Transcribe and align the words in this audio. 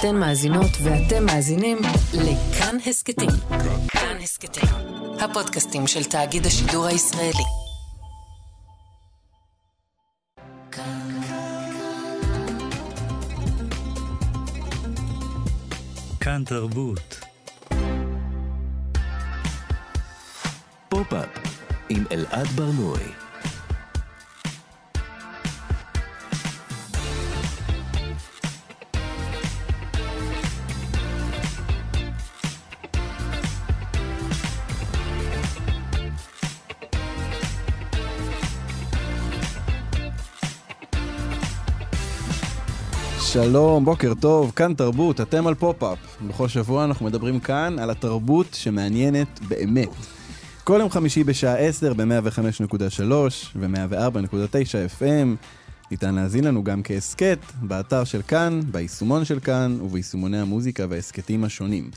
אתן 0.00 0.16
מאזינות 0.16 0.70
ואתם 0.82 1.26
מאזינים 1.26 1.78
לכאן 2.14 2.76
הסכתים. 2.86 3.30
כאן 3.88 4.16
הסכתים, 4.22 4.68
הפודקאסטים 5.20 5.86
של 5.86 6.04
תאגיד 6.04 6.46
השידור 6.46 6.86
הישראלי. 6.86 7.44
כאן 16.20 16.42
תרבות. 16.46 17.20
פופ-אפ 20.88 21.28
עם 21.88 22.04
אלעד 22.12 22.46
ברנועי. 22.46 23.29
שלום, 43.44 43.84
בוקר 43.84 44.12
טוב, 44.20 44.52
כאן 44.56 44.74
תרבות, 44.74 45.20
אתם 45.20 45.46
על 45.46 45.54
פופ-אפ. 45.54 45.98
בכל 46.28 46.48
שבוע 46.48 46.84
אנחנו 46.84 47.06
מדברים 47.06 47.40
כאן 47.40 47.78
על 47.78 47.90
התרבות 47.90 48.46
שמעניינת 48.54 49.40
באמת. 49.48 49.88
כל 50.64 50.76
יום 50.80 50.90
חמישי 50.90 51.24
בשעה 51.24 51.56
10 51.56 51.92
ב-105.3 51.94 53.12
ו-104.9 53.56 55.00
FM. 55.00 55.46
ניתן 55.90 56.14
להזין 56.14 56.44
לנו 56.44 56.64
גם 56.64 56.82
כהסכת, 56.82 57.38
באתר 57.62 58.04
של 58.04 58.22
כאן, 58.22 58.60
ביישומון 58.70 59.24
של 59.24 59.40
כאן 59.40 59.78
וביישומוני 59.82 60.38
המוזיקה 60.38 60.86
וההסכתים 60.88 61.44
השונים. 61.44 61.90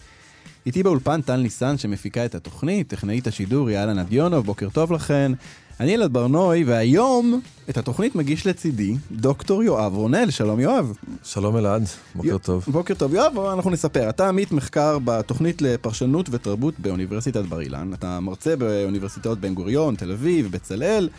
איתי 0.65 0.83
באולפן 0.83 1.21
טל 1.21 1.37
ניסן 1.37 1.77
שמפיקה 1.77 2.25
את 2.25 2.35
התוכנית, 2.35 2.87
טכנאית 2.87 3.27
השידור 3.27 3.69
ילנה 3.69 3.93
רדיונוב, 3.93 4.45
בוקר 4.45 4.69
טוב 4.69 4.91
לכן. 4.91 5.31
אני 5.79 5.95
אלעד 5.95 6.13
ברנוי, 6.13 6.63
והיום 6.63 7.41
את 7.69 7.77
התוכנית 7.77 8.15
מגיש 8.15 8.47
לצידי 8.47 8.95
דוקטור 9.11 9.63
יואב 9.63 9.93
רונל, 9.95 10.29
שלום 10.29 10.59
יואב. 10.59 10.93
שלום 11.23 11.57
אלעד, 11.57 11.83
בוקר 12.15 12.35
י- 12.35 12.39
טוב. 12.39 12.65
בוקר 12.67 12.93
טוב 12.93 13.13
יואב, 13.13 13.39
אנחנו 13.39 13.71
נספר. 13.71 14.09
אתה 14.09 14.27
עמית 14.29 14.51
מחקר 14.51 14.97
בתוכנית 15.03 15.61
לפרשנות 15.61 16.29
ותרבות 16.31 16.73
באוניברסיטת 16.79 17.45
בר 17.45 17.61
אילן. 17.61 17.91
אתה 17.93 18.19
מרצה 18.19 18.55
באוניברסיטאות 18.55 19.39
בן 19.39 19.53
גוריון, 19.53 19.95
תל 19.95 20.11
אביב, 20.11 20.51
בצלאל. 20.51 21.09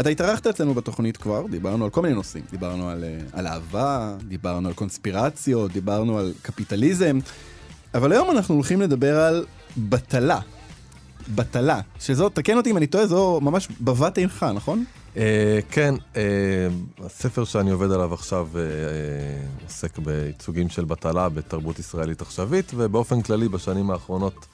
אתה 0.00 0.08
התארחת 0.08 0.46
אצלנו 0.46 0.74
בתוכנית 0.74 1.16
כבר, 1.16 1.44
דיברנו 1.50 1.84
על 1.84 1.90
כל 1.90 2.02
מיני 2.02 2.14
נושאים. 2.14 2.44
דיברנו 2.50 2.88
על, 2.88 3.04
אה, 3.04 3.18
על 3.32 3.46
אהבה, 3.46 4.14
דיברנו 4.28 4.68
על 4.68 4.74
קונספירציות, 4.74 5.72
דיברנו 5.72 6.18
על 6.18 6.32
קפיטליזם. 6.42 7.18
אבל 7.94 8.12
היום 8.12 8.30
אנחנו 8.30 8.54
הולכים 8.54 8.80
לדבר 8.80 9.20
על 9.20 9.44
בטלה. 9.78 10.40
בטלה, 11.34 11.80
שזו, 12.00 12.28
תקן 12.28 12.56
אותי 12.56 12.70
אם 12.70 12.76
אני 12.76 12.86
טועה, 12.86 13.06
זו 13.06 13.40
ממש 13.42 13.68
בבת 13.80 14.18
עינך, 14.18 14.46
נכון? 14.54 14.84
אה, 15.16 15.58
כן, 15.70 15.94
אה, 16.16 16.22
הספר 17.04 17.44
שאני 17.44 17.70
עובד 17.70 17.90
עליו 17.90 18.14
עכשיו 18.14 18.48
אה, 18.56 18.60
אה, 18.60 18.66
עוסק 19.64 19.98
בייצוגים 19.98 20.68
של 20.68 20.84
בטלה 20.84 21.28
בתרבות 21.28 21.78
ישראלית 21.78 22.20
עכשווית, 22.20 22.72
ובאופן 22.76 23.22
כללי 23.22 23.48
בשנים 23.48 23.90
האחרונות, 23.90 24.46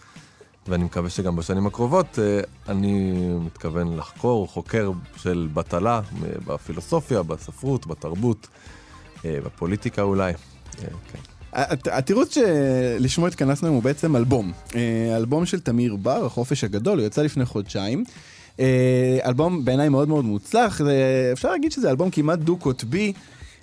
ואני 0.69 0.85
מקווה 0.85 1.11
שגם 1.11 1.37
בשנים 1.37 1.67
הקרובות, 1.67 2.19
אה, 2.19 2.41
אני 2.69 3.13
מתכוון 3.39 3.97
לחקור, 3.97 4.49
חוקר 4.49 4.91
של 5.17 5.49
בטלה 5.55 5.97
אה, 5.97 6.29
בפילוסופיה, 6.47 7.23
בספרות, 7.23 7.87
בתרבות, 7.87 8.49
אה, 9.25 9.39
בפוליטיקה 9.45 10.03
אולי. 10.03 10.33
אה, 10.33 10.89
כן. 11.13 11.34
הת- 11.55 11.89
התירוץ 11.89 12.35
שלשמו 12.35 13.27
התכנסנו 13.27 13.69
היום 13.69 13.75
הוא 13.75 13.83
בעצם 13.83 14.17
אלבום. 14.17 14.53
אה, 14.75 14.81
אלבום 15.17 15.47
של 15.47 15.61
תמיר 15.61 15.97
בר, 15.97 16.27
החופש 16.27 16.65
הגדול, 16.65 16.99
הוא 16.99 17.07
יצא 17.07 17.23
לפני 17.23 17.45
חודשיים. 17.45 18.05
אה, 18.61 19.19
אלבום 19.27 19.65
בעיניי 19.65 19.89
מאוד 19.89 20.09
מאוד 20.09 20.25
מוצלח, 20.25 20.79
זה- 20.85 21.31
אפשר 21.33 21.51
להגיד 21.51 21.73
שזה 21.73 21.91
אלבום 21.91 22.11
כמעט 22.11 22.39
דו-קוטבי. 22.39 23.13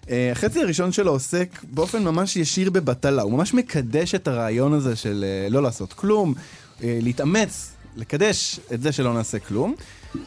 אה, 0.09 0.29
החצי 0.31 0.61
הראשון 0.61 0.91
שלו 0.91 1.11
עוסק 1.11 1.47
באופן 1.71 2.03
ממש 2.03 2.35
ישיר 2.35 2.69
בבטלה, 2.69 3.21
הוא 3.21 3.31
ממש 3.31 3.53
מקדש 3.53 4.15
את 4.15 4.27
הרעיון 4.27 4.73
הזה 4.73 4.95
של 4.95 5.25
אה, 5.27 5.49
לא 5.49 5.63
לעשות 5.63 5.93
כלום, 5.93 6.33
אה, 6.83 6.99
להתאמץ, 7.01 7.71
לקדש 7.97 8.59
את 8.73 8.81
זה 8.81 8.91
שלא 8.91 9.13
נעשה 9.13 9.39
כלום. 9.39 9.75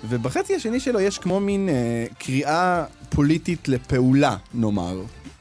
ובחצי 0.09 0.55
השני 0.55 0.81
שלו 0.81 1.01
יש 1.01 1.19
כמו 1.19 1.41
מין 1.41 1.69
אה, 1.69 1.75
קריאה 2.19 2.85
פוליטית 3.11 3.69
לפעולה, 3.69 4.37
נאמר. 4.55 5.01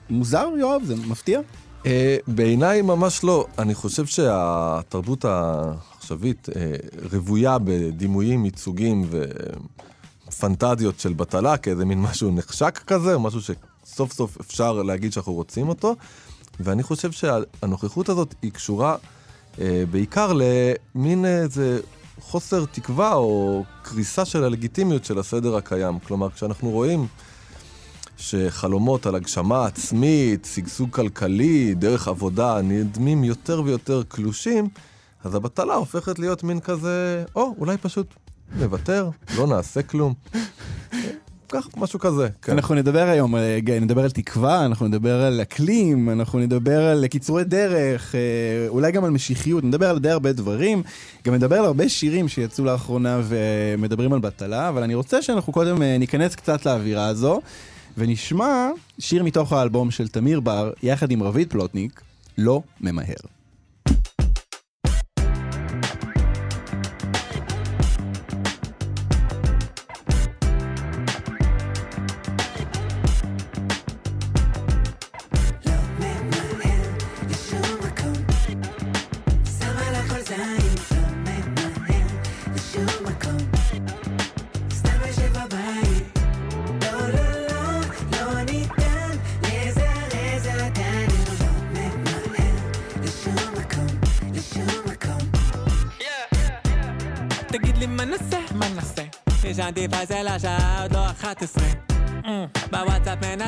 מוזר, 0.10 0.50
יואב? 0.60 0.82
זה 0.86 0.96
מפתיע? 0.96 1.40
Uh, 1.84 1.86
בעיניי 2.28 2.82
ממש 2.82 3.24
לא. 3.24 3.46
אני 3.60 3.76
חושב 3.76 4.06
שהתרבות 4.06 5.26
העכשווית 5.26 6.50
uh, 6.50 6.54
רוויה 7.14 7.58
בדימויים, 7.64 8.46
ייצוגים 8.46 9.10
ופנטזיות 10.28 11.00
של 11.00 11.14
בטלה, 11.14 11.58
כאיזה 11.58 11.86
מין 11.86 12.02
משהו 12.02 12.32
נחשק 12.32 12.80
כזה, 12.88 13.18
משהו 13.18 13.40
שסוף 13.42 14.14
סוף 14.14 14.38
אפשר 14.42 14.74
להגיד 14.74 15.14
שאנחנו 15.14 15.34
רוצים 15.34 15.70
אותו. 15.70 15.96
ואני 16.60 16.84
חושב 16.84 17.12
שהנוכחות 17.12 18.10
הזאת 18.10 18.36
היא 18.42 18.52
קשורה 18.52 18.96
uh, 19.56 19.60
בעיקר 19.92 20.34
למין 20.34 21.26
איזה 21.26 21.80
חוסר 22.20 22.66
תקווה 22.66 23.14
או 23.14 23.64
קריסה 23.82 24.26
של 24.26 24.44
הלגיטימיות 24.44 25.06
של 25.06 25.20
הסדר 25.20 25.56
הקיים. 25.56 26.00
כלומר, 26.00 26.30
כשאנחנו 26.30 26.70
רואים... 26.70 27.08
שחלומות 28.18 29.06
על 29.06 29.16
הגשמה 29.16 29.66
עצמית, 29.66 30.48
שגשוג 30.54 30.90
כלכלי, 30.90 31.74
דרך 31.74 32.08
עבודה, 32.08 32.62
נדמים 32.62 33.24
יותר 33.24 33.62
ויותר 33.66 34.04
קלושים, 34.08 34.68
אז 35.24 35.36
הבטלה 35.36 35.74
הופכת 35.74 36.20
להיות 36.20 36.44
מין 36.44 36.60
כזה, 36.60 37.24
או, 37.36 37.56
אולי 37.58 37.78
פשוט 37.78 38.08
נוותר, 38.60 39.10
לא 39.38 39.48
נעשה 39.48 39.82
כלום. 39.82 40.14
כך, 41.54 41.68
משהו 41.78 42.00
כזה. 42.00 42.28
כן. 42.42 42.52
אנחנו 42.52 42.76
נדבר 42.76 43.08
היום, 43.08 43.36
אה, 43.36 43.60
נדבר 43.82 44.04
על 44.04 44.12
תקווה, 44.12 44.66
אנחנו 44.66 44.88
נדבר 44.88 45.22
על 45.22 45.42
אקלים, 45.42 46.10
אנחנו 46.10 46.40
נדבר 46.40 46.82
על 46.82 47.08
קיצורי 47.08 47.44
דרך, 47.44 48.16
אה, 48.16 48.20
אולי 48.68 48.92
גם 48.92 49.04
על 49.04 49.12
משיחיות, 49.12 49.64
נדבר 49.64 49.90
על 49.90 50.00
די 50.00 50.10
הרבה 50.10 50.34
דברים, 50.34 50.84
גם 51.28 51.34
נדבר 51.34 51.56
על 51.60 51.66
הרבה 51.66 51.90
שירים 51.90 52.28
שיצאו 52.28 52.66
לאחרונה 52.66 53.22
ומדברים 53.24 54.14
על 54.14 54.20
בטלה, 54.20 54.70
אבל 54.70 54.84
אני 54.84 54.96
רוצה 54.96 55.22
שאנחנו 55.22 55.54
קודם 55.54 55.82
אה, 55.82 55.98
ניכנס 55.98 56.36
קצת 56.36 56.66
לאווירה 56.66 57.08
הזו, 57.08 57.42
ונשמע 57.98 58.70
שיר 59.00 59.24
מתוך 59.24 59.54
האלבום 59.54 59.92
של 59.92 60.08
תמיר 60.08 60.40
בר, 60.40 60.72
יחד 60.84 61.12
עם 61.12 61.24
רביד 61.24 61.50
פלוטניק, 61.50 62.02
לא 62.38 62.62
ממהר. 62.82 63.33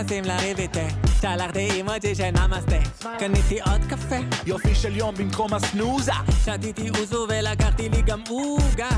מנסים 0.06 0.24
לריב 0.24 0.60
איתי 0.60 0.88
שלחתי 1.22 1.72
אימוג'י 1.72 2.16
של 2.16 2.30
נמאסטה 2.32 2.76
קניתי 3.20 3.62
עוד 3.62 3.82
קפה. 3.90 4.16
יופי 4.46 4.76
של 4.76 4.98
יום 4.98 5.16
במקום 5.16 5.54
הסנוזה. 5.54 6.12
שתיתי 6.46 6.90
אוזו 6.90 7.26
ולקחתי 7.30 7.90
לי 7.90 8.02
גם 8.02 8.24
עוגה. 8.30 8.90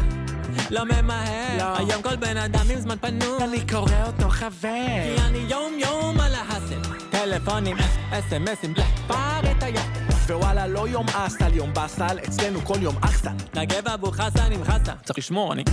לא 0.70 0.84
ממהר. 0.84 1.58
לא. 1.58 1.78
היום 1.78 2.02
כל 2.02 2.16
בן 2.16 2.38
אדם 2.38 2.66
עם 2.74 2.80
זמן 2.80 2.98
פנוי. 2.98 3.44
אני 3.44 3.68
קורא 3.70 4.04
אותו 4.06 4.30
חבר. 4.30 4.70
כי 5.04 5.22
אני 5.22 5.38
יום 5.38 5.74
יום 5.80 6.20
על 6.20 6.36
ההאסל 6.36 6.82
טלפונים, 7.12 7.78
אס.אם.אסים, 8.12 8.74
פאר 9.08 9.52
את 9.52 9.64
היום. 9.64 9.86
ווואלה 10.30 10.68
לא 10.68 10.88
יום 10.88 11.06
אסל 11.14 11.54
יום 11.54 11.74
באסל 11.74 12.18
אצלנו 12.28 12.60
כל 12.62 12.78
יום 12.82 12.96
אחסן 13.02 13.36
נגב 13.56 13.88
אבו 13.88 14.12
חסן 14.12 14.52
עם 14.52 14.64
חסה. 14.64 14.94
צריך 15.04 15.20
לשמור 15.20 15.54
אני 15.54 15.64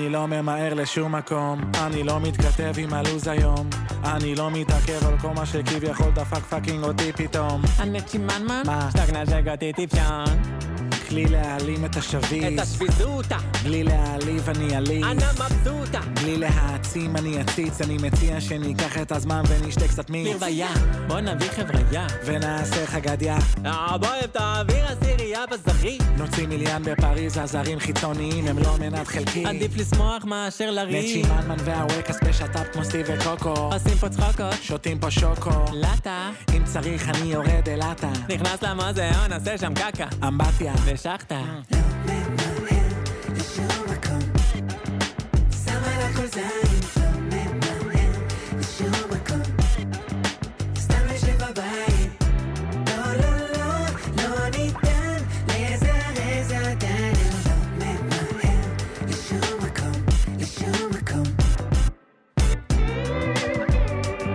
אני 0.00 0.08
לא 0.08 0.26
ממהר 0.26 0.74
לשום 0.74 1.14
מקום, 1.14 1.60
אני 1.86 2.02
לא 2.02 2.20
מתכתב 2.20 2.72
עם 2.78 2.94
הלו"ז 2.94 3.28
היום, 3.28 3.70
אני 4.04 4.34
לא 4.34 4.50
מתעכב 4.50 5.06
על 5.06 5.18
כל 5.18 5.28
מה 5.28 5.46
שכביכול 5.46 6.10
דפק 6.10 6.38
פאקינג 6.38 6.84
אותי 6.84 7.12
פתאום. 7.12 7.62
אני 7.80 8.00
צ'ימנמן? 8.02 8.62
מה? 8.66 8.88
שטק 8.90 9.12
נשק 9.12 9.42
אותי 9.50 9.72
טיפשון. 9.72 10.69
בלי 11.10 11.24
להעלים 11.24 11.84
את 11.84 11.96
השביס, 11.96 12.44
את 12.54 12.58
השביזותה. 12.58 13.36
בלי 13.64 13.84
להעליב 13.84 14.48
אני 14.48 14.76
עליז, 14.76 15.04
אנא 15.04 15.26
מבסוטה. 15.32 16.00
בלי 16.20 16.36
להעצים 16.36 17.16
אני 17.16 17.40
אציץ, 17.40 17.80
אני 17.80 17.96
מציע 17.96 18.40
שניקח 18.40 18.98
את 18.98 19.12
הזמן 19.12 19.42
ונשתה 19.48 19.88
קצת 19.88 20.10
מיץ, 20.10 20.26
לרוויה, 20.26 20.68
בוא 21.08 21.20
נביא 21.20 21.48
חבריה. 21.50 22.06
ונעשה 22.24 22.86
חגדיה, 22.86 23.38
אה, 23.66 23.98
בוא 23.98 24.08
תעביר 24.32 24.86
עשירייה 24.86 25.44
בזרעית. 25.46 26.02
נוציא 26.16 26.46
מיליאן 26.46 26.82
בפריז, 26.84 27.38
הזרים 27.38 27.80
חיצוניים 27.80 28.46
הם 28.46 28.58
לא 28.58 28.76
מנת 28.80 29.06
חלקי. 29.08 29.46
עדיף 29.46 29.76
לשמוח 29.76 30.24
מאשר 30.24 30.70
לריב. 30.70 31.04
נצ'י 31.04 31.22
מנמן 31.22 31.56
והווקס 31.64 32.16
בשת"פ 32.24 32.72
כמו 32.72 32.84
סטיב 32.84 33.06
וקוקו, 33.08 33.54
עושים 33.72 33.98
פה 33.98 34.08
צחוקות. 34.08 34.54
שותים 34.62 34.98
פה 34.98 35.10
שוקו, 35.10 35.64
לטה. 35.72 36.30
אם 36.56 36.64
צריך 36.64 37.08
אני 37.08 37.32
יורד 37.32 37.68
אלעטה, 37.68 38.10
נכנס 38.28 38.62
למוזיאון, 38.62 39.32
עושה 39.32 39.58
שם 39.58 39.74
קקה. 39.74 40.06
אמבטיה. 40.28 40.74
ושחטה. 41.00 41.40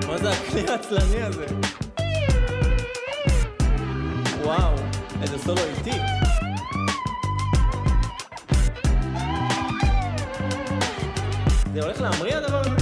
מה 0.08 0.18
זה 0.18 0.32
הכלי 0.32 0.70
העצלני 0.70 1.24
הזה? 1.24 1.46
וואו, 4.44 4.76
איזה 5.22 5.38
סולו 5.38 5.62
איטי. 5.78 6.25
זה 11.76 11.82
הולך 11.82 12.02
להמריא 12.02 12.38
הדבר 12.38 12.62
הזה? 12.62 12.75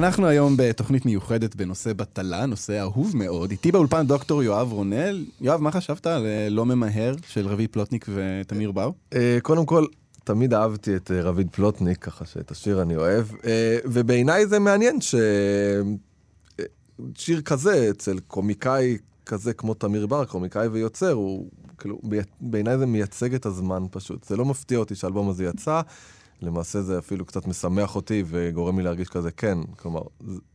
אנחנו 0.00 0.26
היום 0.26 0.54
בתוכנית 0.56 1.06
מיוחדת 1.06 1.54
בנושא 1.56 1.92
בטלה, 1.92 2.46
נושא 2.46 2.80
אהוב 2.80 3.16
מאוד. 3.16 3.50
איתי 3.50 3.72
באולפן 3.72 4.06
דוקטור 4.06 4.42
יואב 4.42 4.72
רונל. 4.72 5.24
יואב, 5.40 5.60
מה 5.60 5.70
חשבת 5.70 6.06
על 6.06 6.26
אה, 6.26 6.48
לא 6.50 6.66
ממהר 6.66 7.14
של 7.28 7.46
רביד 7.46 7.70
פלוטניק 7.72 8.06
ותמיר 8.14 8.72
בר? 8.72 8.90
אה, 9.14 9.38
קודם 9.42 9.66
כל, 9.66 9.86
תמיד 10.24 10.54
אהבתי 10.54 10.96
את 10.96 11.10
אה, 11.10 11.22
רביד 11.22 11.48
פלוטניק, 11.52 11.98
ככה 11.98 12.26
שאת 12.26 12.50
השיר 12.50 12.82
אני 12.82 12.96
אוהב, 12.96 13.26
ובעיניי 13.84 14.46
זה 14.46 14.58
מעניין 14.58 14.98
ששיר 17.16 17.40
כזה 17.40 17.90
אצל 17.90 18.18
קומיקאי 18.18 18.98
כזה 19.26 19.52
כמו 19.52 19.74
תמיר 19.74 20.06
בר, 20.06 20.24
קומיקאי 20.24 20.66
ויוצר, 20.66 21.12
הוא 21.12 21.46
כאילו, 21.78 22.00
בעיניי 22.40 22.78
זה 22.78 22.86
מייצג 22.86 23.34
את 23.34 23.46
הזמן 23.46 23.82
פשוט. 23.90 24.24
זה 24.24 24.36
לא 24.36 24.44
מפתיע 24.44 24.78
אותי 24.78 24.94
שהאלבום 24.94 25.28
הזה 25.28 25.44
יצא, 25.44 25.80
למעשה 26.42 26.82
זה 26.82 26.98
אפילו 26.98 27.24
קצת 27.24 27.46
משמח 27.46 27.96
אותי 27.96 28.22
וגורם 28.26 28.78
לי 28.78 28.84
להרגיש 28.84 29.08
כזה, 29.08 29.30
כן, 29.30 29.58
כלומר, 29.76 30.00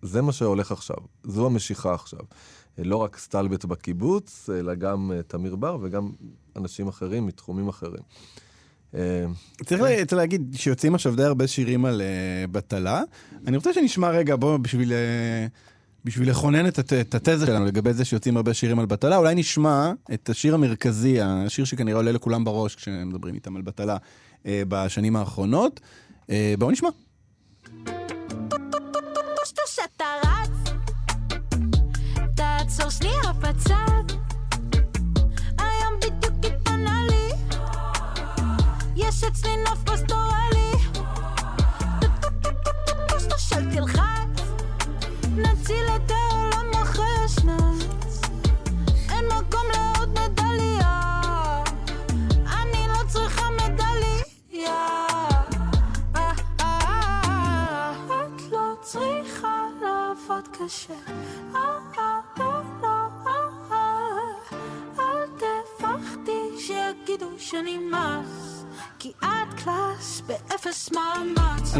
זה 0.02 0.22
מה 0.22 0.32
שהולך 0.32 0.72
עכשיו, 0.72 0.96
זו 1.24 1.46
המשיכה 1.46 1.94
עכשיו. 1.94 2.20
לא 2.78 2.98
רק 2.98 3.18
סטלבט 3.18 3.66
בקיבוץ, 3.66 4.50
אלא 4.60 4.76
גם 4.76 5.12
אה, 5.16 5.22
תמיר 5.24 5.56
בר 5.56 5.78
וגם 5.82 6.10
אנשים 6.56 6.88
אחרים 6.88 7.26
מתחומים 7.28 7.68
אחרים. 7.68 8.04
אה, 8.96 9.26
צריך 9.66 9.82
לה- 9.82 10.06
צריך 10.06 10.14
להגיד 10.18 10.54
שיוצאים 10.58 10.96
עכשיו 10.96 11.16
די 11.16 11.24
הרבה 11.24 11.48
שירים 11.48 11.86
על 11.86 12.02
אה, 12.02 12.48
בטלה. 12.52 13.02
אני 13.48 13.58
רוצה 13.58 13.74
שנשמע 13.74 14.10
רגע, 14.10 14.36
בוא, 14.36 14.58
בשביל... 14.58 14.94
אה, 14.94 15.48
בשביל 16.06 16.30
לכונן 16.30 16.68
את, 16.68 16.80
הת- 16.80 16.94
את 16.94 17.16
התזה 17.16 17.46
שלנו 17.46 17.66
לגבי 17.66 17.94
זה 17.94 18.06
שיוצאים 18.06 18.38
הרבה 18.38 18.54
שירים 18.54 18.80
על 18.80 18.86
בטלה, 18.86 19.18
אולי 19.18 19.36
נשמע 19.36 19.92
את 20.14 20.30
השיר 20.30 20.54
המרכזי, 20.56 21.22
השיר 21.22 21.66
שכנראה 21.66 21.98
עולה 21.98 22.12
לכולם 22.12 22.44
בראש 22.44 22.76
כשמדברים 22.76 23.36
איתם 23.36 23.56
על 23.56 23.62
בטלה 23.62 23.98
בשנים 24.46 25.16
האחרונות. 25.16 25.80
אה, 26.30 26.54
בואו 26.60 26.72
נשמע. 26.72 26.90
שאתה 29.66 30.06
רץ, 30.24 30.74
תעצור 32.36 32.90
שנייה 32.90 33.34
בצד. 33.40 34.25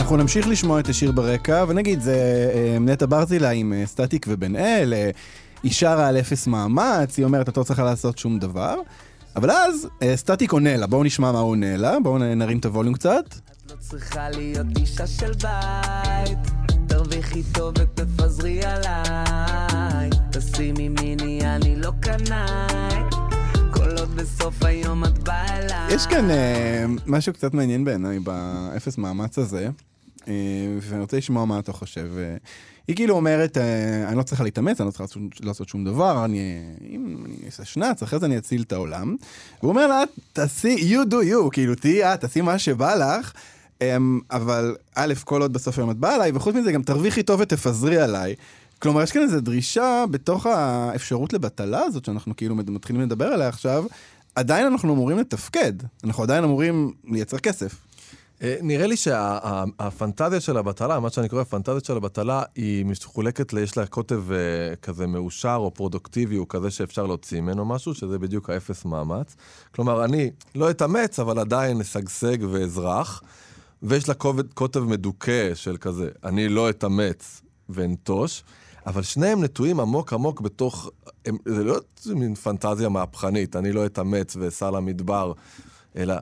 אנחנו 0.06 0.18
נמשיך 0.18 0.48
לשמוע 0.48 0.80
את 0.80 0.90
השיר 0.90 1.12
ברקע, 1.12 1.66
ונגיד, 1.68 2.02
זה 2.02 2.52
אה, 2.54 2.80
נטע 2.80 3.06
ברזילה 3.10 3.50
עם 3.50 3.74
אה, 3.74 3.86
סטטיק 3.86 4.26
ובן 4.30 4.56
אל, 4.56 4.94
אה, 4.94 5.10
היא 5.64 5.72
שרה 5.72 6.08
על 6.08 6.18
אפס 6.18 6.48
מאמץ, 6.48 7.18
היא 7.18 7.26
אומרת, 7.26 7.50
את 7.50 7.58
לא 7.58 7.64
צריכה 7.64 7.84
לעשות 7.84 8.18
שום 8.18 8.40
דבר. 8.40 8.76
אבל 9.36 9.52
אז 9.52 9.88
סטטיק 10.16 10.52
עונה 10.52 10.78
לה, 10.78 10.88
בואו 10.88 11.04
נשמע 11.04 11.32
מה 11.32 11.40
הוא 11.40 11.50
עונה 11.50 11.78
לה, 11.78 12.00
בואו 12.04 12.18
נרים 12.18 12.58
את 12.58 12.66
הווליום 12.66 12.94
קצת. 12.94 13.26
את 13.28 13.72
לא 13.72 13.76
צריכה 13.80 14.30
להיות 14.30 14.68
אישה 14.80 15.08
של 15.08 15.32
בית. 15.32 16.38
תרוויחי 16.88 17.44
טוב 17.54 17.74
ותפזרי 17.80 18.62
עליי. 18.64 20.10
תשימי 20.32 20.90
מיני 20.90 21.40
אני 21.44 21.76
לא 21.76 21.92
קנאי. 22.00 23.00
כל 23.74 23.98
עוד 23.98 24.16
בסוף 24.16 24.64
היום 24.64 25.06
את 25.06 25.24
באה 25.24 25.58
אליי. 25.58 25.94
יש 25.94 26.08
כאן 26.08 26.30
אה, 26.30 26.86
משהו 27.06 27.34
קצת 27.34 27.54
מעניין 27.54 27.86
בעיניי 27.86 28.20
באפס 28.20 28.98
מאמץ 28.98 29.38
הזה, 29.38 29.70
ואני 30.82 31.02
רוצה 31.02 31.18
לשמוע 31.18 31.46
מה 31.46 31.60
אתה 31.60 31.74
חושב. 31.74 32.12
אה, 32.18 32.36
היא 32.88 32.96
כאילו 32.96 33.16
אומרת, 33.16 33.58
אה, 33.58 34.08
אני 34.08 34.18
לא 34.18 34.24
צריכה 34.24 34.44
להתאמץ, 34.44 34.82
אני 34.82 34.86
לא 34.86 34.92
צריכה 34.92 35.04
לעשות, 35.44 35.70
שום 35.70 35.86
דבר, 35.86 36.26
אני, 36.26 36.62
אם 36.90 37.18
אני 37.26 37.36
אעשה 37.46 37.66
שנץ, 37.66 38.04
אחרי 38.04 38.20
זה 38.20 38.26
אני 38.26 38.38
אציל 38.38 38.62
את 38.62 38.72
העולם. 38.72 39.16
והוא 39.60 39.70
אומר 39.70 39.88
לה, 39.88 40.04
תעשי, 40.34 40.76
you 40.76 41.12
do 41.12 41.16
you, 41.16 41.50
כאילו 41.52 41.76
תהיי 41.76 42.14
את, 42.14 42.22
תעשי 42.22 42.42
מה 42.42 42.60
שבא 42.60 42.96
לך. 42.96 43.34
אמ, 43.82 44.20
אבל 44.32 44.76
א', 44.96 45.14
כל 45.24 45.42
עוד 45.42 45.54
בסוף 45.54 45.78
היום 45.78 45.92
את 45.92 45.98
באה 45.98 46.16
אליי, 46.16 46.32
וחוץ 46.34 46.56
מזה 46.56 46.72
גם 46.72 46.84
תרוויחי 46.84 47.24
טוב 47.24 47.40
ותפזרי 47.40 47.98
עליי. 47.98 48.36
כלומר, 48.80 49.02
יש 49.02 49.12
כאן 49.12 49.22
איזו 49.22 49.40
דרישה 49.40 50.06
בתוך 50.12 50.46
האפשרות 50.46 51.34
לבטלה 51.34 51.82
הזאת, 51.82 52.06
שאנחנו 52.06 52.36
כאילו 52.36 52.56
מתחילים 52.56 53.02
לדבר 53.02 53.26
עליה 53.26 53.48
עכשיו, 53.48 53.86
עדיין 54.36 54.66
אנחנו 54.66 54.94
אמורים 54.94 55.18
לתפקד, 55.18 55.74
אנחנו 56.04 56.24
עדיין 56.24 56.44
אמורים 56.44 56.94
לייצר 57.04 57.38
כסף. 57.38 57.85
אה, 58.42 58.56
נראה 58.62 58.88
לי 58.88 58.98
שהפנטזיה 58.98 60.40
של 60.40 60.58
הבטלה, 60.58 61.00
מה 61.00 61.10
שאני 61.10 61.30
קורא 61.30 61.42
הפנטזיה 61.42 61.80
של 61.84 61.98
הבטלה, 61.98 62.44
היא 62.56 62.86
מחולקת, 62.86 63.54
יש 63.54 63.78
לה 63.78 63.86
קוטב 63.86 64.32
אה, 64.32 64.76
כזה 64.76 65.08
מאושר 65.08 65.56
או 65.60 65.74
פרודוקטיבי, 65.74 66.36
הוא 66.36 66.46
כזה 66.50 66.72
שאפשר 66.72 67.06
להוציא 67.06 67.42
ממנו 67.42 67.66
משהו, 67.66 67.94
שזה 67.94 68.20
בדיוק 68.20 68.50
האפס 68.50 68.86
מאמץ. 68.86 69.36
כלומר, 69.76 70.06
אני 70.06 70.32
לא 70.56 70.70
אתאמץ, 70.70 71.20
אבל 71.20 71.40
עדיין 71.40 71.82
אשגשג 71.82 72.38
ואזרח, 72.52 73.24
ויש 73.84 74.10
לה 74.10 74.14
קוטב 74.54 74.80
מדוכא 74.80 75.56
של 75.56 75.78
כזה, 75.78 76.10
אני 76.24 76.50
לא 76.50 76.70
אתאמץ 76.70 77.42
ואנטוש. 77.70 78.44
אבל 78.86 79.02
שניהם 79.02 79.44
נטועים 79.44 79.80
עמוק 79.80 80.14
עמוק 80.14 80.42
בתוך, 80.42 80.90
הם, 81.26 81.38
זה 81.46 81.64
לא 81.64 81.76
מין 82.06 82.36
פנטזיה 82.36 82.90
מהפכנית, 82.90 83.56
אני 83.56 83.72
לא 83.72 83.86
אתאמץ 83.86 84.36
ואסע 84.36 84.72
למדבר, 84.72 85.34
אלא 85.96 86.16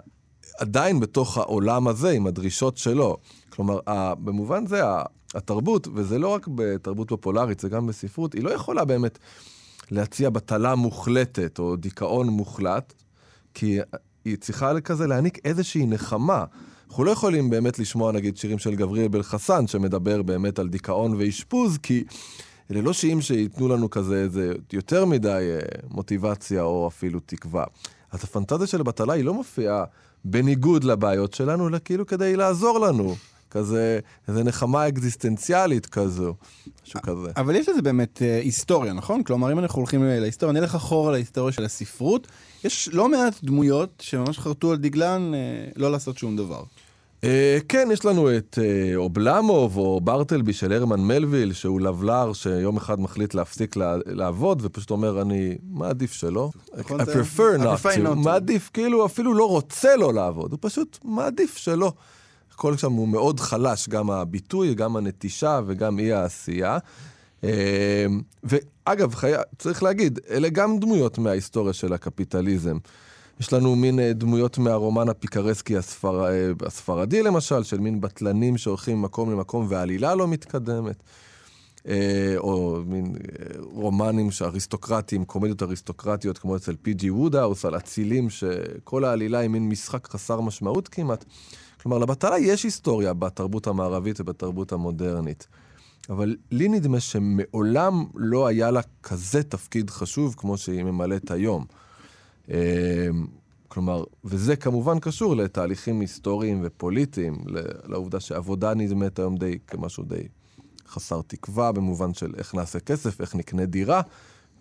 עדיין 0.59 0.99
בתוך 0.99 1.37
העולם 1.37 1.87
הזה, 1.87 2.09
עם 2.09 2.27
הדרישות 2.27 2.77
שלו. 2.77 3.17
כלומר, 3.49 3.79
במובן 4.23 4.65
זה, 4.67 4.81
התרבות, 5.33 5.87
וזה 5.93 6.19
לא 6.19 6.27
רק 6.27 6.47
בתרבות 6.55 7.09
פופולרית, 7.09 7.59
זה 7.59 7.69
גם 7.69 7.87
בספרות, 7.87 8.33
היא 8.33 8.43
לא 8.43 8.49
יכולה 8.49 8.85
באמת 8.85 9.19
להציע 9.91 10.29
בטלה 10.29 10.75
מוחלטת 10.75 11.59
או 11.59 11.75
דיכאון 11.75 12.27
מוחלט, 12.27 12.93
כי 13.53 13.79
היא 14.25 14.37
צריכה 14.37 14.81
כזה 14.81 15.07
להעניק 15.07 15.39
איזושהי 15.45 15.85
נחמה. 15.85 16.45
אנחנו 16.87 17.03
לא 17.03 17.11
יכולים 17.11 17.49
באמת 17.49 17.79
לשמוע 17.79 18.11
נגיד 18.11 18.37
שירים 18.37 18.59
של 18.59 18.75
גבריאל 18.75 19.07
בלחסן, 19.07 19.67
שמדבר 19.67 20.21
באמת 20.21 20.59
על 20.59 20.69
דיכאון 20.69 21.15
ואשפוז, 21.17 21.77
כי 21.77 22.03
אלה 22.71 22.81
לא 22.81 22.93
שירים 22.93 23.21
שייתנו 23.21 23.67
לנו 23.67 23.89
כזה 23.89 24.15
איזה 24.15 24.53
יותר 24.73 25.05
מדי 25.05 25.49
אה, 25.51 25.59
מוטיבציה 25.89 26.63
או 26.63 26.87
אפילו 26.87 27.19
תקווה. 27.25 27.63
אז 28.11 28.23
הפנטזיה 28.23 28.67
של 28.67 28.83
בטלה 28.83 29.13
היא 29.13 29.23
לא 29.23 29.33
מופיעה 29.33 29.83
בניגוד 30.25 30.83
לבעיות 30.83 31.33
שלנו, 31.33 31.67
אלא 31.67 31.77
כאילו 31.85 32.05
כדי 32.05 32.35
לעזור 32.35 32.79
לנו. 32.79 33.15
כזה, 33.53 33.99
איזה 34.27 34.43
נחמה 34.43 34.87
אקזיסטנציאלית 34.87 35.85
כזו, 35.85 36.33
משהו 36.85 36.99
כזה. 37.01 37.31
אבל 37.37 37.55
יש 37.55 37.69
לזה 37.69 37.81
באמת 37.81 38.21
אה, 38.21 38.39
היסטוריה, 38.39 38.93
נכון? 38.93 39.23
כלומר, 39.23 39.51
אם 39.51 39.59
אנחנו 39.59 39.79
הולכים 39.79 40.03
אה, 40.03 40.19
להיסטוריה, 40.19 40.59
נלך 40.59 40.75
אחורה 40.75 41.11
להיסטוריה 41.11 41.51
של 41.51 41.65
הספרות, 41.65 42.27
יש 42.63 42.89
לא 42.93 43.09
מעט 43.09 43.43
דמויות 43.43 43.89
שממש 43.99 44.39
חרטו 44.39 44.71
על 44.71 44.77
דגלן 44.77 45.31
אה, 45.33 45.39
לא 45.75 45.91
לעשות 45.91 46.17
שום 46.17 46.37
דבר. 46.37 46.63
אה, 47.23 47.57
כן, 47.69 47.87
יש 47.93 48.05
לנו 48.05 48.37
את 48.37 48.59
אה, 48.61 48.95
אובלמוב 48.95 49.77
או 49.77 50.01
ברטלבי 50.01 50.53
של 50.53 50.73
הרמן 50.73 50.99
מלוויל, 50.99 51.53
שהוא 51.53 51.81
לבלר 51.81 52.33
שיום 52.33 52.77
אחד 52.77 52.99
מחליט 52.99 53.33
להפסיק 53.33 53.75
לה- 53.75 53.95
לעבוד, 54.05 54.61
ופשוט 54.65 54.91
אומר, 54.91 55.21
אני 55.21 55.57
מעדיף 55.69 56.13
שלא. 56.13 56.49
נכון, 56.77 57.01
I 57.01 57.03
prefer 57.03 57.61
not 57.63 57.63
to. 57.85 58.13
מעדיף, 58.15 58.69
כאילו, 58.73 59.05
אפילו 59.05 59.33
לא 59.33 59.49
רוצה 59.49 59.95
לא 59.95 60.13
לעבוד, 60.13 60.51
הוא 60.51 60.59
פשוט 60.61 60.97
מעדיף 61.03 61.57
שלא. 61.57 61.93
הכל 62.53 62.77
שם 62.77 62.91
הוא 62.91 63.07
מאוד 63.07 63.39
חלש, 63.39 63.89
גם 63.89 64.11
הביטוי, 64.11 64.73
גם 64.75 64.95
הנטישה 64.95 65.59
וגם 65.65 65.99
אי 65.99 66.13
העשייה. 66.13 66.77
אה, 67.43 68.05
ואגב, 68.43 69.15
חי... 69.15 69.31
צריך 69.59 69.83
להגיד, 69.83 70.19
אלה 70.29 70.49
גם 70.49 70.79
דמויות 70.79 71.17
מההיסטוריה 71.17 71.73
של 71.73 71.93
הקפיטליזם. 71.93 72.77
יש 73.39 73.53
לנו 73.53 73.75
מין 73.75 73.99
אה, 73.99 74.13
דמויות 74.13 74.57
מהרומן 74.57 75.09
הפיקרסקי 75.09 75.77
הספר... 75.77 76.25
אה, 76.25 76.51
הספרדי 76.65 77.23
למשל, 77.23 77.63
של 77.63 77.79
מין 77.79 78.01
בטלנים 78.01 78.57
שהולכים 78.57 78.97
ממקום 78.97 79.31
למקום 79.31 79.65
והעלילה 79.69 80.15
לא 80.15 80.27
מתקדמת. 80.27 81.03
אה, 81.87 82.33
או 82.37 82.79
מין 82.85 83.15
רומנים 83.59 84.29
אריסטוקרטיים, 84.41 85.25
קומדיות 85.25 85.63
אריסטוקרטיות 85.63 86.37
כמו 86.37 86.55
אצל 86.55 86.75
פי.ג'י 86.81 87.09
וודהאוס, 87.09 87.65
על 87.65 87.77
אצילים, 87.77 88.29
שכל 88.29 89.05
העלילה 89.05 89.39
היא 89.39 89.49
מין 89.49 89.69
משחק 89.69 90.07
חסר 90.07 90.41
משמעות 90.41 90.87
כמעט. 90.87 91.25
כלומר, 91.81 91.97
לבטלה 91.97 92.39
יש 92.39 92.63
היסטוריה 92.63 93.13
בתרבות 93.13 93.67
המערבית 93.67 94.19
ובתרבות 94.19 94.71
המודרנית. 94.71 95.47
אבל 96.09 96.35
לי 96.51 96.67
נדמה 96.67 96.99
שמעולם 96.99 98.05
לא 98.15 98.47
היה 98.47 98.71
לה 98.71 98.81
כזה 99.03 99.43
תפקיד 99.43 99.89
חשוב 99.89 100.35
כמו 100.37 100.57
שהיא 100.57 100.83
ממלאת 100.83 101.31
היום. 101.31 101.65
אה, 102.51 103.07
כלומר, 103.67 104.03
וזה 104.23 104.55
כמובן 104.55 104.99
קשור 104.99 105.35
לתהליכים 105.35 105.99
היסטוריים 105.99 106.61
ופוליטיים, 106.63 107.37
לעובדה 107.85 108.19
שעבודה 108.19 108.73
נדמת 108.73 109.19
היום 109.19 109.37
די 109.37 109.57
כמשהו 109.67 110.03
די 110.03 110.27
חסר 110.87 111.21
תקווה, 111.27 111.71
במובן 111.71 112.13
של 112.13 112.33
איך 112.37 112.55
נעשה 112.55 112.79
כסף, 112.79 113.21
איך 113.21 113.35
נקנה 113.35 113.65
דירה, 113.65 114.01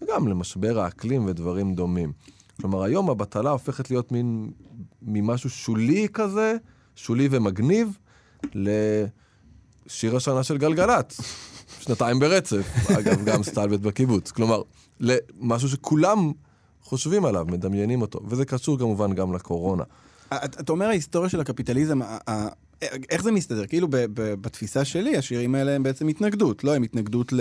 וגם 0.02 0.28
למשבר 0.28 0.80
האקלים 0.80 1.26
ודברים 1.26 1.74
דומים. 1.74 2.12
כלומר, 2.60 2.82
היום 2.82 3.10
הבטלה 3.10 3.50
הופכת 3.50 3.90
להיות 3.90 4.12
מין 4.12 4.50
ממשהו 5.02 5.50
שולי 5.50 6.08
כזה, 6.12 6.56
שולי 6.96 7.28
ומגניב, 7.30 7.98
לשיר 8.54 10.16
השנה 10.16 10.42
של 10.42 10.58
גלגלצ. 10.58 11.20
שנתיים 11.80 12.18
ברצף, 12.18 12.90
אגב, 12.98 13.24
גם 13.24 13.42
סטלבט 13.42 13.80
בקיבוץ. 13.80 14.30
כלומר, 14.30 14.62
למשהו 15.00 15.68
שכולם 15.68 16.32
חושבים 16.92 17.24
עליו, 17.24 17.46
מדמיינים 17.50 18.02
אותו, 18.02 18.20
וזה 18.28 18.44
קשור 18.44 18.78
כמובן 18.78 19.12
גם 19.12 19.32
לקורונה. 19.34 19.82
את- 20.34 20.60
אתה 20.60 20.72
אומר 20.72 20.86
ההיסטוריה 20.86 21.28
של 21.30 21.40
הקפיטליזם, 21.40 22.00
איך 23.10 23.22
זה 23.22 23.32
מסתדר? 23.32 23.66
כאילו 23.66 23.88
בתפיסה 24.14 24.84
שלי, 24.84 25.16
השירים 25.16 25.54
האלה 25.54 25.72
הם 25.72 25.82
בעצם 25.82 26.08
התנגדות, 26.08 26.64
לא? 26.64 26.74
הם 26.74 26.82
התנגדות 26.82 27.32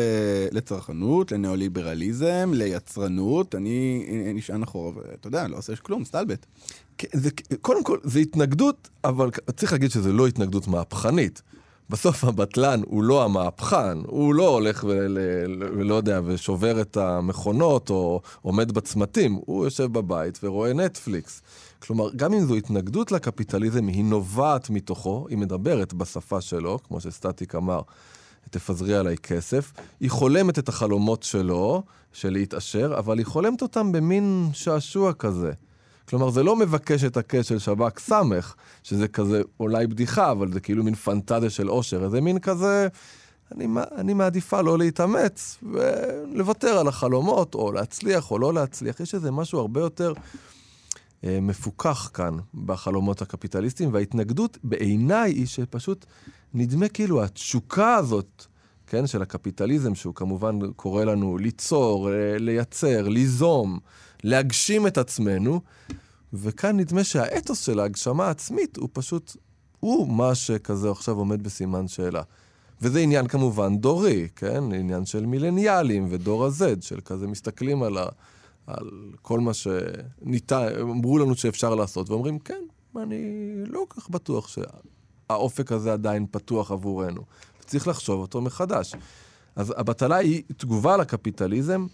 לצרכנות, 0.51 1.31
לניאו-ליברליזם, 1.31 2.51
ליצרנות, 2.53 3.55
אני 3.55 4.05
נשען 4.33 4.63
אחורה, 4.63 4.91
ואתה 4.97 5.27
יודע, 5.27 5.47
לא 5.47 5.57
עושה 5.57 5.75
כלום, 5.75 6.05
סטלבט. 6.05 6.45
כן, 6.97 7.07
זה, 7.13 7.29
קודם 7.61 7.83
כל, 7.83 7.97
זה 8.03 8.19
התנגדות, 8.19 8.89
אבל 9.03 9.29
צריך 9.55 9.71
להגיד 9.71 9.91
שזה 9.91 10.13
לא 10.13 10.27
התנגדות 10.27 10.67
מהפכנית. 10.67 11.41
בסוף 11.91 12.23
הבטלן 12.23 12.81
הוא 12.85 13.03
לא 13.03 13.23
המהפכן, 13.23 13.97
הוא 14.07 14.35
לא 14.35 14.47
הולך 14.47 14.85
ול, 14.87 15.17
ולא 15.77 15.95
יודע, 15.95 16.19
ושובר 16.25 16.81
את 16.81 16.97
המכונות 16.97 17.89
או 17.89 18.21
עומד 18.41 18.71
בצמתים, 18.71 19.39
הוא 19.45 19.65
יושב 19.65 19.93
בבית 19.93 20.39
ורואה 20.43 20.73
נטפליקס. 20.73 21.41
כלומר, 21.79 22.09
גם 22.15 22.33
אם 22.33 22.45
זו 22.45 22.55
התנגדות 22.55 23.11
לקפיטליזם, 23.11 23.87
היא 23.87 24.03
נובעת 24.03 24.69
מתוכו, 24.69 25.25
היא 25.29 25.37
מדברת 25.37 25.93
בשפה 25.93 26.41
שלו, 26.41 26.79
כמו 26.87 27.01
שסטטיק 27.01 27.55
אמר, 27.55 27.81
תפזרי 28.49 28.95
עליי 28.95 29.17
כסף. 29.17 29.71
היא 29.99 30.09
חולמת 30.09 30.59
את 30.59 30.69
החלומות 30.69 31.23
שלו, 31.23 31.83
של 32.13 32.29
להתעשר, 32.29 32.95
אבל 32.97 33.17
היא 33.17 33.25
חולמת 33.25 33.61
אותם 33.61 33.91
במין 33.91 34.49
שעשוע 34.53 35.13
כזה. 35.13 35.51
כלומר, 36.09 36.29
זה 36.29 36.43
לא 36.43 36.55
מבקש 36.55 37.03
את 37.03 37.17
הקש 37.17 37.47
של 37.49 37.59
שב"כ 37.59 37.99
סמך, 37.99 38.55
שזה 38.83 39.07
כזה 39.07 39.41
אולי 39.59 39.87
בדיחה, 39.87 40.31
אבל 40.31 40.51
זה 40.51 40.59
כאילו 40.59 40.83
מין 40.83 40.95
פנטזיה 40.95 41.49
של 41.49 41.69
אושר. 41.69 42.09
זה 42.09 42.21
מין 42.21 42.39
כזה, 42.39 42.87
אני, 43.55 43.67
אני 43.95 44.13
מעדיפה 44.13 44.61
לא 44.61 44.77
להתאמץ 44.77 45.57
ולוותר 45.63 46.77
על 46.77 46.87
החלומות, 46.87 47.55
או 47.55 47.71
להצליח 47.71 48.31
או 48.31 48.39
לא 48.39 48.53
להצליח. 48.53 48.99
יש 48.99 49.15
איזה 49.15 49.31
משהו 49.31 49.59
הרבה 49.59 49.81
יותר 49.81 50.13
אה, 51.23 51.39
מפוכח 51.41 52.09
כאן 52.13 52.37
בחלומות 52.65 53.21
הקפיטליסטיים, 53.21 53.93
וההתנגדות 53.93 54.57
בעיניי 54.63 55.31
היא 55.31 55.47
שפשוט 55.47 56.05
נדמה 56.53 56.87
כאילו 56.87 57.23
התשוקה 57.23 57.95
הזאת, 57.95 58.45
כן, 58.87 59.07
של 59.07 59.21
הקפיטליזם, 59.21 59.95
שהוא 59.95 60.15
כמובן 60.15 60.59
קורא 60.75 61.03
לנו 61.03 61.37
ליצור, 61.37 62.09
אה, 62.09 62.37
לייצר, 62.37 63.07
ליזום, 63.07 63.79
להגשים 64.23 64.87
את 64.87 64.97
עצמנו, 64.97 65.61
וכאן 66.33 66.77
נדמה 66.77 67.03
שהאתוס 67.03 67.65
של 67.65 67.79
ההגשמה 67.79 68.27
העצמית 68.27 68.77
הוא 68.77 68.89
פשוט, 68.93 69.35
הוא 69.79 70.07
מה 70.07 70.35
שכזה 70.35 70.91
עכשיו 70.91 71.15
עומד 71.15 71.43
בסימן 71.43 71.87
שאלה. 71.87 72.21
וזה 72.81 72.99
עניין 72.99 73.27
כמובן 73.27 73.77
דורי, 73.77 74.27
כן? 74.35 74.63
עניין 74.73 75.05
של 75.05 75.25
מילניאלים 75.25 76.07
ודור 76.09 76.45
ה-Z, 76.45 76.81
של 76.81 77.01
כזה 77.05 77.27
מסתכלים 77.27 77.83
על, 77.83 77.97
ה, 77.97 78.05
על 78.67 78.89
כל 79.21 79.39
מה 79.39 79.51
שניתן, 79.53 80.67
אמרו 80.81 81.17
לנו 81.17 81.35
שאפשר 81.35 81.75
לעשות, 81.75 82.09
ואומרים, 82.09 82.39
כן, 82.39 82.63
אני 82.95 83.53
לא 83.67 83.85
כך 83.89 84.09
בטוח 84.09 84.47
שהאופק 84.47 85.71
הזה 85.71 85.93
עדיין 85.93 86.25
פתוח 86.31 86.71
עבורנו. 86.71 87.21
צריך 87.65 87.87
לחשוב 87.87 88.21
אותו 88.21 88.41
מחדש. 88.41 88.95
אז 89.55 89.73
הבטלה 89.77 90.15
היא 90.15 90.43
תגובה 90.57 90.97
לקפיטליזם. 90.97 91.85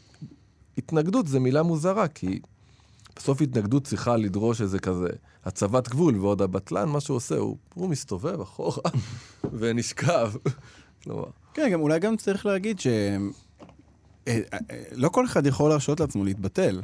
התנגדות 0.78 1.28
זה 1.28 1.40
מילה 1.40 1.64
מוזרה, 1.64 2.08
כי 2.08 2.40
בסוף 3.16 3.42
התנגדות 3.42 3.84
צריכה 3.84 4.18
לדרוש 4.18 4.62
איזה 4.62 4.80
כזה 4.80 5.10
הצבת 5.46 5.88
גבול, 5.88 6.20
ועוד 6.20 6.42
הבטלן, 6.42 6.90
מה 6.90 7.02
שהוא 7.02 7.18
עושה, 7.18 7.36
הוא, 7.36 7.58
הוא 7.74 7.90
מסתובב 7.90 8.42
אחורה 8.42 8.92
ונשכב. 9.60 10.32
כן, 11.54 11.70
גם 11.72 11.82
אולי 11.82 12.00
גם 12.00 12.18
צריך 12.18 12.46
להגיד 12.46 12.80
ש... 12.80 12.88
אה, 12.88 13.18
אה, 14.28 14.58
אה, 14.72 14.78
לא 14.92 15.10
כל 15.10 15.26
אחד 15.26 15.46
יכול 15.46 15.70
להרשות 15.70 16.00
לעצמו 16.00 16.24
להתבטל. 16.24 16.82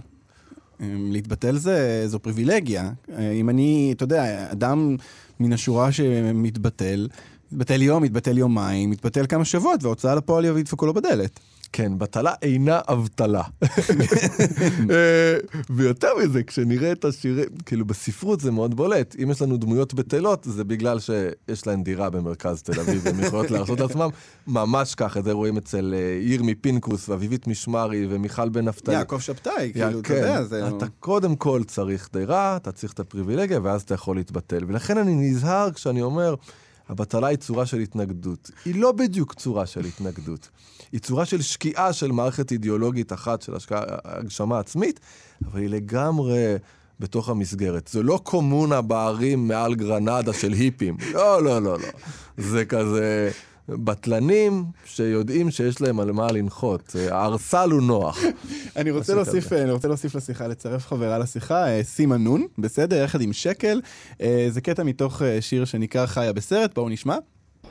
אה, 0.81 0.87
להתבטל 1.11 1.57
זה, 1.57 2.03
זו 2.07 2.19
פריבילגיה. 2.19 2.91
אם 3.33 3.49
אני, 3.49 3.93
אתה 3.95 4.03
יודע, 4.03 4.51
אדם 4.51 4.95
מן 5.39 5.53
השורה 5.53 5.91
שמתבטל, 5.91 7.07
מתבטל 7.51 7.81
יום, 7.81 8.03
מתבטל 8.03 8.37
יומיים, 8.37 8.89
מתבטל 8.89 9.25
כמה 9.27 9.45
שבועות, 9.45 9.83
וההוצאה 9.83 10.15
לפועל 10.15 10.45
ידפקו 10.45 10.85
לו 10.85 10.93
בדלת. 10.93 11.39
כן, 11.73 11.97
בטלה 11.97 12.33
אינה 12.41 12.79
אבטלה. 12.87 13.43
אה, 14.91 15.37
ויותר 15.69 16.09
מזה, 16.23 16.43
כשנראה 16.43 16.91
את 16.91 17.05
השירים, 17.05 17.45
כאילו 17.65 17.85
בספרות 17.85 18.39
זה 18.39 18.51
מאוד 18.51 18.75
בולט. 18.75 19.15
אם 19.23 19.31
יש 19.31 19.41
לנו 19.41 19.57
דמויות 19.57 19.93
בטלות, 19.93 20.43
זה 20.49 20.63
בגלל 20.63 20.99
שיש 20.99 21.67
להן 21.67 21.83
דירה 21.83 22.09
במרכז 22.09 22.61
תל 22.61 22.79
אביב, 22.79 23.01
והן 23.05 23.19
יכולות 23.23 23.51
להרשות 23.51 23.79
לעצמם 23.79 24.09
ממש 24.47 24.95
ככה. 24.95 25.19
את 25.19 25.23
זה 25.23 25.31
רואים 25.31 25.57
אצל 25.57 25.93
אה, 25.97 26.19
ירמי 26.21 26.55
פינקוס, 26.55 27.09
ואביבית 27.09 27.47
משמרי, 27.47 28.07
ומיכל 28.09 28.49
בן 28.49 28.65
נפתלי. 28.65 28.95
יעקב 28.95 29.19
שבתאי, 29.19 29.71
כאילו, 29.73 29.99
אתה 29.99 30.07
כן, 30.07 30.15
יודע, 30.15 30.43
זה... 30.43 30.67
אתה 30.67 30.85
קודם 30.99 31.35
כל 31.35 31.61
צריך 31.67 32.09
דירה, 32.13 32.55
אתה 32.55 32.71
צריך 32.71 32.93
את 32.93 32.99
הפריבילגיה, 32.99 33.59
ואז 33.63 33.81
אתה 33.81 33.93
יכול 33.93 34.15
להתבטל. 34.15 34.63
ולכן 34.67 34.97
אני 34.97 35.15
נזהר 35.15 35.71
כשאני 35.71 36.01
אומר, 36.01 36.35
הבטלה 36.89 37.27
היא 37.27 37.37
צורה 37.37 37.65
של 37.65 37.79
התנגדות. 37.79 38.51
היא 38.65 38.75
לא 38.75 38.91
בדיוק 38.91 39.33
צורה 39.33 39.65
של 39.65 39.85
התנגדות. 39.85 40.49
היא 40.91 40.99
צורה 40.99 41.25
של 41.25 41.41
שקיעה 41.41 41.93
של 41.93 42.11
מערכת 42.11 42.51
אידיאולוגית 42.51 43.13
אחת 43.13 43.41
של 43.41 43.55
השקעה, 43.55 43.83
הגשמה 44.03 44.59
עצמית, 44.59 44.99
אבל 45.45 45.59
היא 45.59 45.69
לגמרי 45.69 46.55
בתוך 46.99 47.29
המסגרת. 47.29 47.87
זה 47.87 48.03
לא 48.03 48.19
קומונה 48.23 48.81
בערים 48.81 49.47
מעל 49.47 49.75
גרנדה 49.75 50.33
של 50.33 50.53
היפים. 50.53 50.97
לא, 51.13 51.43
לא, 51.43 51.61
לא, 51.61 51.79
לא. 51.79 51.87
זה 52.37 52.65
כזה 52.65 53.31
בטלנים 53.69 54.65
שיודעים 54.85 55.51
שיש 55.51 55.81
להם 55.81 55.99
על 55.99 56.11
מה 56.11 56.31
לנחות. 56.31 56.95
הערסל 57.11 57.71
הוא 57.71 57.81
נוח. 57.81 58.19
אני 58.77 58.91
רוצה 58.91 59.15
להוסיף. 59.15 59.53
אני 59.53 59.71
רוצה 59.71 59.87
להוסיף 59.87 60.15
לשיחה, 60.15 60.47
לצרף 60.47 60.87
חברה 60.87 61.17
לשיחה, 61.17 61.67
אה, 61.67 61.83
סימה 61.83 62.17
נון, 62.17 62.47
בסדר? 62.57 63.03
יחד 63.03 63.21
עם 63.21 63.33
שקל. 63.33 63.81
אה, 64.21 64.47
זה 64.49 64.61
קטע 64.61 64.83
מתוך 64.83 65.21
אה, 65.21 65.41
שיר 65.41 65.65
שנקרא 65.65 66.05
חיה 66.05 66.33
בסרט, 66.33 66.75
בואו 66.75 66.89
נשמע. 66.89 67.17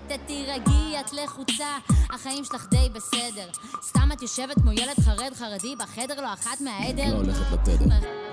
תתירגעי, 0.06 1.00
את 1.00 1.12
לחוצה, 1.12 1.78
החיים 2.10 2.44
שלך 2.44 2.66
די 2.70 2.88
בסדר. 2.94 3.48
סתם 3.82 4.08
את 4.12 4.22
יושבת 4.22 4.54
כמו 4.60 4.72
ילד 4.72 4.96
חרד 5.00 5.32
חרדי 5.34 5.74
בחדר, 5.78 6.20
לא 6.20 6.32
אחת 6.32 6.60
מהעדר. 6.60 7.12
לא 7.12 7.16
הולכת 7.16 7.52
לתדר. 7.52 7.84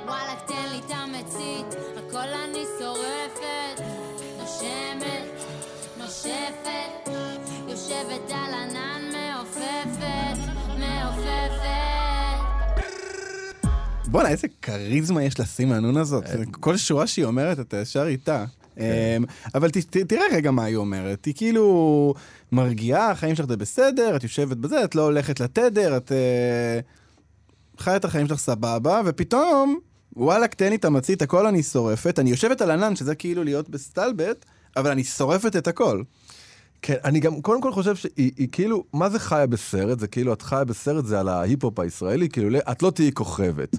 וואלכ, 0.05 0.41
תן 0.47 0.69
לי 0.71 0.79
את 0.79 0.91
המצית, 0.91 1.79
הכל 1.97 2.17
אני 2.17 2.63
שורפת. 2.79 3.83
נושמת, 4.39 5.38
נושפת, 6.09 7.11
יושבת 7.67 8.31
על 8.31 8.53
ענן 8.53 9.01
מעופפת, 9.11 10.37
מעופפת. 10.79 11.69
בואנה, 14.07 14.29
איזה 14.29 14.47
כריזמה 14.61 15.23
יש 15.23 15.39
לסימה 15.39 15.79
נון 15.79 15.97
הזאת. 15.97 16.23
כל 16.51 16.77
שורה 16.77 17.07
שהיא 17.07 17.25
אומרת, 17.25 17.59
אתה 17.59 17.77
ישר 17.77 18.07
איתה. 18.07 18.45
אמ, 18.77 18.83
אבל 19.55 19.69
תראה 20.07 20.23
רגע 20.31 20.51
מה 20.51 20.63
היא 20.63 20.75
אומרת. 20.75 21.25
היא 21.25 21.33
כאילו 21.37 22.13
מרגיעה, 22.51 23.11
החיים 23.11 23.35
שלך 23.35 23.47
זה 23.47 23.57
בסדר, 23.57 24.15
את 24.15 24.23
יושבת 24.23 24.57
בזה, 24.57 24.83
את 24.83 24.95
לא 24.95 25.01
הולכת 25.01 25.39
לתדר, 25.39 25.97
את 25.97 26.11
אה, 26.11 26.79
חיה 27.77 27.95
את 27.95 28.05
החיים 28.05 28.27
שלך 28.27 28.39
סבבה, 28.39 29.01
ופתאום, 29.05 29.79
וואלכ, 30.15 30.53
תן 30.53 30.69
לי 30.69 30.75
את 30.75 30.85
המצית, 30.85 31.21
הכל 31.21 31.47
אני 31.47 31.63
שורפת. 31.63 32.19
אני 32.19 32.29
יושבת 32.29 32.61
על 32.61 32.71
ענן, 32.71 32.95
שזה 32.95 33.15
כאילו 33.15 33.43
להיות 33.43 33.69
בסטלבט, 33.69 34.45
אבל 34.77 34.91
אני 34.91 35.03
שורפת 35.03 35.55
את 35.55 35.67
הכל. 35.67 36.03
כן, 36.81 36.95
אני 37.03 37.19
גם 37.19 37.41
קודם 37.41 37.61
כל 37.61 37.71
חושב 37.71 37.95
שהיא 37.95 38.31
היא 38.37 38.47
כאילו, 38.51 38.83
מה 38.93 39.09
זה 39.09 39.19
חיה 39.19 39.47
בסרט? 39.47 39.99
זה 39.99 40.07
כאילו, 40.07 40.33
את 40.33 40.41
חיה 40.41 40.63
בסרט, 40.63 41.05
זה 41.05 41.19
על 41.19 41.27
ההיפ-הופ 41.27 41.79
הישראלי, 41.79 42.29
כאילו, 42.29 42.49
לא- 42.49 42.59
את 42.71 42.83
לא 42.83 42.91
תהיי 42.91 43.11
כוכבת. 43.11 43.75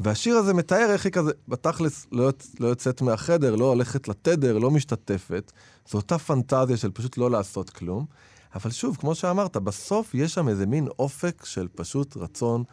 והשיר 0.00 0.36
הזה 0.36 0.54
מתאר 0.54 0.86
איך 0.92 1.04
היא 1.04 1.12
כזה, 1.12 1.30
בתכלס 1.48 2.06
לא, 2.12 2.30
לא 2.60 2.66
יוצאת 2.68 3.02
מהחדר, 3.02 3.56
לא 3.56 3.64
הולכת 3.64 4.08
לתדר, 4.08 4.58
לא 4.58 4.70
משתתפת. 4.70 5.52
זו 5.90 5.98
אותה 5.98 6.18
פנטזיה 6.18 6.76
של 6.76 6.90
פשוט 6.90 7.18
לא 7.18 7.30
לעשות 7.30 7.70
כלום. 7.70 8.06
אבל 8.54 8.70
שוב, 8.70 8.96
כמו 8.96 9.14
שאמרת, 9.14 9.56
בסוף 9.56 10.14
יש 10.14 10.34
שם 10.34 10.48
איזה 10.48 10.66
מין 10.66 10.88
אופק 10.98 11.44
של 11.44 11.68
פשוט 11.74 12.16
רצון 12.16 12.64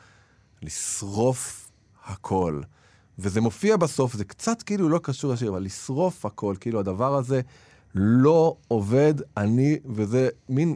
לשרוף 0.62 1.72
הכל. 2.06 2.62
וזה 3.20 3.42
מופיע 3.42 3.78
בסוף, 3.78 4.14
זה 4.14 4.26
קצת 4.26 4.62
כאילו 4.62 4.90
לא 4.90 5.00
קשור 5.04 5.34
לשיר, 5.34 5.50
אבל 5.50 5.64
לשרוף 5.64 6.26
הכל, 6.26 6.56
כאילו 6.60 6.80
הדבר 6.80 7.16
הזה 7.16 7.42
לא 7.96 8.58
עובד, 8.68 9.14
אני, 9.38 9.80
וזה 9.86 10.30
מין 10.50 10.76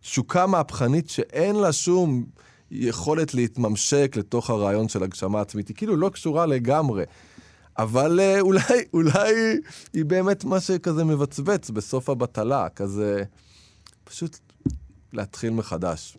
תשוקה 0.00 0.46
מהפכנית 0.46 1.10
שאין 1.10 1.56
לה 1.56 1.72
שום 1.72 2.24
יכולת 2.70 3.34
להתממשק 3.34 4.14
לתוך 4.16 4.50
הרעיון 4.50 4.88
של 4.88 5.02
הגשמה 5.02 5.40
עצמית, 5.40 5.68
היא 5.68 5.76
כאילו 5.76 5.96
לא 5.96 6.08
קשורה 6.08 6.46
לגמרי. 6.46 7.04
אבל 7.78 8.20
אה, 8.20 8.40
אולי, 8.40 8.84
אולי 8.94 9.58
היא 9.92 10.04
באמת 10.04 10.44
מה 10.44 10.60
שכזה 10.60 11.04
מבצבץ 11.04 11.70
בסוף 11.70 12.08
הבטלה, 12.08 12.68
כזה 12.68 13.22
פשוט 14.04 14.38
להתחיל 15.12 15.50
מחדש. 15.50 16.18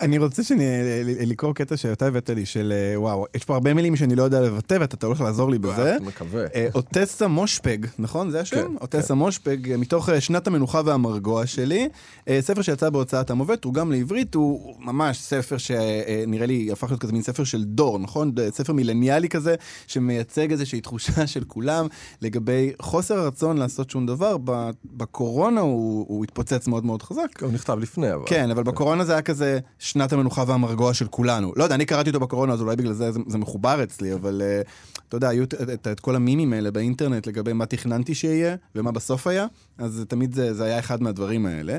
אה, 0.00 0.04
אני 0.04 0.18
רוצה 0.18 0.44
שאני, 0.44 0.64
לקרוא 1.04 1.52
קטע 1.54 1.76
שאתה 1.76 2.06
הבאת 2.06 2.30
לי, 2.30 2.46
של 2.46 2.72
אה, 2.76 3.00
וואו, 3.00 3.26
יש 3.34 3.44
פה 3.44 3.54
הרבה 3.54 3.74
מילים 3.74 3.96
שאני 3.96 4.14
לא 4.14 4.22
יודע 4.22 4.40
לבטא, 4.40 4.76
ואתה 4.80 5.06
הולך 5.06 5.20
לעזור 5.20 5.50
לי 5.50 5.58
בזה. 5.58 5.96
אני 5.96 6.06
מקווה. 6.06 6.44
אה, 6.54 6.68
אוטסה 6.74 7.28
מושפג, 7.28 7.78
נכון? 7.98 8.30
זה 8.30 8.40
השם? 8.40 8.56
כן, 8.56 8.76
אוטסה 8.80 9.14
מושפג, 9.14 9.70
אה, 9.70 9.76
מתוך 9.76 10.08
אה, 10.08 10.20
שנת 10.20 10.46
המנוחה 10.46 10.80
והמרגוע 10.84 11.46
שלי. 11.46 11.88
אה, 12.28 12.38
ספר 12.40 12.62
שיצא 12.62 12.90
בהוצאת 12.90 13.30
המובט, 13.30 13.62
תורגם 13.62 13.92
לעברית, 13.92 14.34
הוא 14.34 14.74
ממש 14.78 15.18
ספר 15.18 15.56
שנראה 15.58 16.46
לי 16.46 16.68
הפך 16.72 16.88
להיות 16.90 17.00
כזה 17.00 17.12
מין 17.12 17.22
ספר 17.22 17.44
של 17.44 17.64
דור, 17.64 17.98
נכון? 17.98 18.32
ספר 18.50 18.72
מילניאלי 18.72 19.28
כזה, 19.28 19.54
שמייצג 19.86 20.50
איזושהי 20.50 20.80
תחושה 20.80 21.26
של 21.26 21.44
כולם 21.44 21.86
לגבי 22.22 22.72
חוסר 22.82 23.18
הרצון 23.18 23.56
לעשות 23.56 23.90
שום 23.90 24.06
דבר. 24.06 24.36
בקורונה 24.84 25.60
הוא 25.60 26.24
התפוצץ 26.24 26.68
מאוד 26.68 26.84
מאוד 26.84 27.02
חזק. 27.02 27.42
הוא 27.42 27.52
נכתב 27.52 27.78
לפני, 27.78 28.14
אבל... 28.14 28.22
כן, 28.26 28.50
אבל 28.50 28.62
בקורונה 28.62 29.04
זה 29.04 29.12
היה 29.12 29.22
כזה 29.22 29.58
שנת 29.90 30.12
המנוחה 30.12 30.44
והמרגוע 30.46 30.94
של 30.94 31.06
כולנו. 31.06 31.52
לא 31.56 31.64
יודע, 31.64 31.74
אני 31.74 31.86
קראתי 31.86 32.10
אותו 32.10 32.20
בקורונה, 32.20 32.52
אז 32.52 32.60
אולי 32.60 32.76
בגלל 32.76 32.92
זה 32.92 33.12
זה, 33.12 33.20
זה 33.26 33.38
מחובר 33.38 33.82
אצלי, 33.82 34.14
אבל 34.14 34.42
uh, 34.42 34.68
אתה 35.08 35.16
יודע, 35.16 35.28
היו 35.28 35.44
את, 35.44 35.54
את, 35.54 35.86
את 35.86 36.00
כל 36.00 36.16
המימים 36.16 36.52
האלה 36.52 36.70
באינטרנט 36.70 37.26
לגבי 37.26 37.52
מה 37.52 37.66
תכננתי 37.66 38.14
שיהיה 38.14 38.56
ומה 38.74 38.92
בסוף 38.92 39.26
היה, 39.26 39.46
אז 39.78 40.04
תמיד 40.08 40.34
זה, 40.34 40.54
זה 40.54 40.64
היה 40.64 40.78
אחד 40.78 41.02
מהדברים 41.02 41.46
האלה. 41.46 41.78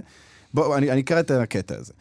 בוא, 0.54 0.78
אני, 0.78 0.92
אני 0.92 1.02
אקרא 1.02 1.20
את 1.20 1.32
הקטע 1.32 1.76
הזה. 1.78 1.94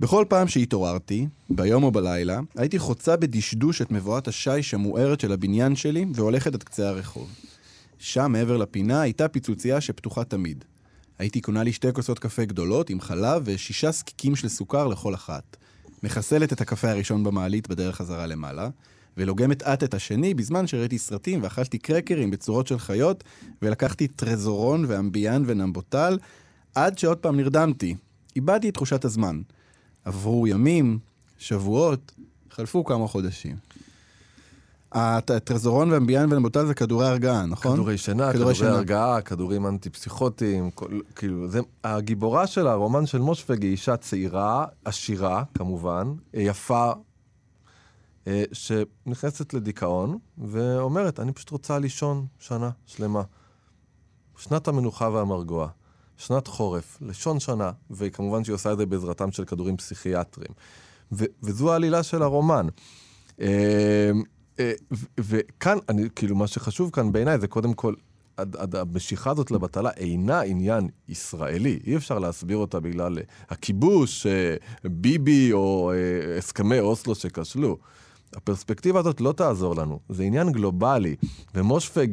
בכל 0.00 0.24
פעם 0.28 0.48
שהתעוררתי, 0.48 1.26
ביום 1.50 1.84
או 1.84 1.90
בלילה, 1.90 2.40
הייתי 2.56 2.78
חוצה 2.78 3.16
בדשדוש 3.16 3.82
את 3.82 3.90
מבואת 3.90 4.28
השיש 4.28 4.74
המוארת 4.74 5.20
של 5.20 5.32
הבניין 5.32 5.76
שלי 5.76 6.06
והולכת 6.14 6.54
עד 6.54 6.62
קצה 6.62 6.88
הרחוב. 6.88 7.28
שם, 7.98 8.32
מעבר 8.32 8.56
לפינה, 8.56 9.00
הייתה 9.00 9.28
פיצוצייה 9.28 9.80
שפתוחה 9.80 10.24
תמיד. 10.24 10.64
הייתי 11.18 11.40
קונה 11.40 11.62
לי 11.62 11.72
שתי 11.72 11.92
כוסות 11.92 12.18
קפה 12.18 12.44
גדולות 12.44 12.90
עם 12.90 13.00
חלב 13.00 13.42
ושישה 13.44 13.90
זקיקים 13.90 14.36
של 14.36 14.48
סוכר 14.48 14.86
לכל 14.86 15.14
אחת. 15.14 15.56
מחסלת 16.02 16.52
את 16.52 16.60
הקפה 16.60 16.90
הראשון 16.90 17.24
במעלית 17.24 17.68
בדרך 17.68 17.96
חזרה 17.96 18.26
למעלה, 18.26 18.68
ולוגמת 19.16 19.62
את 19.62 19.82
את 19.82 19.94
השני 19.94 20.34
בזמן 20.34 20.66
שראיתי 20.66 20.98
סרטים 20.98 21.42
ואכלתי 21.42 21.78
קרקרים 21.78 22.30
בצורות 22.30 22.66
של 22.66 22.78
חיות, 22.78 23.24
ולקחתי 23.62 24.08
טרזורון 24.08 24.84
ואמביאן 24.88 25.42
ונמבוטל, 25.46 26.18
עד 26.74 26.98
שעוד 26.98 27.18
פעם 27.18 27.36
נרדמתי. 27.36 27.94
איבדתי 28.36 28.68
את 28.68 28.74
תחושת 28.74 29.04
הזמן. 29.04 29.40
עברו 30.04 30.46
ימים, 30.46 30.98
שבועות, 31.38 32.12
חלפו 32.50 32.84
כמה 32.84 33.08
חודשים. 33.08 33.56
הטרזורון 34.92 35.92
ואמביאן 35.92 36.32
ונמבוטל 36.32 36.66
זה 36.66 36.74
כדורי 36.74 37.06
הרגעה, 37.06 37.46
נכון? 37.46 37.72
כדורי 37.72 37.98
שינה, 37.98 38.32
כדורי 38.32 38.54
הרגעה, 38.66 39.20
כדורים 39.22 39.66
אנטי-פסיכוטיים, 39.66 40.70
כל- 40.70 41.00
כאילו, 41.16 41.48
זה, 41.48 41.60
הגיבורה 41.84 42.46
של 42.46 42.66
הרומן 42.66 43.06
של 43.06 43.18
מושפג 43.18 43.62
היא 43.62 43.70
אישה 43.70 43.96
צעירה, 43.96 44.66
עשירה, 44.84 45.42
כמובן, 45.54 46.12
יפה, 46.34 46.92
אה, 48.26 48.42
שנכנסת 48.52 49.54
לדיכאון, 49.54 50.18
ואומרת, 50.38 51.20
אני 51.20 51.32
פשוט 51.32 51.50
רוצה 51.50 51.78
לישון 51.78 52.26
שנה 52.38 52.70
שלמה. 52.86 53.22
שנת 54.38 54.68
המנוחה 54.68 55.08
והמרגוע, 55.08 55.68
שנת 56.16 56.46
חורף, 56.46 56.98
לישון 57.00 57.40
שנה, 57.40 57.70
וכמובן 57.90 58.44
שהיא 58.44 58.54
עושה 58.54 58.72
את 58.72 58.78
זה 58.78 58.86
בעזרתם 58.86 59.32
של 59.32 59.44
כדורים 59.44 59.76
פסיכיאטריים. 59.76 60.52
ו- 61.12 61.24
וזו 61.42 61.72
העלילה 61.72 62.02
של 62.02 62.22
הרומן. 62.22 62.66
אה, 63.40 63.46
אה, 63.46 64.10
וכאן, 65.20 65.78
אני, 65.88 66.02
כאילו, 66.14 66.36
מה 66.36 66.46
שחשוב 66.46 66.90
כאן 66.90 67.12
בעיניי 67.12 67.38
זה 67.38 67.48
קודם 67.48 67.74
כל, 67.74 67.94
עד, 68.36 68.56
עד 68.56 68.76
המשיכה 68.76 69.30
הזאת 69.30 69.50
לבטלה 69.50 69.90
אינה 69.90 70.40
עניין 70.40 70.88
ישראלי. 71.08 71.78
אי 71.86 71.96
אפשר 71.96 72.18
להסביר 72.18 72.56
אותה 72.56 72.80
בגלל 72.80 73.18
אה, 73.18 73.22
הכיבוש, 73.48 74.26
אה, 74.26 74.56
ביבי 74.84 75.52
או 75.52 75.92
אה, 75.92 76.38
הסכמי 76.38 76.80
אוסלו 76.80 77.14
שכשלו. 77.14 77.78
הפרספקטיבה 78.34 79.00
הזאת 79.00 79.20
לא 79.20 79.32
תעזור 79.32 79.76
לנו. 79.76 80.00
זה 80.08 80.22
עניין 80.22 80.52
גלובלי. 80.52 81.16
ומושפג, 81.54 82.06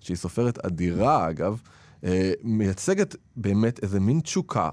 שהיא 0.00 0.16
סופרת 0.16 0.58
אדירה 0.58 1.30
אגב, 1.30 1.60
אה, 2.04 2.32
מייצגת 2.42 3.16
באמת 3.36 3.82
איזה 3.82 4.00
מין 4.00 4.20
תשוקה 4.20 4.70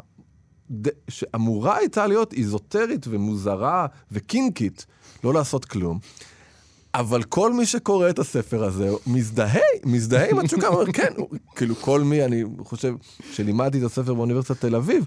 שאמורה 1.08 1.78
הייתה 1.78 2.08
להיות 2.08 2.34
איזוטרית 2.34 3.06
ומוזרה 3.10 3.86
וקינקית, 4.12 4.86
לא 5.24 5.34
לעשות 5.34 5.66
כלום. 5.66 6.00
אבל 6.96 7.24
כל 7.24 7.54
מי 7.54 7.66
שקורא 7.66 8.10
את 8.10 8.20
הספר 8.20 8.64
הזה 8.64 8.90
מזדהה, 9.08 9.60
מזדהה 9.86 10.30
עם 10.30 10.40
התשוקה, 10.40 10.68
אומר, 10.68 10.92
כן, 10.92 11.14
כאילו 11.56 11.76
כל 11.76 12.02
מי, 12.02 12.26
אני 12.26 12.44
חושב, 12.60 12.94
שלימדתי 13.32 13.80
את 13.80 13.84
הספר 13.84 14.14
באוניברסיטת 14.14 14.62
תל 14.62 14.76
אביב, 14.76 15.06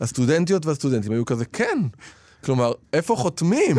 הסטודנטיות 0.00 0.66
והסטודנטים 0.66 1.12
היו 1.12 1.24
כזה, 1.24 1.44
כן. 1.44 1.82
כלומר, 2.44 2.72
איפה 2.92 3.16
חותמים? 3.16 3.76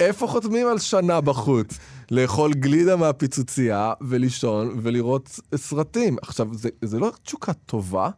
איפה 0.00 0.26
חותמים 0.26 0.66
על 0.66 0.78
שנה 0.78 1.20
בחוץ? 1.20 1.78
לאכול 2.10 2.54
גלידה 2.54 2.96
מהפיצוצייה 2.96 3.92
ולישון 4.00 4.78
ולראות 4.82 5.40
סרטים. 5.54 6.16
עכשיו, 6.22 6.48
זה, 6.54 6.68
זה 6.82 6.98
לא 6.98 7.12
תשוקה 7.24 7.52
טובה, 7.52 8.10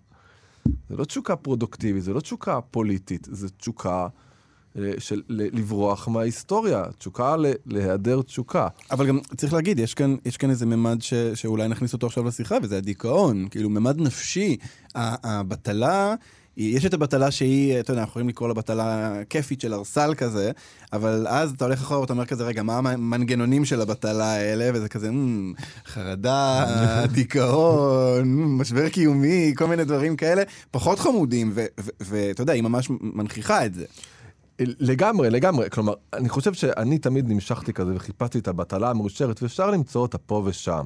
זה 0.67 0.97
לא 0.97 1.05
תשוקה 1.05 1.37
פרודוקטיבית, 1.37 2.03
זה 2.03 2.13
לא 2.13 2.21
תשוקה 2.21 2.61
פוליטית, 2.61 3.29
זה 3.31 3.49
תשוקה 3.49 4.09
של 4.99 5.23
ל- 5.29 5.59
לברוח 5.59 6.09
מההיסטוריה, 6.09 6.85
תשוקה 6.99 7.37
להיעדר 7.67 8.23
תשוקה. 8.23 8.69
אבל 8.91 9.07
גם 9.07 9.19
צריך 9.37 9.53
להגיד, 9.53 9.79
יש 9.79 9.95
כאן, 9.95 10.17
יש 10.25 10.37
כאן 10.37 10.51
איזה 10.51 10.67
ממד 10.67 11.03
ש, 11.03 11.15
שאולי 11.15 11.69
נכניס 11.69 11.93
אותו 11.93 12.07
עכשיו 12.07 12.25
לשיחה, 12.25 12.57
וזה 12.63 12.77
הדיכאון, 12.77 13.49
כאילו 13.51 13.69
ממד 13.71 14.01
נפשי. 14.01 14.57
הבטלה, 14.95 16.15
יש 16.57 16.87
את 16.87 16.95
הבטלה 16.95 17.31
שהיא, 17.31 17.81
אתה 17.81 17.91
יודע, 17.91 18.01
אנחנו 18.01 18.11
יכולים 18.11 18.29
לקרוא 18.29 18.49
לה 18.49 18.55
בטלה 18.55 19.13
כיפית 19.31 19.61
של 19.61 19.75
ארסל 19.75 20.15
כזה, 20.17 20.51
אבל 20.93 21.27
אז 21.29 21.51
אתה 21.51 21.65
הולך 21.65 21.81
אחורה 21.81 22.01
ואתה 22.01 22.13
אומר 22.13 22.27
כזה, 22.27 22.45
רגע, 22.45 22.63
מה 22.63 22.79
המנגנונים 22.79 23.65
של 23.65 23.81
הבטלה 23.81 24.33
האלה? 24.33 24.71
וזה 24.75 24.89
כזה, 24.89 25.11
"מ, 25.11 25.53
חרדה, 25.87 26.65
דיכאון, 27.15 28.35
משבר 28.57 28.89
קיומי, 28.89 29.53
כל 29.57 29.67
מיני 29.67 29.85
דברים 29.85 30.17
כאלה, 30.17 30.43
פחות 30.71 30.99
חמודים, 30.99 31.53
ואתה 32.01 32.43
יודע, 32.43 32.53
היא 32.53 32.63
ממש 32.63 32.89
מנכיחה 32.91 33.67
את 33.67 33.75
זה. 33.75 33.85
לגמרי, 34.61 35.31
לגמרי. 35.31 35.71
כלומר, 35.71 35.95
אני 36.13 36.29
חושב 36.29 36.55
שאני 36.55 36.99
תמיד 36.99 37.29
נמשכתי 37.29 37.73
כזה 37.73 37.93
וחיפשתי 37.95 38.39
את 38.39 38.49
הבטלה 38.49 38.91
המאושרת, 38.91 39.43
ואפשר 39.43 39.71
למצוא 39.71 40.01
אותה 40.03 40.19
פה 40.19 40.43
ושם. 40.45 40.83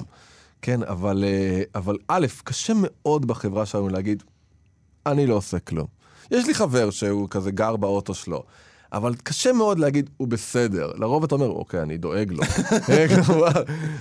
כן, 0.61 0.83
אבל, 0.83 1.23
אה, 1.23 1.63
אבל 1.75 1.97
א', 2.07 2.27
קשה 2.43 2.73
מאוד 2.75 3.25
בחברה 3.25 3.65
שלנו 3.65 3.89
להגיד, 3.89 4.23
אני 5.05 5.27
לא 5.27 5.35
עושה 5.35 5.59
כלום. 5.59 5.87
יש 6.31 6.47
לי 6.47 6.53
חבר 6.53 6.89
שהוא 6.89 7.27
כזה 7.29 7.51
גר 7.51 7.75
באוטו 7.75 8.13
שלו, 8.13 8.43
אבל 8.93 9.15
קשה 9.15 9.53
מאוד 9.53 9.79
להגיד, 9.79 10.09
הוא 10.17 10.27
בסדר. 10.27 10.91
לרוב 10.95 11.23
אתה 11.23 11.35
אומר, 11.35 11.47
אוקיי, 11.47 11.81
אני 11.81 11.97
דואג 11.97 12.31
לו. 12.31 12.43
כלומר, 13.25 13.47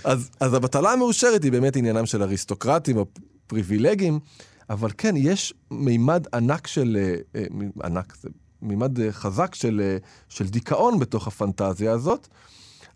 אז, 0.04 0.30
אז 0.40 0.54
הבטלה 0.54 0.92
המאושרת 0.92 1.42
היא 1.44 1.52
באמת 1.52 1.76
עניינם 1.76 2.06
של 2.06 2.22
אריסטוקרטים 2.22 2.96
או 2.96 3.06
פריבילגים, 3.46 4.18
אבל 4.70 4.90
כן, 4.98 5.14
יש 5.16 5.54
מימד 5.70 6.26
ענק 6.34 6.66
של, 6.66 6.96
אה, 7.00 7.40
אה, 7.40 7.46
ענק, 7.84 8.16
זה 8.20 8.28
מימד 8.62 9.00
אה, 9.00 9.12
חזק 9.12 9.54
של, 9.54 9.80
אה, 9.84 9.96
של 10.28 10.48
דיכאון 10.48 10.98
בתוך 10.98 11.26
הפנטזיה 11.26 11.92
הזאת. 11.92 12.28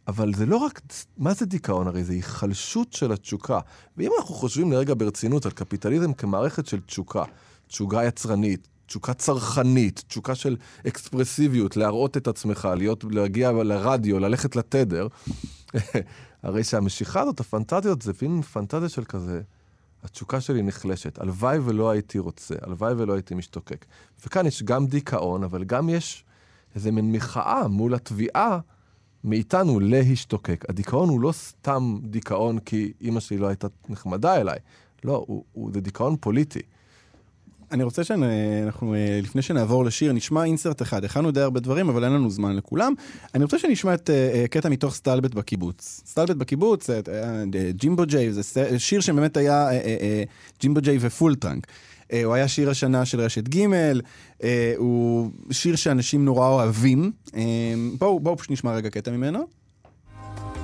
אבל 0.09 0.35
זה 0.35 0.47
לא 0.47 0.57
רק, 0.57 0.81
מה 1.19 1.35
זה 1.35 1.47
דיכאון? 1.47 1.87
הרי 1.87 2.05
זה 2.05 2.13
היחלשות 2.13 2.93
של 2.93 3.13
התשוקה. 3.13 3.61
ואם 3.97 4.11
אנחנו 4.19 4.35
חושבים 4.35 4.73
לרגע 4.73 4.95
ברצינות 4.97 5.47
על 5.47 5.53
קפיטליזם 5.53 6.13
כמערכת 6.13 6.67
של 6.67 6.81
תשוקה, 6.81 7.25
תשוקה 7.69 8.05
יצרנית, 8.05 8.69
תשוקה 8.87 9.15
צרכנית, 9.15 10.05
תשוקה 10.09 10.35
של 10.35 10.57
אקספרסיביות, 10.87 11.77
להראות 11.77 12.17
את 12.17 12.29
עצמך, 12.29 12.69
להיות, 12.77 13.05
להגיע 13.11 13.53
לרדיו, 13.53 14.19
ללכת 14.19 14.57
לתדר, 14.57 15.09
הרי 16.43 16.65
שהמשיכה 16.65 17.21
הזאת, 17.21 17.41
הפנטזיות, 17.41 18.03
זה 18.03 18.13
מין 18.23 18.43
פנטזיה 18.43 18.89
של 18.89 19.05
כזה, 19.05 19.41
התשוקה 20.07 20.41
שלי 20.41 20.63
נחלשת. 20.63 21.19
הלוואי 21.19 21.59
ולא 21.59 21.91
הייתי 21.91 22.19
רוצה, 22.19 22.55
הלוואי 22.63 22.95
ולא 22.97 23.13
הייתי 23.13 23.35
משתוקק. 23.35 23.85
וכאן 24.25 24.47
יש 24.47 24.63
גם 24.63 24.87
דיכאון, 24.87 25.45
אבל 25.45 25.65
גם 25.65 25.89
יש 25.89 26.25
איזה 26.75 26.93
מין 26.93 27.13
מחאה 27.13 27.69
מול 27.69 27.95
התביעה 27.95 28.59
מאיתנו 29.25 29.81
להשתוקק. 29.81 30.65
הדיכאון 30.69 31.09
הוא 31.09 31.21
לא 31.21 31.33
סתם 31.33 31.99
דיכאון 32.03 32.59
כי 32.59 32.93
אימא 33.01 33.21
שלי 33.21 33.39
לא 33.39 33.47
הייתה 33.47 33.67
נחמדה 33.89 34.37
אליי. 34.37 34.59
לא, 35.05 35.25
הוא, 35.27 35.45
הוא, 35.53 35.71
זה 35.73 35.81
דיכאון 35.81 36.17
פוליטי. 36.21 36.63
אני 37.73 37.85
רוצה 37.85 38.05
שאנחנו, 38.05 38.95
אה, 38.95 39.21
לפני 39.23 39.43
שנעבור 39.43 39.85
לשיר, 39.85 40.13
נשמע 40.13 40.45
אינסרט 40.45 40.83
אחד. 40.83 41.05
הכנו 41.05 41.31
די 41.31 41.41
הרבה 41.41 41.61
דברים, 41.61 41.89
אבל 41.89 42.05
אין 42.05 42.13
לנו 42.13 42.31
זמן 42.31 42.57
לכולם. 42.57 42.95
אני 43.35 43.45
רוצה 43.45 43.59
שנשמע 43.59 43.95
את 43.95 44.11
אה, 44.11 44.31
אה, 44.35 44.49
קטע 44.49 44.69
מתוך 44.69 44.95
סטלבט 44.95 45.35
בקיבוץ. 45.35 46.03
סטלבט 46.07 46.37
בקיבוץ, 46.37 46.91
ג'ימבו 47.71 48.07
ג'יי, 48.07 48.33
זה 48.33 48.43
שיר 48.79 49.01
שבאמת 49.01 49.37
היה 49.37 49.69
ג'ימבו 50.61 50.81
ג'יי 50.81 50.99
ופול 51.01 51.35
טראנק. 51.35 51.67
הוא 52.25 52.35
היה 52.35 52.49
שיר 52.49 52.71
השנה 52.71 53.05
של 53.05 53.21
רשת 53.21 53.49
ג', 53.49 53.67
הוא 54.77 55.31
שיר 55.51 55.77
שאנשים 55.77 56.25
נורא 56.25 56.49
אוהבים. 56.49 57.13
בואו, 57.99 58.21
בואו 58.21 58.37
פשוט 58.37 58.51
נשמע 58.51 58.73
רגע 58.73 58.91
קטע 58.91 59.11
ממנו. 59.11 59.47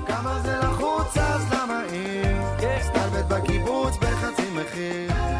כמה 0.06 0.40
זה 0.44 0.56
לחוץ 0.62 1.16
אז 1.16 1.42
למה 1.52 1.82
אם? 1.92 2.38
סטלבט 2.82 3.24
בקיבוץ 3.28 3.94
בחצי 3.96 4.42
מחיר. 4.54 5.31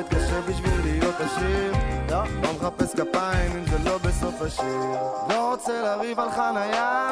לא 0.00 0.04
עובד 0.04 0.14
קשה 0.14 0.40
בשביל 0.40 0.80
להיות 0.82 1.14
עשיר. 1.20 1.72
לא 2.10 2.52
מחפש 2.52 2.94
כפיים 2.94 3.52
אם 3.52 3.64
זה 3.66 3.90
לא 3.90 3.98
בסוף 3.98 4.42
השיר. 4.42 5.00
לא 5.28 5.50
רוצה 5.50 5.82
לריב 5.82 6.20
על 6.20 6.30
חנייה. 6.30 7.10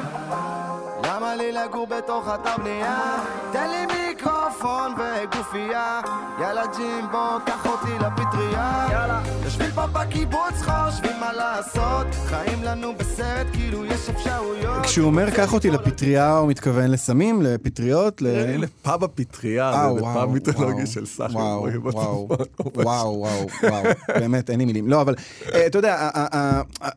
למה 1.04 1.34
לי 1.36 1.52
לגור 1.52 1.86
בתוך 1.86 2.28
אתר 2.34 2.56
בנייה? 2.56 3.16
תן 3.52 3.70
לי 3.70 3.86
מיקרופון 3.86 4.94
וגופייה. 4.98 6.00
יאללה 6.40 6.66
ג'ימבו, 6.76 7.38
קח 7.46 7.66
אותי 7.66 7.92
לפטריה. 7.98 8.86
יאללה. 8.90 9.37
יושבים 9.48 9.70
פה 9.74 9.86
בקיבוץ, 9.86 10.54
חושבים 10.54 11.20
מה 11.20 11.32
לעשות. 11.32 12.06
חיים 12.26 12.62
לנו 12.62 12.94
בסרט 12.98 13.46
כאילו 13.52 13.84
יש 13.84 14.08
אפשרויות. 14.10 14.82
כשהוא 14.86 15.06
אומר 15.06 15.30
קח 15.30 15.52
אותי 15.54 15.70
לפטריה, 15.70 16.36
הוא 16.36 16.48
מתכוון 16.48 16.90
לסמים, 16.90 17.42
לפטריות. 17.42 18.22
לפאב 18.22 19.04
הפטריה, 19.04 19.70
אה, 19.72 19.94
זה 19.94 20.00
פאב 20.00 20.30
מיתולוגי 20.32 20.86
של 20.86 21.06
סחי. 21.06 21.32
וואו, 21.32 21.66
וואו. 21.82 22.28
וואו, 22.74 23.18
וואו, 23.18 23.46
וואו, 23.62 23.82
באמת, 24.08 24.50
אין 24.50 24.58
לי 24.58 24.64
מילים. 24.64 24.88
לא, 24.88 25.00
אבל 25.00 25.14
אה, 25.54 25.66
אתה 25.66 25.78
יודע, 25.78 26.10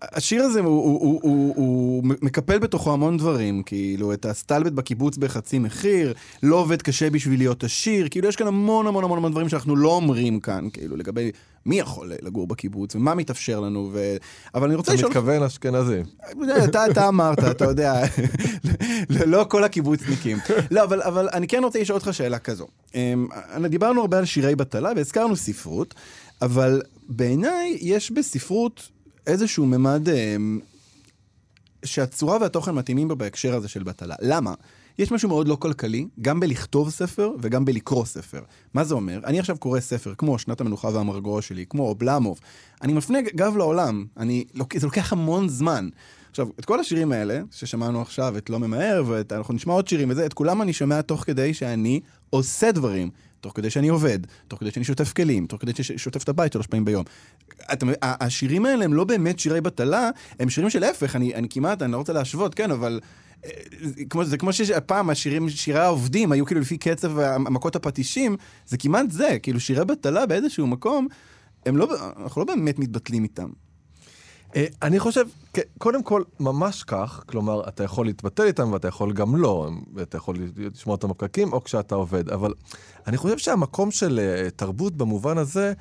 השיר 0.02 0.44
הזה, 0.44 0.60
הוא- 0.60 2.04
מקפל 2.22 2.60
בתוכו 2.60 2.94
המון 2.94 3.18
דברים, 3.18 3.64
כאילו, 3.64 4.14
את 4.14 4.26
הסטלבט 4.26 4.72
בקיבוץ 4.72 5.18
בחצי 5.18 5.60
מחיר, 5.60 6.14
לא 6.44 6.56
עובד 6.56 6.82
קשה 6.82 7.10
בשביל 7.10 7.40
להיות 7.40 7.64
עשיר, 7.64 8.08
כאילו, 8.12 8.28
יש 8.28 8.36
כאן 8.36 8.48
המון 8.48 8.88
המון 8.88 9.04
המון 9.04 9.18
המון 9.18 9.32
דברים 9.32 9.50
שאנחנו 9.50 9.76
לא 9.76 9.90
אומרים 9.96 10.40
כאן, 10.40 10.68
כאילו, 10.74 10.98
לגבי 10.98 11.32
מי 11.66 11.80
יכול 11.80 12.12
לגור 12.22 12.48
בקיבוץ, 12.48 12.96
ומה 12.96 13.16
מתאפשר 13.16 13.60
לנו, 13.60 13.90
ו... 13.94 14.16
אבל 14.56 14.68
אני 14.68 14.76
רוצה 14.76 14.92
אתה 14.92 14.98
לשאול... 14.98 15.12
מתכוון 15.12 15.44
אשכנזי. 15.44 16.02
אתה, 16.64 16.86
אתה 16.86 17.08
אמרת, 17.08 17.40
אתה 17.40 17.66
יודע, 17.66 18.04
לא 19.26 19.46
כל 19.50 19.64
הקיבוצניקים. 19.64 20.38
לא, 20.72 20.84
אבל, 20.84 21.02
אבל 21.02 21.30
אני 21.34 21.48
כן 21.48 21.64
רוצה 21.64 21.80
לשאול 21.82 21.98
אותך 21.98 22.14
שאלה 22.14 22.40
כזו. 22.40 22.68
אמ, 22.96 23.28
דיברנו 23.70 24.02
הרבה 24.02 24.18
על 24.18 24.26
שירי 24.26 24.56
בטלה 24.56 24.92
והזכרנו 24.96 25.36
ספרות, 25.36 25.96
אבל 26.42 26.82
בעיניי 27.10 27.78
יש 27.82 28.12
בספרות 28.12 28.90
איזשהו 29.28 29.66
ממד 29.66 30.10
אמ, 30.10 30.60
שהצורה 31.86 32.38
והתוכן 32.42 32.72
מתאימים 32.72 33.08
בו 33.08 33.16
בהקשר 33.16 33.56
הזה 33.56 33.68
של 33.68 33.84
בטלה. 33.84 34.16
למה? 34.22 34.54
יש 35.00 35.12
משהו 35.12 35.30
מאוד 35.30 35.48
לא 35.48 35.56
כלכלי, 35.56 36.08
גם 36.22 36.40
בלכתוב 36.40 36.90
ספר 36.90 37.32
וגם 37.40 37.66
בלקרוא 37.66 38.06
ספר. 38.06 38.42
מה 38.74 38.84
זה 38.84 38.94
אומר? 38.94 39.20
אני 39.26 39.40
עכשיו 39.40 39.58
קורא 39.58 39.80
ספר 39.80 40.14
כמו 40.18 40.40
שנת 40.40 40.62
המנוחה 40.62 40.88
והמרגוע 40.88 41.42
שלי, 41.42 41.66
כמו 41.70 41.84
אובלמוב. 41.84 42.40
אני 42.82 42.94
מפנה 42.94 43.22
גב 43.22 43.58
לעולם, 43.58 44.06
אני, 44.18 44.46
זה 44.76 44.86
לוקח 44.86 45.14
המון 45.14 45.50
זמן. 45.50 45.90
עכשיו, 46.30 46.48
את 46.60 46.66
כל 46.66 46.80
השירים 46.80 47.12
האלה, 47.12 47.42
ששמענו 47.52 48.02
עכשיו, 48.02 48.38
את 48.38 48.50
לא 48.50 48.60
ממהר, 48.60 49.04
ואנחנו 49.08 49.54
נשמע 49.54 49.74
עוד 49.74 49.88
שירים 49.88 50.10
וזה, 50.10 50.26
את 50.26 50.34
כולם 50.34 50.62
אני 50.62 50.74
שומע 50.74 51.02
תוך 51.02 51.24
כדי 51.24 51.54
שאני 51.54 52.00
עושה 52.30 52.72
דברים. 52.72 53.10
תוך 53.42 53.54
כדי 53.56 53.70
שאני 53.70 53.88
עובד, 53.88 54.20
תוך 54.48 54.60
כדי 54.60 54.72
שאני 54.72 54.86
שוטף 54.86 55.14
כלים, 55.14 55.46
תוך 55.46 55.62
כדי 55.62 55.84
שאני 55.84 56.00
שוטף 56.00 56.24
את 56.24 56.30
הבית 56.30 56.54
שלוש 56.54 56.68
פעמים 56.68 56.86
ביום. 56.86 57.04
ה- 58.02 58.26
השירים 58.26 58.66
האלה 58.66 58.86
הם 58.86 58.94
לא 58.94 59.04
באמת 59.04 59.40
שירי 59.40 59.62
בטלה, 59.62 60.10
הם 60.40 60.50
שירים 60.50 60.70
של 60.70 60.80
להפך, 60.80 61.16
אני, 61.16 61.36
אני 61.36 61.50
כמעט, 61.50 61.82
אני 61.82 61.92
לא 61.92 61.98
רוצה 61.98 62.14
להשוות, 62.14 62.56
כן, 62.56 62.72
אבל... 62.72 63.00
אה, 63.46 63.52
כמו, 64.10 64.26
זה 64.26 64.38
כמו 64.38 64.54
שפעם 64.54 65.10
השירים, 65.10 65.50
שירי 65.50 65.80
העובדים 65.80 66.32
היו 66.32 66.46
כאילו 66.46 66.62
לפי 66.62 66.78
קצב 66.78 67.12
מכות 67.40 67.76
הפטישים, 67.76 68.38
זה 68.66 68.78
כמעט 68.78 69.12
זה, 69.12 69.38
כאילו 69.44 69.60
שירי 69.60 69.86
בטלה 69.86 70.26
באיזשהו 70.26 70.68
מקום, 70.68 71.08
הם 71.66 71.78
לא, 71.78 71.88
אנחנו 72.24 72.42
לא 72.42 72.48
באמת 72.48 72.80
מתבטלים 72.80 73.24
איתם. 73.24 73.50
אה, 74.56 74.66
אני 74.82 75.00
חושב, 75.00 75.26
קודם 75.78 76.04
כל, 76.04 76.24
ממש 76.40 76.84
כך, 76.84 77.24
כלומר, 77.26 77.68
אתה 77.68 77.84
יכול 77.84 78.06
להתבטל 78.06 78.44
איתם 78.44 78.72
ואתה 78.72 78.88
יכול 78.88 79.14
גם 79.14 79.36
לא, 79.36 79.70
אתה 80.02 80.18
יכול 80.18 80.36
לשמוע 80.58 80.96
אותם 80.96 81.10
בפקקים 81.10 81.54
או 81.54 81.64
כשאתה 81.64 81.96
עובד, 81.96 82.30
אבל 82.30 82.54
אני 83.08 83.18
חושב 83.18 83.38
שהמקום 83.38 83.92
של 83.92 84.20
אה, 84.20 84.50
תרבות 84.50 84.96
במובן 84.98 85.38
הזה, 85.38 85.74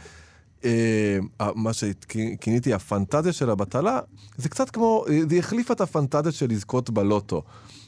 מה 1.55 1.73
שכיניתי 1.73 2.75
הפנטזיה 2.75 3.33
של 3.33 3.51
הבטלה, 3.51 4.01
זה 4.37 4.49
קצת 4.49 4.71
כמו, 4.71 5.05
אה, 5.09 5.21
זה 5.31 5.37
החליפה 5.37 5.75
את 5.75 5.81
הפנטזיה 5.81 6.33
של 6.33 6.51
לזכות 6.51 6.91
בלוטו. 6.91 7.43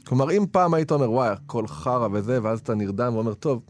כלומר, 0.04 0.30
אם 0.30 0.44
פעם 0.52 0.74
היית 0.74 0.92
אומר, 0.92 1.10
וואי, 1.10 1.28
הכל 1.28 1.66
חרא 1.66 2.08
וזה, 2.12 2.38
ואז 2.42 2.60
אתה 2.60 2.74
נרדם 2.74 3.14
ואומר, 3.14 3.34
טוב, 3.34 3.60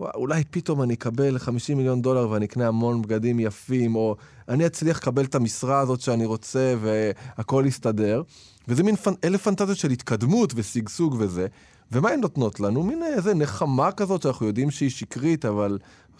וואי, 0.00 0.10
אולי 0.14 0.44
פתאום 0.50 0.82
אני 0.82 0.94
אקבל 0.94 1.38
50 1.38 1.76
מיליון 1.76 2.02
דולר 2.02 2.30
ואני 2.30 2.46
אקנה 2.46 2.68
המון 2.68 3.02
בגדים 3.02 3.40
יפים, 3.40 3.96
או 3.96 4.16
אני 4.48 4.66
אצליח 4.66 4.98
לקבל 4.98 5.24
את 5.24 5.34
המשרה 5.34 5.80
הזאת 5.80 6.00
שאני 6.00 6.24
רוצה 6.24 6.74
והכל 6.80 7.64
יסתדר. 7.66 8.22
וזה 8.68 8.82
מין 8.82 8.96
פנ... 8.96 9.12
אלה 9.24 9.38
פנטזיות 9.38 9.78
של 9.78 9.90
התקדמות 9.90 10.52
ושגשוג 10.56 11.16
וזה. 11.18 11.46
ומה 11.92 12.10
הן 12.10 12.20
נותנות 12.20 12.60
לנו? 12.60 12.82
מין 12.82 13.02
איזה 13.02 13.34
נחמה 13.34 13.92
כזאת 13.92 14.22
שאנחנו 14.22 14.46
יודעים 14.46 14.70
שהיא 14.70 14.90
שקרית, 14.90 15.44
אבל 15.44 15.78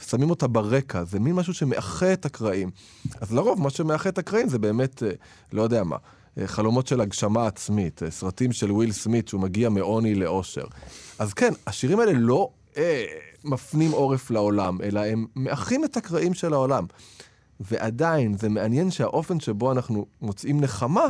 שמים 0.09 0.31
אותה 0.31 0.47
ברקע. 0.47 1.05
זה 1.05 1.21
מין 1.21 1.35
משהו 1.35 1.55
שמאחה 1.55 2.13
את 2.13 2.27
הקרעים. 2.27 2.71
אז 3.21 3.33
לרוב 3.33 3.63
מה 3.63 3.71
שמאחה 3.71 4.09
את 4.09 4.19
הקרעים 4.19 4.49
זה 4.49 4.59
באמת, 4.59 5.03
אה, 5.03 5.11
לא 5.53 5.63
יודע 5.63 5.85
מה. 5.85 5.97
אה, 6.39 6.47
חלומות 6.47 6.87
של 6.87 7.01
הגשמה 7.01 7.47
עצמית, 7.47 8.03
אה, 8.03 8.11
סרטים 8.11 8.53
של 8.53 8.73
וויל 8.73 8.93
סמית 8.93 9.29
שהוא 9.29 9.41
מגיע 9.41 9.69
מעוני 9.69 10.15
לאושר. 10.15 10.65
אז 11.19 11.35
כן, 11.35 11.53
השירים 11.67 12.01
האלה 12.01 12.13
לא 12.13 12.51
אה, 12.77 13.05
מפנים 13.45 13.91
עורף 13.91 14.31
לעולם, 14.31 14.79
אלא 14.83 15.01
הם 15.01 15.27
מאחים 15.37 15.85
את 15.85 15.97
הקרעים 15.97 16.35
של 16.35 16.53
העולם. 16.53 16.85
ועדיין, 17.61 18.37
זה 18.39 18.49
מעניין 18.49 18.91
שהאופן 18.91 19.41
שבו 19.41 19.73
אנחנו 19.73 20.07
מוצאים 20.23 20.61
נחמה, 20.61 21.07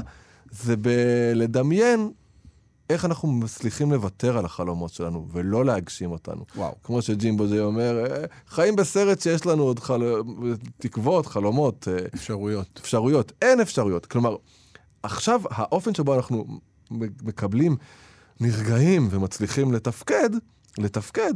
זה 0.50 0.76
בלדמיין 0.76 2.10
איך 2.90 3.04
אנחנו 3.04 3.28
מצליחים 3.28 3.92
לוותר 3.92 4.38
על 4.38 4.44
החלומות 4.44 4.90
שלנו 4.92 5.26
ולא 5.32 5.64
להגשים 5.64 6.10
אותנו. 6.10 6.44
וואו. 6.56 6.74
כמו 6.82 7.02
שג'ימבו 7.02 7.46
ג'יי 7.46 7.60
אומר, 7.60 8.04
"אה, 8.04 8.24
חיים 8.48 8.76
בסרט 8.76 9.20
שיש 9.20 9.46
לנו 9.46 9.62
עוד 9.62 9.78
חל... 9.78 10.02
תקוות, 10.78 11.26
חלומות. 11.26 11.88
אה, 11.88 12.06
אפשרויות. 12.14 12.80
אפשרויות. 12.82 13.32
אין 13.42 13.60
אפשרויות. 13.60 14.06
כלומר, 14.06 14.36
עכשיו, 15.02 15.40
האופן 15.50 15.94
שבו 15.94 16.14
אנחנו 16.14 16.46
מקבלים, 17.22 17.76
נרגעים 18.40 19.08
ומצליחים 19.10 19.72
לתפקד, 19.72 20.30
לתפקד, 20.78 21.32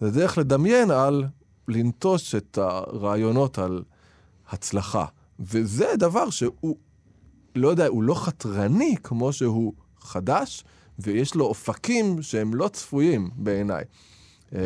זה 0.00 0.10
דרך 0.10 0.38
לדמיין 0.38 0.90
על 0.90 1.24
לנטוש 1.68 2.34
את 2.34 2.58
הרעיונות 2.58 3.58
על 3.58 3.82
הצלחה. 4.50 5.04
וזה 5.40 5.86
דבר 5.98 6.30
שהוא, 6.30 6.76
לא 7.56 7.68
יודע, 7.68 7.86
הוא 7.86 8.02
לא 8.02 8.14
חתרני 8.14 8.96
כמו 9.02 9.32
שהוא 9.32 9.72
חדש, 10.00 10.64
ויש 10.98 11.34
לו 11.34 11.44
אופקים 11.44 12.22
שהם 12.22 12.54
לא 12.54 12.68
צפויים 12.68 13.30
בעיניי. 13.36 13.84
אמ, 14.52 14.58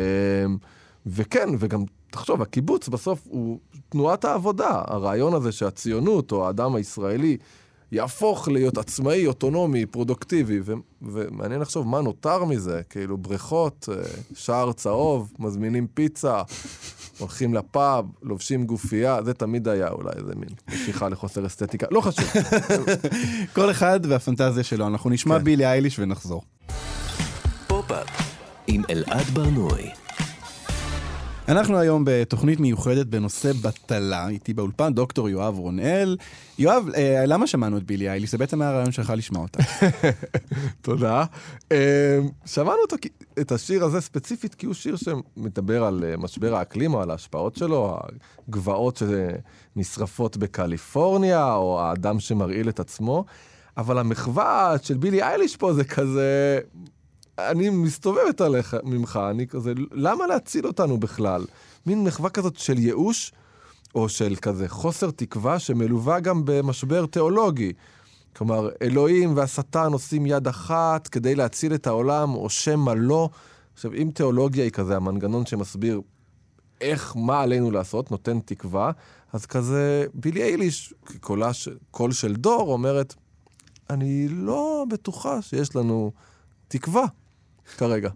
וכן, 1.05 1.49
וגם, 1.59 1.83
תחשוב, 2.11 2.41
הקיבוץ 2.41 2.87
בסוף 2.87 3.21
הוא 3.29 3.59
תנועת 3.89 4.25
העבודה. 4.25 4.81
הרעיון 4.87 5.33
הזה 5.33 5.51
שהציונות, 5.51 6.31
או 6.31 6.47
האדם 6.47 6.75
הישראלי, 6.75 7.37
יהפוך 7.91 8.47
להיות 8.47 8.77
עצמאי, 8.77 9.27
אוטונומי, 9.27 9.85
פרודוקטיבי, 9.85 10.59
ו- 10.63 10.73
ומעניין 11.01 11.61
לחשוב 11.61 11.87
מה 11.87 12.01
נותר 12.01 12.43
מזה, 12.43 12.81
כאילו 12.89 13.17
בריכות, 13.17 13.89
אה, 13.91 14.03
שער 14.35 14.71
צהוב, 14.71 15.33
מזמינים 15.39 15.87
פיצה, 15.93 16.41
הולכים 17.17 17.53
לפאב, 17.53 18.05
לובשים 18.23 18.65
גופייה, 18.65 19.23
זה 19.23 19.33
תמיד 19.33 19.67
היה 19.67 19.89
אולי 19.89 20.11
איזה 20.15 20.33
מין 20.35 20.49
משיכה 20.69 21.09
לחוסר 21.09 21.45
אסתטיקה, 21.45 21.87
לא 21.91 22.01
חשוב. 22.01 22.25
כל 23.55 23.71
אחד 23.71 23.99
והפנטזיה 24.03 24.63
שלו. 24.63 24.87
אנחנו 24.87 25.09
נשמע 25.09 25.37
כן. 25.37 25.43
בילי 25.43 25.65
אייליש 25.65 25.99
ונחזור. 25.99 26.41
פופ-אפ 27.67 28.07
עם 28.67 28.81
אלעד 28.89 29.25
ברנועי. 29.33 30.06
אנחנו 31.47 31.77
היום 31.77 32.03
בתוכנית 32.05 32.59
מיוחדת 32.59 33.05
בנושא 33.05 33.51
בטלה, 33.53 34.27
איתי 34.27 34.53
באולפן 34.53 34.93
דוקטור 34.93 35.29
יואב 35.29 35.59
רונאל. 35.59 36.17
יואב, 36.59 36.89
אה, 36.95 37.25
למה 37.25 37.47
שמענו 37.47 37.77
את 37.77 37.83
בילי 37.83 38.09
אייליש? 38.09 38.31
זה 38.31 38.37
בעצם 38.37 38.61
היה 38.61 38.71
הרעיון 38.71 38.91
שלך 38.91 39.13
לשמוע 39.17 39.41
אותה. 39.41 39.59
תודה. 40.81 41.25
אה, 41.71 42.19
שמענו 42.45 42.77
אותו 42.81 42.95
את 43.39 43.51
השיר 43.51 43.83
הזה 43.83 44.01
ספציפית 44.01 44.55
כי 44.55 44.65
הוא 44.65 44.73
שיר 44.73 44.95
שמדבר 44.95 45.83
על 45.83 46.03
אה, 46.03 46.17
משבר 46.17 46.55
האקלים 46.55 46.93
או 46.93 47.01
על 47.01 47.11
ההשפעות 47.11 47.55
שלו, 47.55 47.99
הגבעות 48.47 49.01
שנשרפות 49.75 50.37
בקליפורניה, 50.37 51.53
או 51.53 51.81
האדם 51.81 52.19
שמרעיל 52.19 52.69
את 52.69 52.79
עצמו, 52.79 53.25
אבל 53.77 53.97
המחווה 53.97 54.75
של 54.81 54.97
בילי 54.97 55.23
אייליש 55.23 55.55
פה 55.55 55.73
זה 55.73 55.83
כזה... 55.83 56.59
אני 57.39 57.69
מסתובבת 57.69 58.41
עליך 58.41 58.75
ממך, 58.83 59.19
אני 59.29 59.47
כזה, 59.47 59.73
למה 59.91 60.27
להציל 60.27 60.67
אותנו 60.67 60.97
בכלל? 60.97 61.45
מין 61.85 62.03
מחווה 62.03 62.29
כזאת 62.29 62.57
של 62.57 62.77
ייאוש, 62.77 63.31
או 63.95 64.09
של 64.09 64.35
כזה 64.35 64.69
חוסר 64.69 65.11
תקווה 65.11 65.59
שמלווה 65.59 66.19
גם 66.19 66.41
במשבר 66.45 67.05
תיאולוגי. 67.05 67.73
כלומר, 68.35 68.69
אלוהים 68.81 69.37
והשטן 69.37 69.93
עושים 69.93 70.25
יד 70.25 70.47
אחת 70.47 71.07
כדי 71.07 71.35
להציל 71.35 71.73
את 71.73 71.87
העולם, 71.87 72.35
או 72.35 72.49
שמא 72.49 72.93
לא. 72.97 73.29
עכשיו, 73.73 73.93
אם 73.93 74.09
תיאולוגיה 74.13 74.63
היא 74.63 74.71
כזה 74.71 74.95
המנגנון 74.95 75.45
שמסביר 75.45 76.01
איך, 76.81 77.15
מה 77.15 77.41
עלינו 77.41 77.71
לעשות, 77.71 78.11
נותן 78.11 78.39
תקווה, 78.39 78.91
אז 79.33 79.45
כזה, 79.45 80.05
בילי 80.13 80.43
אייליש, 80.43 80.93
קולה, 81.19 81.51
קול 81.91 82.11
של 82.11 82.35
דור, 82.35 82.73
אומרת, 82.73 83.15
אני 83.89 84.27
לא 84.29 84.85
בטוחה 84.89 85.41
שיש 85.41 85.75
לנו 85.75 86.11
תקווה 86.67 87.05
כרגע. 87.77 88.09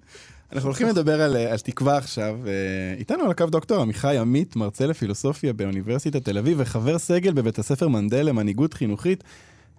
אנחנו 0.54 0.68
הולכים 0.70 0.88
לדבר 0.88 1.22
על, 1.22 1.38
על 1.38 1.58
תקווה 1.58 1.98
עכשיו. 1.98 2.38
אה, 2.48 2.52
איתנו 3.00 3.24
על 3.24 3.32
הקו 3.32 3.46
דוקטור 3.46 3.82
עמיחי 3.82 4.18
עמית, 4.18 4.56
מרצה 4.56 4.86
לפילוסופיה 4.86 5.54
באוניברסיטת 5.54 6.26
תל 6.26 6.38
אביב 6.38 6.58
וחבר 6.62 6.98
סגל 6.98 7.34
בבית 7.34 7.60
הספר 7.60 7.88
מנדל 7.88 8.26
למנהיגות 8.26 8.74
חינוכית. 8.74 9.24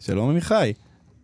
שלום 0.01 0.31
עמיחי. 0.31 0.73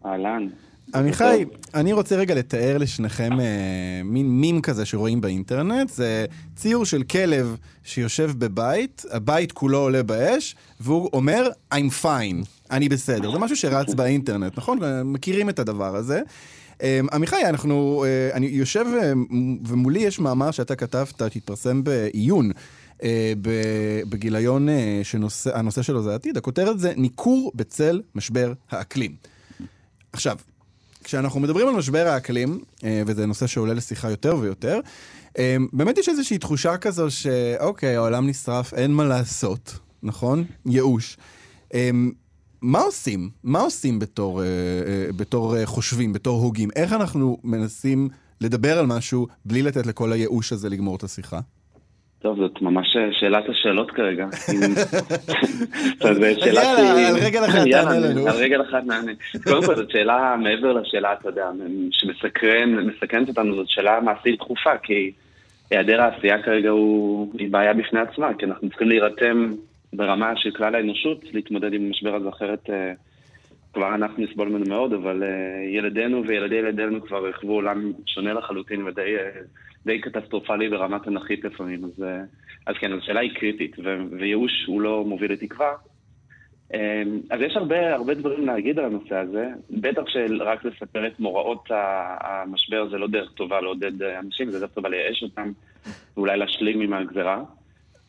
אהלן. 0.07 0.49
עמיחי, 0.95 1.45
אני 1.75 1.93
רוצה 1.93 2.17
רגע 2.17 2.35
לתאר 2.35 2.79
לשניכם 2.79 3.41
אה, 3.41 4.01
מין 4.05 4.41
מים 4.41 4.63
כזה 4.63 4.85
שרואים 4.85 5.21
באינטרנט. 5.21 5.89
זה 5.89 6.27
ציור 6.57 6.85
של 6.85 7.03
כלב 7.03 7.57
שיושב 7.85 8.31
בבית, 8.39 9.05
הבית 9.11 9.53
כולו 9.53 9.79
עולה 9.79 10.03
באש, 10.03 10.57
והוא 10.81 11.11
אומר, 11.13 11.49
I'm 11.75 12.05
fine, 12.05 12.47
אני 12.71 12.89
בסדר. 12.89 13.33
זה 13.33 13.39
משהו 13.39 13.57
שרץ 13.57 13.95
באינטרנט, 13.95 14.59
נכון? 14.59 14.79
מכירים 15.05 15.49
את 15.49 15.59
הדבר 15.59 15.97
הזה. 15.97 16.21
אה, 16.83 17.01
עמיחי, 17.13 17.45
אנחנו, 17.45 18.05
אה, 18.07 18.37
אני 18.37 18.47
יושב 18.47 18.85
אה, 19.03 19.13
ומולי 19.67 20.01
יש 20.01 20.19
מאמר 20.19 20.51
שאתה 20.51 20.77
כתבת, 20.77 21.23
שהתפרסם 21.33 21.85
בעיון. 21.85 22.51
אה, 23.03 23.33
בגיליון 24.09 24.69
שהנושא 25.03 25.83
שלו 25.83 26.03
זה 26.03 26.13
העתיד, 26.13 26.37
הכותרת 26.37 26.81
זה 26.81 26.93
ניכור 26.97 27.53
בצל 27.55 28.03
משבר 28.15 28.53
האקלים. 28.71 29.17
עכשיו, 30.13 30.39
כשאנחנו 31.05 31.41
מדברים 31.41 31.69
על 31.69 31.75
משבר 31.75 32.07
האקלים, 32.07 32.61
וזה 33.07 33.27
נושא 33.27 33.47
שעולה 33.47 33.75
לשיחה 33.75 34.11
יותר 34.11 34.37
ויותר, 34.37 34.81
באמת 35.73 35.99
יש 35.99 36.09
איזושהי 36.09 36.39
תחושה 36.39 36.77
כזו 36.77 37.11
שאוקיי, 37.11 37.97
העולם 37.97 38.27
נשרף, 38.27 38.75
אין 38.75 38.91
מה 38.91 39.05
לעשות, 39.05 39.79
נכון? 40.03 40.45
ייאוש. 40.67 41.17
מה 42.63 42.79
עושים? 42.79 43.31
מה 43.45 43.61
עושים 43.61 43.99
בתור, 43.99 44.43
אה, 44.43 44.47
אה, 44.47 45.07
בתור 45.19 45.57
אה, 45.57 45.67
חושבים, 45.67 46.13
בתור 46.13 46.41
הוגים? 46.41 46.69
איך 46.77 46.93
אנחנו 46.93 47.37
מנסים 47.45 48.09
לדבר 48.41 48.79
על 48.79 48.87
משהו 48.87 49.27
בלי 49.45 49.63
לתת 49.63 49.87
לכל 49.87 50.13
הייאוש 50.13 50.53
הזה 50.53 50.69
לגמור 50.69 50.97
את 50.97 51.03
השיחה? 51.03 51.41
טוב, 52.19 52.39
זאת 52.39 52.63
ממש 52.63 52.97
שאלת 53.21 53.45
השאלות 53.49 53.91
כרגע. 53.91 54.27
יאללה, 56.47 57.09
על 57.09 57.17
רגל 57.17 57.45
אחת 57.45 57.67
תענה 57.71 57.99
לנו. 57.99 58.29
על 58.29 58.37
רגל 58.37 58.63
אחת 58.63 58.85
נענה. 58.87 59.13
קודם 59.45 59.67
כל, 59.67 59.77
זאת 59.77 59.91
שאלה 59.91 60.37
מעבר 60.43 60.73
לשאלה, 60.73 61.13
אתה 61.13 61.29
יודע, 61.29 61.51
שמסקרן, 61.91 62.75
מסקרנת 62.75 63.29
אותנו, 63.29 63.57
זאת 63.57 63.69
שאלה 63.69 64.01
מעשית 64.01 64.39
דחופה, 64.39 64.79
כי 64.83 65.13
היעדר 65.71 66.01
העשייה 66.01 66.43
כרגע 66.43 66.71
הוא 66.71 67.35
בעיה 67.51 67.75
בפני 67.75 68.01
עצמה, 68.01 68.35
כי 68.39 68.47
אנחנו 68.47 68.69
צריכים 68.69 68.89
להירתם 68.89 69.53
ברמה 69.93 70.37
של 70.37 70.51
כלל 70.51 70.75
האנושות, 70.75 71.25
להתמודד 71.33 71.73
עם 71.73 71.87
המשבר 71.87 72.15
הזה, 72.15 72.29
אחרת 72.29 72.71
אה, 72.71 72.93
כבר 73.73 73.95
אנחנו 73.95 74.23
נסבול 74.23 74.49
ממנו 74.49 74.65
מאוד, 74.69 74.93
אבל 74.93 75.23
אה, 75.23 75.29
ילדינו 75.69 76.23
וילדי 76.27 76.55
ילדינו 76.55 77.03
כבר 77.03 77.29
יחוו 77.29 77.53
עולם 77.53 77.93
שונה 78.07 78.33
לחלוטין 78.33 78.87
ודי 78.87 79.17
אה, 79.17 79.41
די 79.87 80.01
קטסטרופלי 80.01 80.69
ברמה 80.69 80.99
תנכית 80.99 81.45
לפעמים. 81.45 81.85
אז, 81.85 82.05
אז 82.67 82.75
כן, 82.81 82.93
השאלה 82.93 83.21
היא 83.21 83.35
קריטית, 83.35 83.77
וייאוש 84.19 84.65
הוא 84.67 84.81
לא 84.81 85.05
מוביל 85.05 85.33
לתקווה. 85.33 85.73
אה, 86.75 87.03
אז 87.31 87.41
יש 87.41 87.57
הרבה, 87.57 87.95
הרבה 87.95 88.15
דברים 88.15 88.47
להגיד 88.47 88.79
על 88.79 88.85
הנושא 88.85 89.17
הזה, 89.17 89.49
בטח 89.71 90.03
שרק 90.07 90.65
לספר 90.65 91.07
את 91.07 91.21
מוראות 91.21 91.69
המשבר 92.21 92.89
זה 92.91 92.99
לא 92.99 93.09
דרך 93.09 93.33
טובה 93.33 93.61
לעודד 93.61 94.03
אנשים, 94.03 94.51
זה 94.51 94.61
דרך 94.61 94.71
טובה 94.71 94.89
לייאש 94.89 95.23
אותם, 95.23 95.53
ואולי 96.17 96.39
להשלים 96.39 96.81
עם 96.81 96.93
הגזרה. 96.93 97.43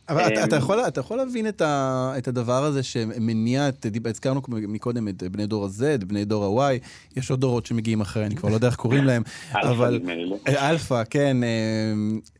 אבל 0.10 0.28
אתה, 0.28 0.44
אמ, 0.44 0.48
אתה, 0.48 0.56
יכול, 0.56 0.80
אתה 0.80 1.00
יכול 1.00 1.18
להבין 1.18 1.48
את, 1.48 1.62
ה, 1.62 2.14
את 2.18 2.28
הדבר 2.28 2.64
הזה 2.64 2.84
שמניע, 2.84 3.70
הזכרנו 4.06 4.42
מקודם 4.48 5.08
את 5.08 5.24
בני 5.24 5.46
דור 5.46 5.66
ה-Z, 5.66 6.06
בני 6.06 6.26
דור 6.26 6.64
ה-Y, 6.64 6.80
יש 7.18 7.32
עוד 7.32 7.42
דורות 7.42 7.66
שמגיעים 7.66 8.02
אחרי, 8.02 8.26
אני 8.26 8.36
כבר 8.36 8.50
לא 8.50 8.54
יודע 8.54 8.68
איך 8.68 8.76
קוראים 8.76 9.06
להם, 9.06 9.24
אבל... 9.54 10.00
לא? 10.06 10.38
אה, 10.48 10.70
אלפא, 10.70 11.04
כן, 11.10 11.44
אה, 11.44 11.50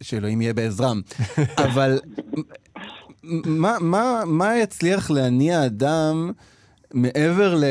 שאלוהים 0.02 0.42
יהיה 0.42 0.54
בעזרם. 0.54 1.02
אבל 1.66 2.00
מה, 3.24 3.78
מה, 3.80 4.24
מה 4.26 4.58
יצליח 4.58 5.12
להניע 5.12 5.66
אדם 5.66 6.32
מעבר 6.94 7.56
ל... 7.56 7.64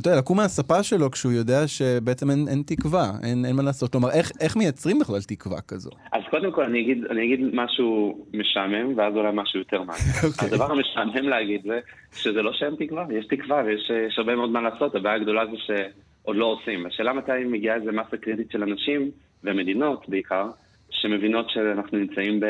אתה 0.00 0.08
יודע, 0.08 0.18
לקום 0.18 0.36
מהספה 0.36 0.82
שלו 0.82 1.10
כשהוא 1.10 1.32
יודע 1.32 1.68
שבעצם 1.68 2.30
אין, 2.30 2.48
אין 2.48 2.62
תקווה, 2.66 3.10
אין, 3.22 3.44
אין 3.44 3.56
מה 3.56 3.62
לעשות. 3.62 3.92
כלומר, 3.92 4.10
איך, 4.10 4.32
איך 4.40 4.56
מייצרים 4.56 4.98
בכלל 4.98 5.22
תקווה 5.28 5.60
כזו? 5.60 5.90
אז 6.12 6.22
קודם 6.30 6.52
כל 6.52 6.64
אני 6.64 6.80
אגיד, 6.80 7.04
אני 7.10 7.24
אגיד 7.24 7.40
משהו 7.52 8.18
משעמם, 8.34 8.98
ואז 8.98 9.14
אולי 9.16 9.30
משהו 9.34 9.58
יותר 9.58 9.82
מעניין. 9.82 10.06
אוקיי. 10.26 10.48
הדבר 10.48 10.72
המשעמם 10.72 11.28
להגיד 11.28 11.62
זה 11.64 11.80
שזה 12.12 12.42
לא 12.42 12.52
שאין 12.52 12.74
תקווה, 12.78 13.06
יש 13.10 13.26
תקווה 13.26 13.62
ויש 13.66 13.90
יש 14.08 14.18
הרבה 14.18 14.36
מאוד 14.36 14.50
מה 14.50 14.60
לעשות, 14.60 14.94
הבעיה 14.94 15.16
הגדולה 15.16 15.46
זה 15.46 15.56
שעוד 15.56 16.36
לא 16.36 16.44
עושים. 16.44 16.86
השאלה 16.86 17.12
מתי 17.12 17.44
מגיעה 17.46 17.76
איזה 17.76 17.92
מסה 17.92 18.16
קריטית 18.16 18.50
של 18.50 18.62
אנשים, 18.62 19.10
ומדינות 19.44 20.08
בעיקר, 20.08 20.46
שמבינות 20.90 21.50
שאנחנו 21.50 21.98
נמצאים 21.98 22.40
ב, 22.40 22.46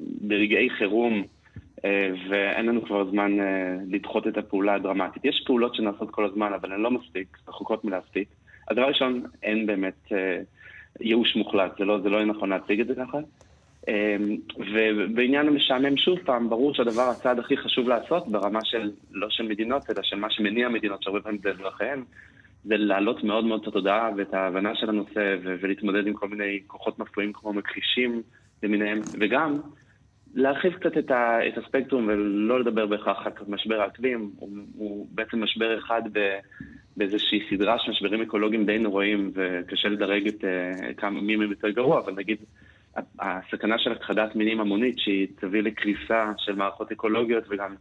ברגעי 0.00 0.70
חירום, 0.70 1.24
ואין 2.28 2.66
לנו 2.66 2.84
כבר 2.84 3.10
זמן 3.10 3.40
אה, 3.40 3.76
לדחות 3.88 4.26
את 4.26 4.36
הפעולה 4.38 4.74
הדרמטית. 4.74 5.24
יש 5.24 5.42
פעולות 5.46 5.74
שנעשות 5.74 6.10
כל 6.10 6.24
הזמן, 6.24 6.52
אבל 6.52 6.72
הן 6.72 6.80
לא 6.80 6.90
מספיק, 6.90 7.38
רחוקות 7.48 7.84
מלהספיק. 7.84 8.28
אז 8.68 8.76
דבר 8.76 8.86
ראשון, 8.86 9.22
אין 9.42 9.66
באמת 9.66 10.12
אה, 10.12 10.40
ייאוש 11.00 11.36
מוחלט, 11.36 11.78
זה 11.78 11.84
לא, 11.84 12.00
זה 12.00 12.08
לא 12.08 12.24
נכון 12.24 12.50
להציג 12.50 12.80
את 12.80 12.86
זה 12.86 12.94
ככה. 12.94 13.18
ובעניין 14.58 15.48
המשעמם, 15.48 15.96
שוב 15.96 16.18
פעם, 16.24 16.50
ברור 16.50 16.74
שהדבר, 16.74 17.02
הצעד 17.02 17.38
הכי 17.38 17.56
חשוב 17.56 17.88
לעשות 17.88 18.28
ברמה 18.28 18.64
של, 18.64 18.90
לא 19.10 19.30
של 19.30 19.48
מדינות, 19.48 19.90
אלא 19.90 20.02
של 20.02 20.16
מה 20.16 20.30
שמניע 20.30 20.68
מדינות, 20.68 21.02
שהרבה 21.02 21.20
פעמים 21.20 21.40
זה 21.42 21.50
אזרחיהן, 21.50 22.02
זה 22.64 22.76
להעלות 22.76 23.24
מאוד 23.24 23.44
מאוד 23.44 23.60
את 23.62 23.68
התודעה 23.68 24.10
ואת 24.16 24.34
ההבנה 24.34 24.74
של 24.74 24.88
הנושא 24.88 25.36
ולהתמודד 25.42 26.06
עם 26.06 26.12
כל 26.12 26.28
מיני 26.28 26.60
כוחות 26.66 26.98
מפריעים 26.98 27.32
כמו 27.32 27.52
מכחישים 27.52 28.22
למיניהם, 28.62 29.00
וגם 29.20 29.58
להרחיב 30.34 30.72
קצת 30.72 30.98
את, 30.98 31.10
ה- 31.10 31.48
את 31.48 31.58
הספקטרום 31.58 32.08
ולא 32.08 32.60
לדבר 32.60 32.86
בהכרח 32.86 33.26
על 33.26 33.32
משבר 33.48 33.80
האקלים, 33.80 34.30
הוא, 34.36 34.50
הוא 34.76 35.06
בעצם 35.10 35.42
משבר 35.44 35.78
אחד 35.78 36.02
ב- 36.12 36.38
באיזושהי 36.96 37.40
סדרה 37.50 37.78
של 37.78 37.90
משברים 37.90 38.22
אקולוגיים 38.22 38.66
די 38.66 38.78
נוראים, 38.78 39.30
וקשה 39.34 39.88
לדרג 39.88 40.28
את 40.28 40.44
אה, 40.44 40.94
כמה 40.94 41.20
מי 41.20 41.36
מהם 41.36 41.50
יותר 41.50 41.70
גרוע, 41.70 42.00
אבל 42.00 42.12
נגיד 42.12 42.38
הסכנה 43.20 43.78
של 43.78 43.92
הכחדת 43.92 44.36
מינים 44.36 44.60
המונית, 44.60 44.98
שהיא 44.98 45.26
תביא 45.40 45.60
לקריסה 45.62 46.32
של 46.38 46.54
מערכות 46.54 46.92
אקולוגיות 46.92 47.44
וגם 47.48 47.74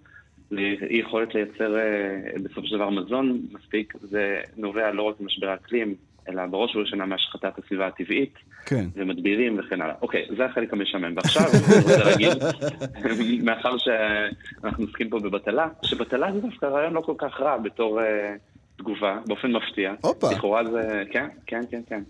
לאי 0.51 0.77
יכולת 0.97 1.35
לייצר 1.35 1.77
אה, 1.77 2.19
בסופו 2.43 2.67
של 2.67 2.75
דבר 2.75 2.89
מזון 2.89 3.41
מספיק, 3.51 3.93
זה 3.99 4.41
נובע 4.57 4.91
לא 4.91 5.03
רק 5.03 5.19
ממשבר 5.19 5.49
האקלים, 5.49 5.95
אלא 6.29 6.45
בראש 6.45 6.75
ובראשונה 6.75 7.05
מהשחתת 7.05 7.57
הסביבה 7.57 7.87
הטבעית, 7.87 8.33
כן. 8.65 8.85
ומדבירים 8.95 9.59
וכן 9.59 9.81
הלאה. 9.81 9.95
אוקיי, 10.01 10.25
זה 10.37 10.45
החלק 10.45 10.73
המשעמם. 10.73 11.13
ועכשיו, 11.15 11.43
להגיד, 12.05 12.43
מאחר 13.45 13.77
שאנחנו 13.77 14.83
עוסקים 14.83 15.09
פה 15.09 15.19
בבטלה, 15.19 15.67
שבטלה 15.83 16.31
זה 16.33 16.39
דווקא 16.39 16.65
רעיון 16.65 16.93
לא 16.93 17.01
כל 17.01 17.15
כך 17.17 17.41
רע 17.41 17.57
בתור 17.57 18.01
אה, 18.01 18.35
תגובה, 18.75 19.19
באופן 19.27 19.51
מפתיע. 19.51 19.93
הופה. 20.01 20.31
לכאורה 20.31 20.65
זה... 20.65 21.03
כן, 21.11 21.27
כן, 21.45 21.61
כן, 21.71 21.81
כן. 21.87 22.03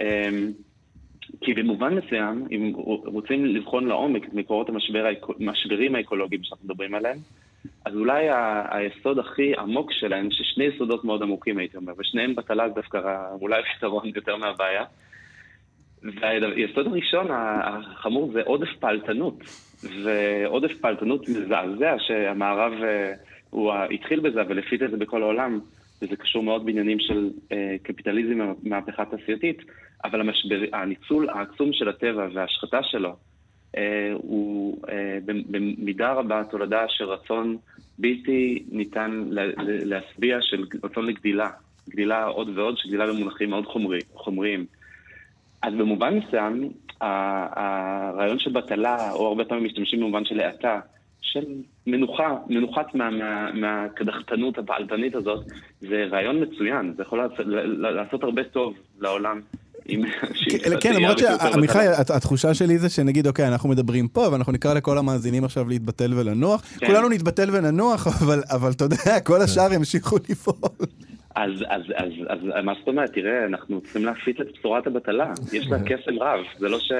אמ, 0.00 0.52
כי 1.40 1.54
במובן 1.54 1.94
מסוים, 1.94 2.46
אם 2.50 2.72
רוצים 3.04 3.46
לבחון 3.46 3.86
לעומק 3.86 4.24
את 4.24 4.34
מקורות 4.34 4.68
המשבר, 4.68 5.06
המשברים 5.38 5.94
האקולוגיים 5.94 6.42
שאנחנו 6.44 6.64
מדברים 6.64 6.94
עליהם, 6.94 7.18
אז 7.84 7.94
אולי 7.94 8.28
ה- 8.28 8.76
היסוד 8.76 9.18
הכי 9.18 9.54
עמוק 9.58 9.92
שלהם, 9.92 10.28
ששני 10.30 10.64
יסודות 10.64 11.04
מאוד 11.04 11.22
עמוקים 11.22 11.58
הייתי 11.58 11.76
אומר, 11.76 11.92
ושניהם 11.98 12.34
זה 12.34 12.68
דווקא 12.74 13.00
אולי 13.40 13.62
פתרון 13.76 14.06
יותר 14.16 14.36
מהבעיה. 14.36 14.84
והיסוד 16.02 16.86
הראשון 16.86 17.26
החמור 17.30 18.32
זה 18.32 18.42
עודף 18.44 18.68
פעלתנות. 18.80 19.34
ועודף 20.04 20.70
פעלתנות 20.80 21.28
מזעזע 21.28 21.94
שהמערב, 21.98 22.72
אה, 22.82 23.12
הוא 23.50 23.72
התחיל 23.72 24.20
בזה, 24.20 24.40
אבל 24.40 24.58
הפית 24.58 24.82
את 24.82 24.90
זה 24.90 24.96
בכל 24.96 25.22
העולם, 25.22 25.60
וזה 26.02 26.16
קשור 26.16 26.42
מאוד 26.42 26.66
בעניינים 26.66 27.00
של 27.00 27.30
אה, 27.52 27.76
קפיטליזם 27.82 28.38
מהפכה 28.62 29.04
תעשייתית, 29.04 29.62
אבל 30.04 30.20
המשבר, 30.20 30.60
הניצול 30.72 31.28
העצום 31.30 31.72
של 31.72 31.88
הטבע 31.88 32.28
וההשחתה 32.34 32.82
שלו, 32.82 33.16
הוא 34.14 34.78
אה, 34.88 35.18
במידה 35.26 36.12
רבה 36.12 36.42
תולדה 36.50 36.84
של 36.88 37.04
רצון 37.04 37.56
בלתי 37.98 38.64
ניתן 38.72 39.24
לה- 39.30 39.46
לה- 39.46 39.54
להשביע 39.84 40.38
של 40.40 40.64
רצון 40.84 41.06
לגדילה. 41.06 41.50
גדילה 41.90 42.24
עוד 42.24 42.58
ועוד, 42.58 42.78
שגדילה 42.78 43.06
במונחים 43.06 43.50
מאוד 43.50 43.66
חומרי, 43.66 43.98
חומריים. 44.14 44.66
אז 45.62 45.74
במובן 45.74 46.14
מסוים, 46.18 46.70
הרעיון 47.00 48.38
של 48.38 48.50
בטלה, 48.50 49.12
או 49.12 49.28
הרבה 49.28 49.44
פעמים 49.44 49.64
משתמשים 49.64 50.00
במובן 50.00 50.24
של 50.24 50.40
האטה, 50.40 50.80
של 51.20 51.44
מנוחה, 51.86 52.36
מנוחת 52.48 52.94
מה- 52.94 53.10
מה- 53.10 53.52
מהקדחתנות 53.52 54.58
הפעלתנית 54.58 55.14
הזאת, 55.14 55.46
זה 55.80 56.06
רעיון 56.10 56.42
מצוין, 56.42 56.92
זה 56.96 57.02
יכול 57.02 57.18
לעשות, 57.18 57.46
לעשות 57.78 58.22
הרבה 58.22 58.44
טוב 58.44 58.74
לעולם. 59.00 59.40
אם- 59.90 60.04
כן, 60.80 60.92
למרות 60.94 61.18
שעמיחי, 61.18 61.86
התחושה 62.14 62.54
שלי 62.54 62.78
זה 62.78 62.88
שנגיד, 62.88 63.26
אוקיי, 63.26 63.48
אנחנו 63.48 63.68
מדברים 63.68 64.08
פה, 64.08 64.28
ואנחנו 64.32 64.52
נקרא 64.52 64.74
לכל 64.74 64.98
המאזינים 64.98 65.44
עכשיו 65.44 65.68
להתבטל 65.68 66.14
ולנוח. 66.14 66.60
כן. 66.78 66.86
כולנו 66.86 67.08
נתבטל 67.08 67.48
וננוח, 67.52 68.06
אבל- 68.24 68.42
אבל 68.50 68.70
אתה 68.70 68.84
יודע, 68.84 69.20
כל 69.24 69.40
השאר 69.42 69.72
ימשיכו 69.72 70.16
לפעול. 70.30 70.70
אז, 71.34 71.50
אז, 71.68 71.82
אז, 71.96 72.08
אז 72.28 72.38
מה 72.64 72.72
זאת 72.78 72.88
אומרת? 72.88 73.12
תראה, 73.12 73.44
אנחנו 73.46 73.80
צריכים 73.80 74.04
להפיץ 74.04 74.36
את 74.40 74.46
בשורת 74.58 74.86
הבטלה. 74.86 75.32
יש 75.52 75.66
לה 75.70 75.78
קסם 75.78 76.18
רב. 76.22 76.40
זה 76.58 76.68
לא 76.68 76.78
ש... 76.80 76.92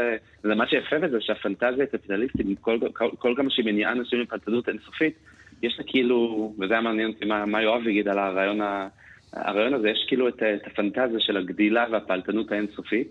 זה 0.43 0.55
מה 0.55 0.65
שיפה 0.67 0.99
בזה, 0.99 1.17
שהפנטזיה 1.21 1.85
הקפיטליסטית, 1.85 2.47
כל, 2.61 2.79
כל, 2.93 3.09
כל 3.19 3.35
כמה 3.37 3.51
שהיא 3.51 3.67
מניעה 3.67 3.93
אנשים 3.93 4.21
לפנטזות 4.21 4.69
אינסופית, 4.69 5.15
יש 5.63 5.75
לה 5.79 5.85
כאילו, 5.87 6.53
וזה 6.59 6.73
היה 6.75 6.81
מעניין 6.83 7.11
אותי 7.11 7.25
מה, 7.25 7.47
מה 7.47 7.63
יואב 7.63 7.87
יגיד 7.89 8.09
על 8.09 8.19
הרעיון, 8.19 8.61
ה, 8.61 8.89
הרעיון 9.33 9.75
הזה, 9.75 9.89
יש 9.89 10.05
כאילו 10.09 10.29
את, 10.29 10.43
את 10.43 10.67
הפנטזיה 10.67 11.21
של 11.21 11.37
הגדילה 11.37 11.87
והפעלתנות 11.93 12.53
האינסופית, 12.53 13.09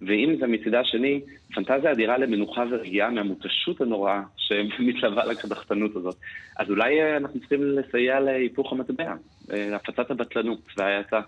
ואם 0.00 0.36
זה 0.40 0.46
מצידה 0.46 0.80
השני, 0.80 1.20
פנטזיה 1.54 1.92
אדירה 1.92 2.18
למנוחה 2.18 2.64
ורגיעה 2.70 3.10
מהמותשות 3.10 3.80
הנוראה 3.80 4.22
שמתלווה 4.36 5.24
לקדחתנות 5.24 5.96
הזאת. 5.96 6.16
אז 6.58 6.70
אולי 6.70 7.02
אה, 7.02 7.16
אנחנו 7.16 7.40
צריכים 7.40 7.62
לסייע 7.62 8.20
להיפוך 8.20 8.72
המטבע, 8.72 9.14
אה, 9.52 9.68
להפצת 9.70 10.10
הבטלנות 10.10 10.60
וההאטה. 10.76 11.20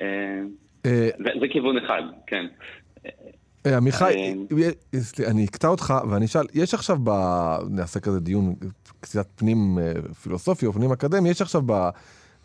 אה, 0.00 0.40
אה, 0.86 1.08
זה, 1.18 1.30
זה 1.40 1.48
כיוון 1.48 1.78
אחד, 1.78 2.02
כן. 2.26 2.46
אה, 3.66 3.76
עמיחי, 3.76 4.04
אה, 4.04 4.70
אה, 4.94 5.30
אני 5.30 5.44
אקטע 5.44 5.68
אותך 5.68 5.94
ואני 6.10 6.24
אשאל, 6.24 6.46
יש 6.54 6.74
עכשיו 6.74 6.96
ב... 7.04 7.10
נעשה 7.70 8.00
כזה 8.00 8.20
דיון 8.20 8.54
קצת 9.00 9.26
פנים 9.36 9.78
אה, 9.78 9.92
פילוסופי 10.22 10.66
או 10.66 10.72
פנים 10.72 10.92
אקדמי, 10.92 11.30
יש 11.30 11.42
עכשיו 11.42 11.62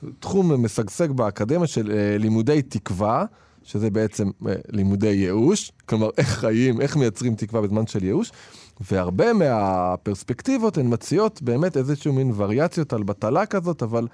בתחום 0.04 0.66
משגשג 0.66 1.12
באקדמיה 1.12 1.68
של 1.68 1.92
אה, 1.92 2.18
לימודי 2.18 2.62
תקווה, 2.62 3.26
שזה 3.64 3.90
בעצם 3.90 4.30
אה, 4.48 4.54
לימודי 4.70 5.08
ייאוש, 5.08 5.72
כלומר 5.86 6.10
איך 6.18 6.28
חיים, 6.28 6.82
איך 6.82 6.98
מייצרים 6.98 7.36
תקווה 7.36 7.62
בזמן 7.62 7.88
של 7.88 8.04
ייאוש, 8.04 8.32
והרבה 8.92 9.34
מהפרספקטיבות 9.34 10.78
הן 10.78 10.94
מציעות 10.94 11.42
באמת 11.42 11.78
איזשהו 11.78 12.14
מין 12.14 12.32
וריאציות 12.36 12.94
על 12.94 13.04
בטלה 13.04 13.46
כזאת, 13.46 13.84
אבל 13.84 14.08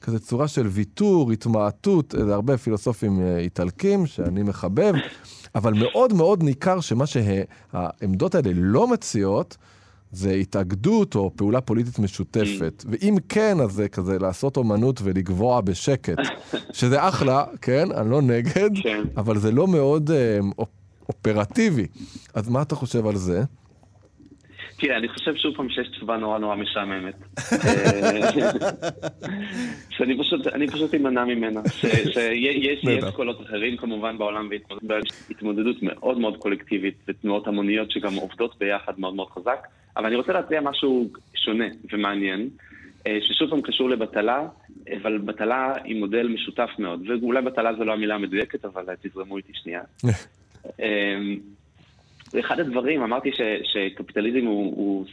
כזה 0.00 0.18
צורה 0.18 0.48
של 0.48 0.66
ויתור, 0.66 1.32
התמעטות, 1.32 2.14
זה 2.26 2.34
הרבה 2.34 2.58
פילוסופים 2.58 3.20
אה, 3.20 3.38
איטלקים 3.38 4.06
שאני 4.06 4.42
מחבב, 4.42 4.94
אבל 5.54 5.74
מאוד 5.74 6.12
מאוד 6.12 6.42
ניכר 6.42 6.80
שמה 6.80 7.04
שהעמדות 7.06 8.34
האלה 8.34 8.50
לא 8.54 8.88
מציעות, 8.88 9.56
זה 10.12 10.32
התאגדות 10.32 11.14
או 11.14 11.30
פעולה 11.36 11.60
פוליטית 11.60 11.98
משותפת. 11.98 12.84
ואם 12.90 13.16
כן, 13.28 13.60
אז 13.60 13.72
זה 13.72 13.88
כזה 13.88 14.18
לעשות 14.18 14.56
אומנות 14.56 15.00
ולגבוע 15.04 15.60
בשקט, 15.60 16.16
שזה 16.72 17.08
אחלה, 17.08 17.44
כן, 17.62 17.92
אני 17.92 18.10
לא 18.10 18.22
נגד, 18.22 18.70
אבל 19.16 19.38
זה 19.38 19.50
לא 19.52 19.68
מאוד 19.68 20.10
אה, 20.10 20.38
אופ- 20.58 20.68
אופרטיבי. 21.08 21.86
אז 22.34 22.48
מה 22.48 22.62
אתה 22.62 22.74
חושב 22.74 23.06
על 23.06 23.16
זה? 23.16 23.42
תראה, 24.82 24.96
אני 24.96 25.08
חושב 25.08 25.36
שוב 25.36 25.56
פעם 25.56 25.68
שיש 25.68 25.88
תשובה 25.88 26.16
נורא 26.16 26.38
נורא 26.38 26.56
משעממת. 26.56 27.14
אה, 27.52 28.30
שאני 29.96 30.18
פשוט, 30.18 30.46
אני 30.46 30.68
פשוט 30.68 30.94
אמנע 30.94 31.24
ממנה. 31.24 31.60
שיש. 31.68 32.84
קולות 33.14 33.40
אחרים 33.40 33.76
כמובן 33.76 34.18
בעולם 34.18 34.48
והתמודדות 35.28 35.76
מאוד 35.82 36.18
מאוד 36.18 36.36
קולקטיבית 36.36 36.94
ותנועות 37.08 37.46
המוניות 37.46 37.90
שגם 37.90 38.14
עובדות 38.14 38.58
ביחד 38.58 38.92
מאוד 38.98 39.14
מאוד 39.14 39.28
חזק. 39.30 39.66
אבל 39.96 40.06
אני 40.06 40.16
רוצה 40.16 40.32
להציע 40.32 40.60
משהו 40.60 41.08
שונה 41.34 41.66
ומעניין, 41.92 42.48
אה, 43.06 43.18
ששוב 43.20 43.50
פעם 43.50 43.62
קשור 43.62 43.90
לבטלה, 43.90 44.48
אבל 45.02 45.18
בטלה 45.18 45.72
היא 45.84 46.00
מודל 46.00 46.28
משותף 46.28 46.70
מאוד. 46.78 47.02
ואולי 47.08 47.42
בטלה 47.42 47.74
זו 47.74 47.84
לא 47.84 47.92
המילה 47.92 48.14
המדויקת, 48.14 48.64
אבל 48.64 48.84
תזרמו 49.02 49.36
איתי 49.36 49.52
שנייה. 49.54 49.82
אמ, 52.34 52.38
אחד 52.40 52.60
הדברים, 52.60 53.02
אמרתי 53.02 53.32
ש, 53.32 53.40
שקפיטליזם 53.64 54.46
הוא, 54.46 54.76
הוא 54.76 55.06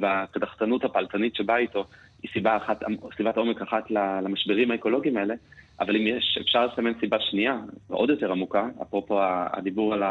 והקדחתנות 0.00 0.84
הפעלתנית 0.84 1.34
שבאה 1.34 1.58
איתו, 1.58 1.84
היא 2.22 2.30
סיבה 2.32 2.56
אחת, 2.56 2.82
סיבת 3.16 3.36
עומק 3.36 3.62
אחת 3.62 3.90
למשברים 3.90 4.70
האקולוגיים 4.70 5.16
האלה, 5.16 5.34
אבל 5.80 5.96
אם 5.96 6.06
יש, 6.06 6.38
אפשר 6.40 6.66
לסמן 6.66 6.92
סיבה 7.00 7.16
שנייה, 7.20 7.58
עוד 7.88 8.10
יותר 8.10 8.32
עמוקה, 8.32 8.68
אפרופו 8.82 9.18
הדיבור 9.22 9.94
על 9.94 10.02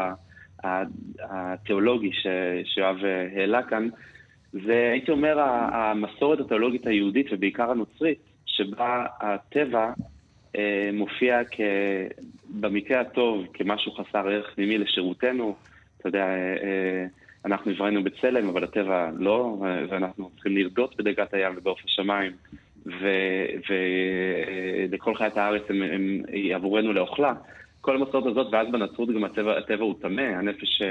התיאולוגי 1.22 2.10
שיואב 2.64 2.96
אה, 3.04 3.28
העלה 3.36 3.62
כאן, 3.62 3.88
זה 4.52 4.90
הייתי 4.92 5.10
אומר 5.10 5.40
המסורת 5.72 6.40
התיאולוגית 6.40 6.86
היהודית 6.86 7.26
ובעיקר 7.32 7.70
הנוצרית, 7.70 8.18
שבה 8.46 9.06
הטבע 9.20 9.92
אה, 10.56 10.90
מופיע 10.92 11.40
כ... 11.50 11.60
במקרה 12.60 13.00
הטוב 13.00 13.46
כמשהו 13.54 13.92
חסר 13.92 14.28
ערך 14.28 14.54
פנימי 14.54 14.78
לשירותנו. 14.78 15.54
אתה 16.02 16.08
יודע, 16.08 16.24
אה, 16.24 16.56
אה, 16.62 17.06
אנחנו 17.44 17.70
נבראנו 17.70 18.04
בצלם, 18.04 18.48
אבל 18.48 18.64
הטבע 18.64 19.10
לא, 19.18 19.58
אה, 19.64 19.84
ואנחנו 19.88 20.30
צריכים 20.34 20.56
לרדות 20.56 20.96
בדגת 20.96 21.34
הים 21.34 21.52
ובעוף 21.56 21.80
השמיים, 21.84 22.32
ולכל 24.90 25.14
חיית 25.14 25.36
הארץ 25.36 25.62
הם, 25.68 25.82
הם, 25.82 26.22
היא 26.28 26.54
עבורנו 26.54 26.92
לאוכלה. 26.92 27.34
כל 27.80 27.96
המסורת 27.96 28.26
הזאת, 28.26 28.46
ואז 28.52 28.68
בנצרות 28.72 29.08
גם 29.14 29.24
הטבע, 29.24 29.58
הטבע 29.58 29.84
הוא 29.84 29.94
טמא, 30.00 30.22
הנפש 30.22 30.82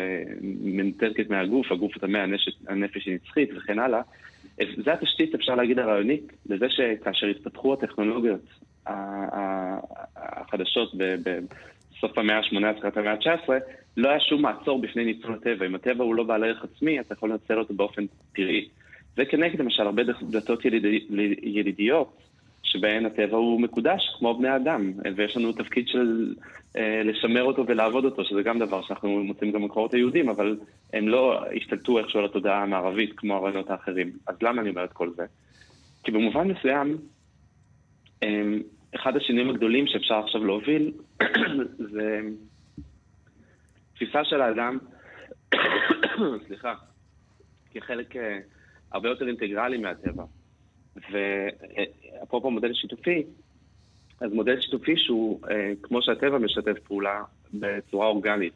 מנותקת 0.41 1.30
מהגוף, 1.30 1.72
הגוף 1.72 1.97
טמא, 1.97 2.18
הנפש, 2.68 3.05
היא 3.05 3.16
נצחית 3.16 3.49
וכן 3.57 3.80
הלאה. 3.80 4.01
אה, 4.62 4.66
זה 4.86 4.93
התשתית, 4.93 5.36
אפשר 5.36 5.55
להגיד, 5.55 5.80
הרעיונית, 5.80 6.32
לזה 6.49 6.66
שכאשר 6.70 7.28
התפתחו 7.28 7.74
הטכנולוגיות 7.74 8.41
החדשות 10.16 10.93
בסוף 10.95 12.18
המאה 12.18 12.38
ה-18, 12.38 12.74
תחילת 12.78 12.97
המאה 12.97 13.12
ה-19, 13.12 13.49
לא 13.98 14.10
היה 14.10 14.20
שום 14.20 14.42
מעצור 14.42 14.82
בפני 14.82 15.06
ניצול 15.06 15.34
הטבע. 15.34 15.66
אם 15.66 15.76
הטבע 15.76 16.04
הוא 16.04 16.16
לא 16.16 16.24
בעל 16.24 16.44
ערך 16.44 16.64
עצמי, 16.64 17.00
אתה 17.00 17.14
יכול 17.14 17.30
לנצל 17.30 17.60
אותו 17.60 17.74
באופן 17.74 18.06
פראי. 18.36 18.68
זה 19.16 19.26
כנגד 19.26 19.60
למשל 19.60 19.84
הרבה 19.84 20.04
דתות 20.30 20.66
יליד... 20.66 20.86
ילידיות, 21.42 22.22
שבהן 22.64 23.06
הטבע 23.06 23.38
הוא 23.38 23.62
מקודש, 23.62 24.16
כמו 24.20 24.38
בני 24.38 24.56
אדם, 24.56 24.92
ויש 25.16 25.38
לנו 25.38 25.54
תפקיד 25.54 25.88
של 25.88 26.34
אה, 26.78 27.02
לשמר 27.04 27.44
אותו 27.44 27.64
ולעבוד 27.68 28.06
אותו, 28.06 28.26
שזה 28.26 28.42
גם 28.42 28.60
דבר 28.60 28.82
שאנחנו 28.82 29.24
מוצאים 29.24 29.52
גם 29.52 29.62
במקורות 29.62 29.94
היהודים, 29.94 30.30
אבל 30.30 30.58
הם 30.94 31.08
לא 31.08 31.39
השתלטו 31.56 32.00
איכשהו 32.00 32.20
על 32.20 32.26
התודעה 32.26 32.64
המערבית 32.64 33.14
כמו 33.18 33.36
הרעיונות 33.36 33.70
האחרים. 33.70 34.12
אז 34.28 34.36
למה 34.42 34.62
אני 34.62 34.70
אומר 34.70 34.84
את 34.84 34.94
כל 34.94 35.10
זה? 35.16 35.26
כי 36.04 36.12
במובן 36.12 36.48
מסוים, 36.48 36.98
אה, 38.24 38.44
אחד 38.96 39.18
השינויים 39.18 39.50
הגדולים 39.50 39.88
שאפשר 39.88 40.16
עכשיו 40.16 40.46
להוביל, 40.46 40.92
זה 41.94 42.20
תפיסה 44.02 44.26
של 44.26 44.41
האדם, 44.41 44.78
סליחה, 46.47 46.74
כחלק 47.72 48.16
אה, 48.16 48.39
הרבה 48.91 49.10
יותר 49.10 49.28
אינטגרלי 49.28 49.78
מהטבע. 49.78 50.24
ואפרופו 51.12 52.52
מודל 52.52 52.74
שיתופי, 52.74 53.24
אז 54.22 54.32
מודל 54.34 54.62
שיתופי 54.62 54.97
שהוא, 54.97 55.39
אה, 55.52 55.72
כמו 55.84 56.02
שהטבע 56.02 56.38
משתף 56.38 56.80
פעולה 56.84 57.24
בצורה 57.54 58.08
אורגנית. 58.08 58.54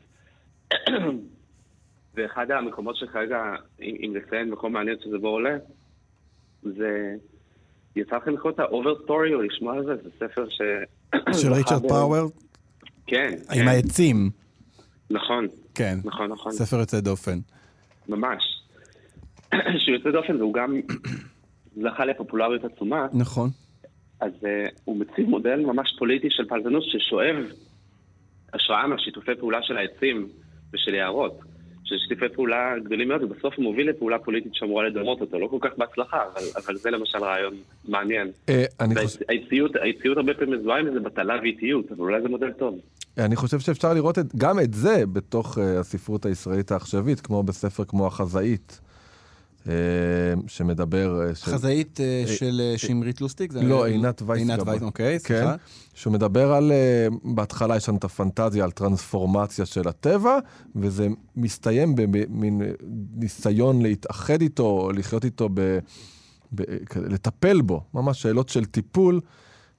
ואחד 2.16 2.52
המקומות 2.52 2.96
שכרגע, 2.96 3.56
אם, 3.82 3.96
אם 4.06 4.16
לציין 4.16 4.50
מקום 4.50 4.74
מעניין 4.74 4.98
שזה 5.04 5.18
בו 5.18 5.28
עולה, 5.28 5.58
זה... 6.64 7.16
יצא 7.96 8.16
לכם 8.16 8.34
לקרוא 8.34 8.52
את 8.52 8.60
ה-over 8.60 9.08
story 9.08 9.34
או 9.34 9.42
לשמוע 9.42 9.76
על 9.76 9.86
זה? 9.86 9.96
זה 9.96 10.10
ספר 10.20 10.50
ש... 10.50 10.62
של 11.42 11.54
ריצ'רד 11.58 11.88
פאוור? 11.88 12.30
כן. 13.08 13.34
עם 13.52 13.62
כן. 13.62 13.68
העצים. 13.68 14.30
נכון. 15.10 15.48
כן. 15.76 15.98
נכון, 16.04 16.32
נכון. 16.32 16.52
ספר 16.52 16.80
יוצא 16.80 17.00
דופן. 17.00 17.40
ממש. 18.10 18.44
שהוא 19.80 19.96
יוצא 19.96 20.12
דופן 20.12 20.36
והוא 20.36 20.54
גם 20.54 20.82
זכה 21.82 22.06
לפופולריות 22.06 22.64
עצומה. 22.64 23.08
נכון. 23.14 23.50
אז 24.20 24.32
uh, 24.42 24.46
הוא 24.86 24.98
מציב 24.98 25.30
מודל 25.30 25.60
ממש 25.60 25.96
פוליטי 26.00 26.28
של 26.30 26.46
פלטנות 26.46 26.84
ששואב 26.84 27.36
השראה 28.54 28.88
מהשיתופי 28.88 29.32
פעולה 29.40 29.64
של 29.64 29.78
העצים 29.78 30.28
ושל 30.74 30.94
יערות. 30.94 31.40
של 31.86 31.96
שיתופי 31.98 32.36
פעולה 32.36 32.74
גדולים 32.84 33.08
מאוד, 33.08 33.24
ובסוף 33.24 33.54
הוא 33.56 33.64
מוביל 33.64 33.90
לפעולה 33.90 34.20
פוליטית 34.20 34.56
שאמורה 34.56 34.88
לדמות 34.88 35.22
אותו. 35.22 35.40
לא 35.40 35.48
כל 35.48 35.58
כך 35.62 35.70
בהצלחה, 35.78 36.24
אבל, 36.34 36.42
אבל 36.66 36.76
זה 36.76 36.92
למשל 36.92 37.18
רעיון 37.18 37.54
מעניין. 37.88 38.32
אה, 38.50 38.66
אני 38.80 38.96
חושב... 38.96 39.20
האיציות 39.30 40.18
הרבה 40.18 40.34
פעמים 40.34 40.60
מזוהה 40.60 40.80
עם 40.80 40.88
איזה 40.88 41.00
בטלה 41.00 41.40
ואיטיות, 41.42 41.92
אבל 41.92 42.00
אולי 42.00 42.22
זה 42.22 42.30
מודל 42.30 42.52
טוב. 42.52 42.80
אני 43.18 43.36
חושב 43.36 43.60
שאפשר 43.60 43.94
לראות 43.94 44.20
את, 44.20 44.36
גם 44.36 44.60
את 44.60 44.74
זה 44.74 45.04
בתוך 45.14 45.58
uh, 45.58 45.62
הספרות 45.80 46.26
הישראלית 46.26 46.72
העכשווית, 46.72 47.22
כמו 47.22 47.44
בספר 47.44 47.84
כמו 47.86 48.08
החזאית, 48.08 48.80
uh, 49.64 49.68
שמדבר... 50.48 51.34
של... 51.34 51.52
חזאית 51.52 52.00
של 52.26 52.74
שמרית 52.78 53.22
לוסטיק? 53.22 53.52
זה 53.52 53.62
לא, 53.62 53.86
עינת 53.86 54.22
וייסגבה. 54.26 54.54
עינת 54.54 54.68
וייסגבה, 54.68 54.86
אוקיי, 54.86 55.20
סליחה. 55.20 55.52
כן, 55.52 55.58
שהוא 55.94 56.14
מדבר 56.14 56.54
על, 56.54 56.72
בהתחלה 57.24 57.76
יש 57.76 57.90
לנו 57.90 57.98
את 57.98 58.04
הפנטזיה 58.04 58.64
על 58.64 58.72
טרנספורמציה 58.72 59.66
של 59.66 59.88
הטבע, 59.88 60.38
וזה 60.76 61.08
מסתיים 61.36 61.96
במין 61.96 62.62
ניסיון 63.16 63.82
להתאחד 63.82 64.42
איתו, 64.42 64.92
לחיות 64.96 65.26
איתו, 65.26 65.50
ב, 65.54 65.80
ב, 66.56 66.62
לטפל 66.96 67.62
בו, 67.62 67.82
ממש 67.94 68.22
שאלות 68.22 68.50
של 68.50 68.66
טיפול, 68.66 69.22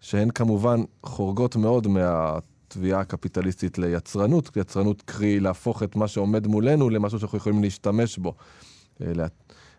שהן 0.00 0.30
כמובן 0.30 0.80
חורגות 1.02 1.56
מאוד 1.56 1.86
מה... 1.86 2.38
תביעה 2.76 3.04
קפיטליסטית 3.04 3.78
ליצרנות, 3.78 4.56
יצרנות 4.56 5.02
קרי 5.02 5.40
להפוך 5.40 5.82
את 5.82 5.96
מה 5.96 6.08
שעומד 6.08 6.46
מולנו 6.46 6.90
למשהו 6.90 7.18
שאנחנו 7.18 7.38
יכולים 7.38 7.62
להשתמש 7.62 8.18
בו. 8.18 8.34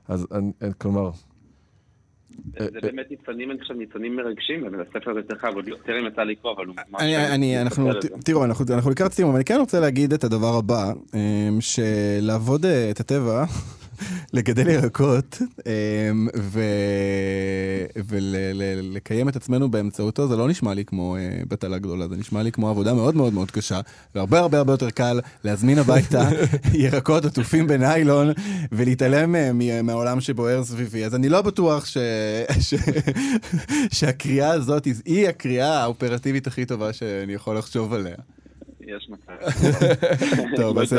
אז 0.08 0.28
כלומר... 0.78 1.10
זה 2.58 2.80
באמת 2.82 3.12
ניצנים, 3.12 3.52
אני 3.52 3.60
חושב, 3.60 3.74
ניצנים 3.74 4.16
מרגשים, 4.16 4.66
הספר 4.66 5.12
הזה 5.12 5.20
צריך 5.28 5.44
לעבוד 5.44 5.68
יותר 5.68 6.00
אם 6.00 6.08
יצא 6.08 6.24
לקרוא, 6.24 6.54
אבל 6.56 6.66
הוא 6.66 6.76
ממש... 6.90 7.02
אני, 7.04 7.62
אנחנו, 7.62 7.90
תראו, 8.26 8.46
אנחנו 8.46 8.92
לקראת 8.92 9.14
סיום, 9.14 9.30
אבל 9.30 9.38
אני 9.38 9.46
כן 9.46 9.58
רוצה 9.60 9.80
להגיד 9.80 10.14
את 10.14 10.24
הדבר 10.24 10.56
הבא, 10.58 10.94
שלעבוד 11.60 12.66
את 12.66 13.00
הטבע, 13.00 13.46
לגדל 14.34 14.68
ירקות 14.68 15.42
ולקיים 18.08 19.30
את 19.30 19.36
עצמנו 19.36 19.72
באמצעותו, 19.72 20.28
זה 20.28 20.36
לא 20.36 20.48
נשמע 20.48 20.74
לי 20.74 20.86
כמו 20.86 21.16
בטלה 21.48 21.78
גדולה, 21.78 22.08
זה 22.08 22.16
נשמע 22.16 22.44
לי 22.44 22.52
כמו 22.52 22.70
עבודה 22.70 22.94
מאוד 22.94 23.16
מאוד 23.16 23.34
מאוד 23.34 23.52
קשה, 23.52 23.82
והרבה 24.16 24.40
הרבה 24.40 24.58
הרבה 24.58 24.74
יותר 24.74 24.90
קל 24.90 25.20
להזמין 25.44 25.80
הביתה 25.80 26.30
ירקות 26.74 27.26
עטופים 27.26 27.68
בניילון 27.68 28.32
ולהתעלם 28.72 29.36
מהעולם 29.84 30.22
שבוער 30.22 30.64
סביבי. 30.64 31.06
אז 31.06 31.16
אני 31.16 31.30
לא 31.30 31.42
בטוח 31.42 31.86
שהקריאה 33.92 34.52
הזאת 34.52 34.88
היא 35.06 35.28
הקריאה 35.28 35.82
האופרטיבית 35.82 36.48
הכי 36.48 36.66
טובה 36.66 36.94
שאני 36.94 37.34
יכול 37.34 37.58
לחשוב 37.58 37.94
עליה. 37.94 38.16
יש 38.88 39.10
מצב. 39.10 39.34
טוב, 40.62 40.80
אז 40.80 40.96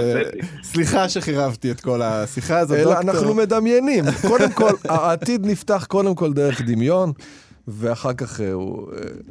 סליחה 0.63 1.09
שחירבתי 1.09 1.71
את 1.71 1.81
כל 1.81 2.03
השיחה 2.03 2.59
הזאת, 2.59 2.79
אלא 2.79 3.01
אנחנו 3.01 3.35
מדמיינים. 3.35 4.05
קודם 4.29 4.53
כל, 4.53 4.71
העתיד 4.89 5.47
נפתח 5.47 5.87
קודם 5.89 6.15
כל 6.15 6.33
דרך 6.33 6.61
דמיון. 6.61 7.13
ואחר 7.71 8.15
כך 8.15 8.41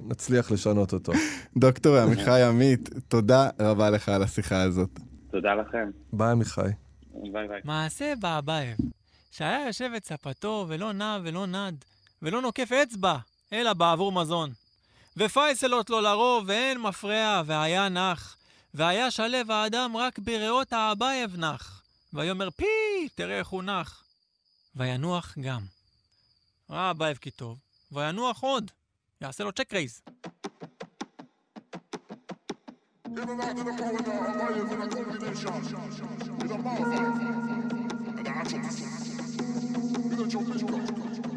נצליח 0.07 0.51
לשנות 0.51 0.93
אותו. 0.93 1.11
דוקטור 1.57 1.97
עמיחי 1.97 2.41
עמית, 2.41 2.89
תודה 3.07 3.49
רבה 3.59 3.89
לך 3.89 4.09
על 4.09 4.23
השיחה 4.23 4.61
הזאת. 4.61 4.99
תודה 5.31 5.53
לכם. 5.55 5.89
ביי 6.13 6.31
עמיחי. 6.31 6.61
ביי 7.13 7.47
ביי. 7.47 7.61
מעשה 7.63 8.13
באבייב, 8.19 8.77
שהיה 9.31 9.67
יושב 9.67 9.89
את 9.97 10.05
ספתו 10.05 10.65
ולא 10.67 10.91
נע 10.91 11.17
ולא 11.23 11.45
נד, 11.45 11.75
ולא 12.21 12.41
נוקף 12.41 12.71
אצבע, 12.71 13.17
אלא 13.53 13.73
בעבור 13.73 14.11
מזון. 14.11 14.49
ופייסלות 15.17 15.89
לו 15.89 16.01
לרוב, 16.01 16.43
ואין 16.47 16.81
מפרע, 16.81 17.41
והיה 17.45 17.89
נח. 17.89 18.36
והיה 18.77 19.11
שלב 19.11 19.51
האדם 19.51 19.97
רק 19.97 20.19
בריאות 20.19 20.73
האבייב 20.73 21.35
נח. 21.35 21.83
ויאמר 22.13 22.49
פי, 22.49 22.65
תראה 23.15 23.39
איך 23.39 23.47
הוא 23.47 23.63
נח. 23.63 24.03
וינוח 24.75 25.35
גם. 25.41 25.61
ראה 26.69 26.91
אבייב 26.91 27.17
כי 27.17 27.31
טוב, 27.31 27.57
וינוח 27.91 28.39
עוד. 28.39 28.71
יעשה 29.21 29.43
לו 29.43 29.51
צ'ק 29.51 29.73
רייז. 29.73 30.01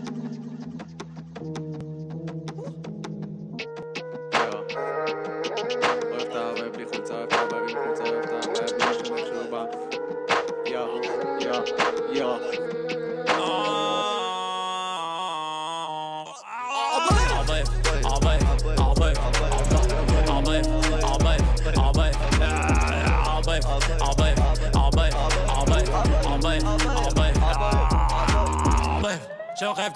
Je 29.61 29.67
rêve 29.67 29.93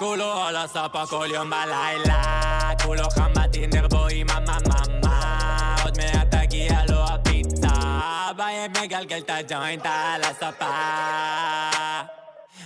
à 0.46 0.52
la 0.52 0.68
sapa, 0.68 1.04
collium 1.08 1.48
à. 1.48 2.43
בלילה 2.74 2.82
כולו 2.82 3.10
חמתי 3.10 3.66
נרבו 3.66 4.06
עם 4.10 4.26
המממה 4.30 5.76
עוד 5.84 5.98
מעט 5.98 6.34
תגיע 6.34 6.78
לו 6.88 7.04
הפיצה. 7.04 7.68
בהם 8.36 8.72
מגלגל 8.82 9.18
את 9.18 9.30
הג'וינט 9.30 9.86
על 9.86 10.22
הספה. 10.22 10.70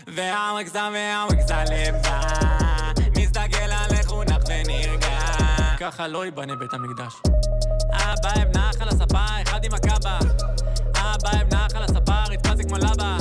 והמגזם 0.06 0.94
והמגזם 0.94 1.64
לבא 1.70 2.20
מסתכל 3.16 3.70
על 3.70 3.92
נח 3.92 4.12
ונרגע. 4.48 5.18
ככה 5.80 6.08
לא 6.08 6.24
ייבנה 6.24 6.56
בית 6.56 6.72
המקדש. 6.72 7.14
אבא 7.92 8.58
נח 8.58 8.80
על 8.80 8.88
הספה 8.88 9.24
אחד 9.42 9.64
עם 9.64 9.74
הקאבה. 9.74 10.18
אבא 10.94 11.30
נח 11.52 11.74
על 11.76 11.82
הספה 11.82 12.22
רצפה 12.28 12.56
זה 12.56 12.62
כמו 12.62 12.76
לבה 12.76 13.16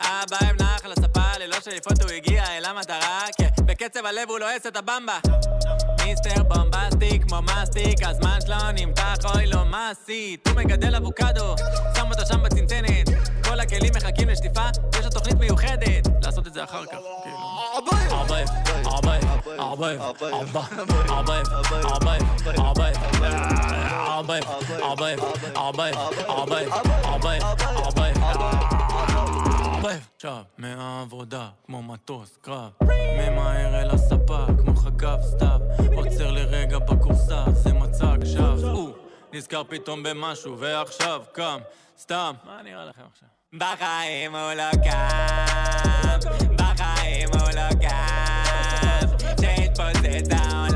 אבא 0.00 0.38
נח 0.60 0.84
על 0.84 0.92
הספה 0.92 1.38
ללא 1.38 1.56
שאיפות 1.64 2.02
הוא 2.02 2.10
הגיע 2.10 2.44
אל 2.56 2.64
המטרה. 2.64 3.20
כן, 3.38 3.48
בקצב 3.66 4.06
הלב 4.06 4.28
הוא 4.28 4.38
לועס 4.38 4.66
את 4.66 4.76
הבמבה 4.76 5.18
מיסטר 6.08 6.42
בומבסטי 6.42 7.18
כמו 7.20 7.42
מסטיק 7.42 7.98
הזמן 8.02 8.38
שלו 8.46 8.56
נמתח 8.74 9.16
אוי 9.24 9.46
לא 9.46 9.64
מה 9.64 9.90
עשית 9.90 10.48
הוא 10.48 10.56
מגדל 10.56 10.94
אבוקדו 10.94 11.54
שם 11.96 12.06
אותו 12.10 12.26
שם 12.26 12.42
בצנצנת 12.42 13.08
כל 13.44 13.60
הכלים 13.60 13.92
מחכים 13.96 14.28
לשטיפה 14.28 14.68
יש 14.98 15.04
לו 15.04 15.10
תוכנית 15.10 15.38
מיוחדת 15.38 16.08
לעשות 16.22 16.46
את 16.46 16.54
זה 16.54 16.64
אחר 16.64 16.86
כך 16.86 16.98
ערבייב 17.74 18.12
ערבייב 18.12 18.48
ערבייב 18.86 19.24
ערבייב 19.58 20.00
ערבייב 21.08 21.46
ערבייב 21.88 22.40
ערבייב 25.54 25.98
ערבייב 27.04 27.42
ערבייב 28.22 28.77
ערבייב 29.78 30.08
שב 30.18 30.42
מהעבודה, 30.58 31.48
כמו 31.66 31.82
מטוס, 31.82 32.38
קרב. 32.40 32.70
ממהר 33.18 33.82
אל 33.82 33.90
הספה, 33.90 34.46
כמו 34.58 34.76
חגב 34.76 35.18
סתיו. 35.22 35.60
עוצר 35.94 36.30
לרגע 36.30 36.78
בכורסה, 36.78 37.44
זה 37.52 37.72
מצג 37.72 38.18
שווא. 38.24 38.72
או, 38.72 38.88
נזכר 39.32 39.62
פתאום 39.68 40.02
במשהו, 40.02 40.58
ועכשיו 40.58 41.22
קם, 41.32 41.58
סתם. 41.98 42.34
מה 42.44 42.62
נראה 42.62 42.84
לכם 42.84 43.02
עכשיו? 43.12 43.28
בחיים 43.54 44.34
הוא 44.34 44.52
לא 44.52 44.70
קם, 44.84 46.18
בחיים 46.56 47.28
הוא 47.32 47.50
לא 47.54 47.88
קם, 47.88 49.06
שהתפוצץ 49.40 50.32
העולם. 50.32 50.67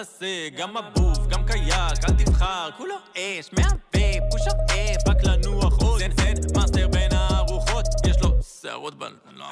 תעשה 0.00 0.48
גם 0.56 0.76
מבוף, 0.76 1.26
גם 1.28 1.46
קייק, 1.46 2.04
אל 2.08 2.14
תבחר, 2.24 2.70
כולו 2.76 2.94
אש, 3.16 3.50
מהווה, 3.52 4.30
פושר 4.30 4.50
אף, 4.50 5.08
רק 5.08 5.24
לנוח 5.24 5.82
עוד. 5.82 6.00
זן 6.00 6.10
זן, 6.10 6.58
מאסטר 6.60 6.88
בין 6.88 7.12
הארוחות, 7.12 7.86
יש 8.06 8.22
לו 8.22 8.30
שערות 8.62 8.94
בל... 8.98 9.16
לא. 9.36 9.46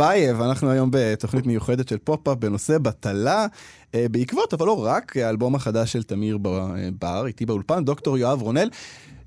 אבייב, 0.00 0.40
אנחנו 0.40 0.70
היום 0.70 0.88
בתוכנית 0.92 1.46
מיוחדת 1.46 1.88
של 1.88 1.98
פופ-אפ 1.98 2.38
בנושא 2.38 2.78
בטלה, 2.78 3.46
אה, 3.94 4.06
בעקבות, 4.10 4.54
אבל 4.54 4.66
לא 4.66 4.84
רק, 4.84 5.16
האלבום 5.16 5.54
החדש 5.54 5.92
של 5.92 6.02
תמיר 6.02 6.38
ב- 6.42 6.88
בר, 6.98 7.26
איתי 7.26 7.46
באולפן, 7.46 7.84
דוקטור 7.84 8.18
יואב 8.18 8.42
רונל. 8.42 8.68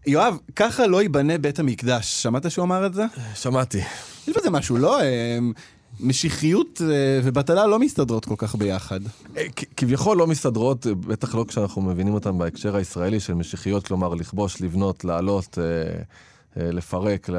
יואב, 0.07 0.37
ככה 0.55 0.87
לא 0.87 1.01
ייבנה 1.01 1.37
בית 1.37 1.59
המקדש. 1.59 2.23
שמעת 2.23 2.51
שהוא 2.51 2.65
אמר 2.65 2.85
את 2.85 2.93
זה? 2.93 3.05
שמעתי. 3.35 3.81
יש 4.27 4.37
בזה 4.37 4.49
משהו, 4.49 4.77
לא? 4.77 5.01
אה, 5.01 5.37
משיחיות 5.99 6.81
אה, 6.81 7.19
ובטלה 7.23 7.67
לא 7.67 7.79
מסתדרות 7.79 8.25
כל 8.25 8.35
כך 8.37 8.55
ביחד. 8.55 8.99
אה, 9.37 9.45
כביכול 9.77 10.17
לא 10.17 10.27
מסתדרות, 10.27 10.87
אה, 10.87 10.95
בטח 10.95 11.35
לא 11.35 11.45
כשאנחנו 11.47 11.81
מבינים 11.81 12.13
אותן 12.13 12.37
בהקשר 12.37 12.75
הישראלי 12.75 13.19
של 13.19 13.33
משיחיות, 13.33 13.87
כלומר 13.87 14.13
לכבוש, 14.13 14.61
לבנות, 14.61 15.05
לעלות, 15.05 15.57
אה, 15.61 15.63
אה, 15.63 16.03
לפרק 16.55 17.29
ל- 17.29 17.35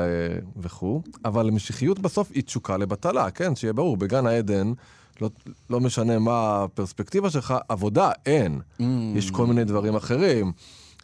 וכו', 0.57 1.03
אבל 1.25 1.51
משיחיות 1.51 1.99
בסוף 1.99 2.31
היא 2.35 2.43
תשוקה 2.43 2.77
לבטלה, 2.77 3.31
כן? 3.31 3.57
שיהיה 3.57 3.73
ברור, 3.73 3.97
בגן 3.97 4.27
העדן, 4.27 4.73
לא, 5.21 5.31
לא 5.71 5.81
משנה 5.81 6.19
מה 6.19 6.65
הפרספקטיבה 6.65 7.31
שלך, 7.31 7.55
עבודה 7.69 8.11
אין. 8.27 8.61
יש 9.17 9.31
כל 9.31 9.47
מיני 9.47 9.65
דברים 9.65 9.95
אחרים. 9.97 10.53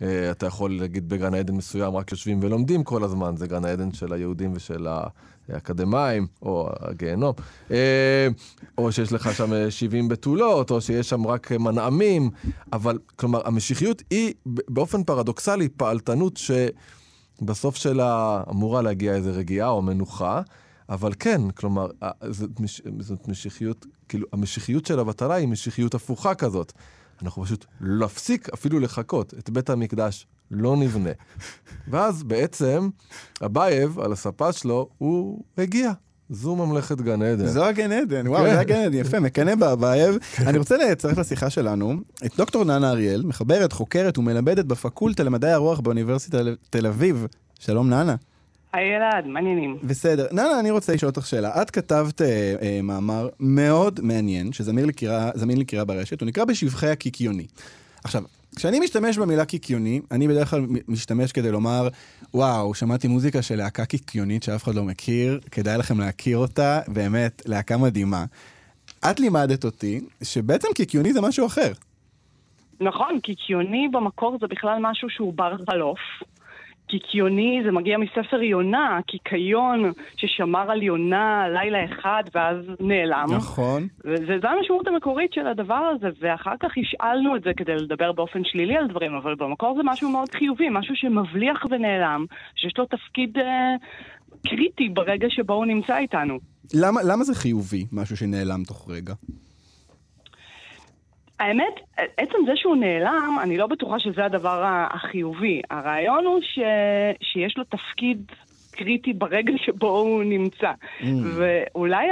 אה, 0.02 0.30
אתה 0.30 0.46
יכול 0.46 0.78
להגיד 0.80 1.08
בגן 1.08 1.34
העדן 1.34 1.54
מסוים 1.54 1.96
רק 1.96 2.12
יושבים 2.12 2.38
ולומדים 2.42 2.84
כל 2.84 3.04
הזמן, 3.04 3.36
זה 3.36 3.46
גן 3.46 3.64
העדן 3.64 3.92
של 3.92 4.12
היהודים 4.12 4.52
ושל 4.54 4.86
האקדמאים, 5.48 6.26
או 6.42 6.68
הגיהנום. 6.80 7.32
אה, 7.70 8.28
או 8.78 8.92
שיש 8.92 9.12
לך 9.12 9.34
שם 9.34 9.52
אה, 9.52 9.70
70 9.70 10.08
בתולות, 10.08 10.70
או 10.70 10.80
שיש 10.80 11.08
שם 11.08 11.26
רק 11.26 11.52
אה, 11.52 11.58
מנעמים, 11.58 12.30
אבל 12.72 12.98
כלומר, 13.16 13.40
המשיחיות 13.44 14.02
היא 14.10 14.34
באופן 14.46 15.04
פרדוקסלי 15.04 15.68
פעלתנות 15.68 16.36
שבסוף 17.40 17.76
שלה 17.76 18.42
אמורה 18.50 18.82
להגיע 18.82 19.14
איזו 19.14 19.30
רגיעה 19.34 19.68
או 19.68 19.82
מנוחה. 19.82 20.42
אבל 20.88 21.12
כן, 21.18 21.50
כלומר, 21.50 21.86
זאת, 22.30 22.60
מש, 22.60 22.82
זאת 23.00 23.28
משיחיות, 23.28 23.86
כאילו, 24.08 24.26
המשיחיות 24.32 24.86
של 24.86 24.98
הבטלה 24.98 25.34
היא 25.34 25.48
משיחיות 25.48 25.94
הפוכה 25.94 26.34
כזאת. 26.34 26.72
אנחנו 27.22 27.44
פשוט 27.44 27.66
נפסיק 27.80 28.48
אפילו 28.48 28.80
לחכות, 28.80 29.34
את 29.38 29.50
בית 29.50 29.70
המקדש 29.70 30.26
לא 30.50 30.76
נבנה. 30.76 31.10
ואז 31.90 32.22
בעצם, 32.22 32.88
אבייב, 33.44 33.98
על 33.98 34.12
הספה 34.12 34.52
שלו, 34.52 34.88
הוא 34.98 35.44
הגיע. 35.58 35.92
זו 36.30 36.56
ממלכת 36.56 37.00
גן 37.00 37.22
עדן. 37.22 37.46
זו 37.46 37.64
הגן 37.64 37.92
עדן, 37.92 38.26
וואו, 38.28 38.44
כן. 38.44 38.50
זה 38.54 38.60
הגן 38.60 38.82
עדן, 38.82 38.94
יפה, 38.94 39.20
מקנא 39.20 39.54
באבייב. 39.54 40.18
אני 40.46 40.58
רוצה 40.58 40.76
לצרף 40.76 41.18
לשיחה 41.18 41.50
שלנו 41.50 41.94
את 42.26 42.36
דוקטור 42.36 42.64
ננה 42.64 42.90
אריאל, 42.90 43.22
מחברת, 43.22 43.72
חוקרת 43.72 44.18
ומלמדת 44.18 44.64
בפקולטה 44.64 45.22
למדעי 45.22 45.52
הרוח 45.52 45.80
באוניברסיטת 45.80 46.40
תל 46.70 46.86
אביב. 46.86 47.26
שלום 47.58 47.90
ננה. 47.90 48.14
היי 48.72 48.96
אלעד, 48.96 49.26
מעניינים. 49.26 49.76
בסדר. 49.82 50.26
ננה, 50.32 50.60
אני 50.60 50.70
רוצה 50.70 50.94
לשאול 50.94 51.08
אותך 51.08 51.26
שאלה. 51.26 51.62
את 51.62 51.70
כתבת 51.70 52.22
אה, 52.22 52.54
אה, 52.62 52.80
מאמר 52.82 53.28
מאוד 53.40 54.00
מעניין, 54.02 54.52
שזמין 54.52 54.84
לקריאה, 54.84 55.30
זמין 55.34 55.58
לקריאה 55.58 55.84
ברשת, 55.84 56.20
הוא 56.20 56.26
נקרא 56.26 56.44
בשבחי 56.44 56.88
הקיקיוני. 56.88 57.46
עכשיו, 58.04 58.22
כשאני 58.56 58.80
משתמש 58.80 59.18
במילה 59.18 59.44
קיקיוני, 59.44 60.00
אני 60.10 60.28
בדרך 60.28 60.50
כלל 60.50 60.66
משתמש 60.88 61.32
כדי 61.32 61.50
לומר, 61.50 61.88
וואו, 62.34 62.74
שמעתי 62.74 63.08
מוזיקה 63.08 63.42
של 63.42 63.56
להקה 63.56 63.84
קיקיונית 63.84 64.42
שאף 64.42 64.64
אחד 64.64 64.74
לא 64.74 64.84
מכיר, 64.84 65.40
כדאי 65.50 65.78
לכם 65.78 66.00
להכיר 66.00 66.38
אותה, 66.38 66.80
באמת, 66.88 67.42
להקה 67.46 67.76
מדהימה. 67.76 68.24
את 69.10 69.20
לימדת 69.20 69.64
אותי 69.64 70.00
שבעצם 70.22 70.68
קיקיוני 70.74 71.12
זה 71.12 71.20
משהו 71.20 71.46
אחר. 71.46 71.72
נכון, 72.80 73.20
קיקיוני 73.22 73.88
במקור 73.92 74.36
זה 74.40 74.46
בכלל 74.46 74.78
משהו 74.80 75.10
שהוא 75.10 75.34
בר 75.34 75.56
חלוף. 75.70 75.98
קיקיוני 76.90 77.60
זה 77.64 77.72
מגיע 77.72 77.98
מספר 77.98 78.42
יונה, 78.42 79.00
קיקיון 79.06 79.92
ששמר 80.16 80.70
על 80.70 80.82
יונה 80.82 81.48
לילה 81.48 81.84
אחד 81.84 82.22
ואז 82.34 82.56
נעלם. 82.80 83.26
נכון. 83.36 83.88
וזו 84.04 84.48
המשמעות 84.48 84.86
המקורית 84.86 85.32
של 85.32 85.46
הדבר 85.46 85.74
הזה, 85.94 86.08
ואחר 86.20 86.54
כך 86.60 86.70
השאלנו 86.78 87.36
את 87.36 87.42
זה 87.42 87.50
כדי 87.56 87.74
לדבר 87.76 88.12
באופן 88.12 88.44
שלילי 88.44 88.76
על 88.76 88.88
דברים, 88.88 89.14
אבל 89.14 89.34
במקור 89.34 89.74
זה 89.76 89.82
משהו 89.84 90.10
מאוד 90.10 90.28
חיובי, 90.28 90.68
משהו 90.70 90.96
שמבליח 90.96 91.64
ונעלם, 91.70 92.24
שיש 92.56 92.78
לו 92.78 92.86
תפקיד 92.86 93.38
אה, 93.38 93.74
קריטי 94.46 94.88
ברגע 94.88 95.26
שבו 95.30 95.54
הוא 95.54 95.66
נמצא 95.66 95.98
איתנו. 95.98 96.38
למה, 96.74 97.00
למה 97.02 97.24
זה 97.24 97.34
חיובי, 97.34 97.86
משהו 97.92 98.16
שנעלם 98.16 98.62
תוך 98.66 98.90
רגע? 98.90 99.14
האמת, 101.40 101.80
עצם 101.96 102.38
זה 102.46 102.52
שהוא 102.56 102.76
נעלם, 102.76 103.36
אני 103.42 103.56
לא 103.56 103.66
בטוחה 103.66 103.98
שזה 103.98 104.24
הדבר 104.24 104.62
החיובי. 104.90 105.62
הרעיון 105.70 106.26
הוא 106.26 106.40
ש... 106.42 106.58
שיש 107.20 107.58
לו 107.58 107.64
תפקיד 107.64 108.32
קריטי 108.70 109.12
ברגע 109.12 109.52
שבו 109.56 109.88
הוא 109.88 110.24
נמצא. 110.24 110.72
Mm. 111.00 111.04
ואולי 111.36 112.06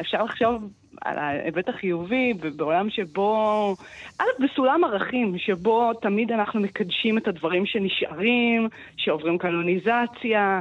אפשר 0.00 0.24
לחשוב 0.24 0.70
על 1.04 1.18
ההיבט 1.18 1.68
החיובי 1.68 2.32
בעולם 2.56 2.90
שבו, 2.90 3.76
א', 4.18 4.44
בסולם 4.44 4.84
ערכים, 4.84 5.38
שבו 5.38 5.92
תמיד 5.94 6.32
אנחנו 6.32 6.60
מקדשים 6.60 7.18
את 7.18 7.28
הדברים 7.28 7.66
שנשארים, 7.66 8.68
שעוברים 8.96 9.38
קלוניזציה, 9.38 10.60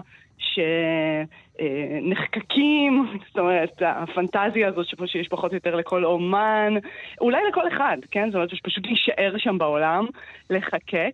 שנחקקים, 1.58 3.06
זאת 3.28 3.38
אומרת, 3.38 3.82
הפנטזיה 3.86 4.68
הזאת 4.68 4.86
שיש 5.06 5.28
פחות 5.28 5.52
או 5.52 5.56
יותר 5.56 5.76
לכל 5.76 6.06
אומן, 6.06 6.74
אולי 7.22 7.38
לכל 7.50 7.68
אחד, 7.68 7.98
כן? 8.12 8.26
זאת 8.28 8.36
אומרת, 8.36 8.50
שפשוט 8.50 8.86
להישאר 8.86 9.34
שם 9.38 9.58
בעולם, 9.58 10.06
לחקק. 10.50 11.14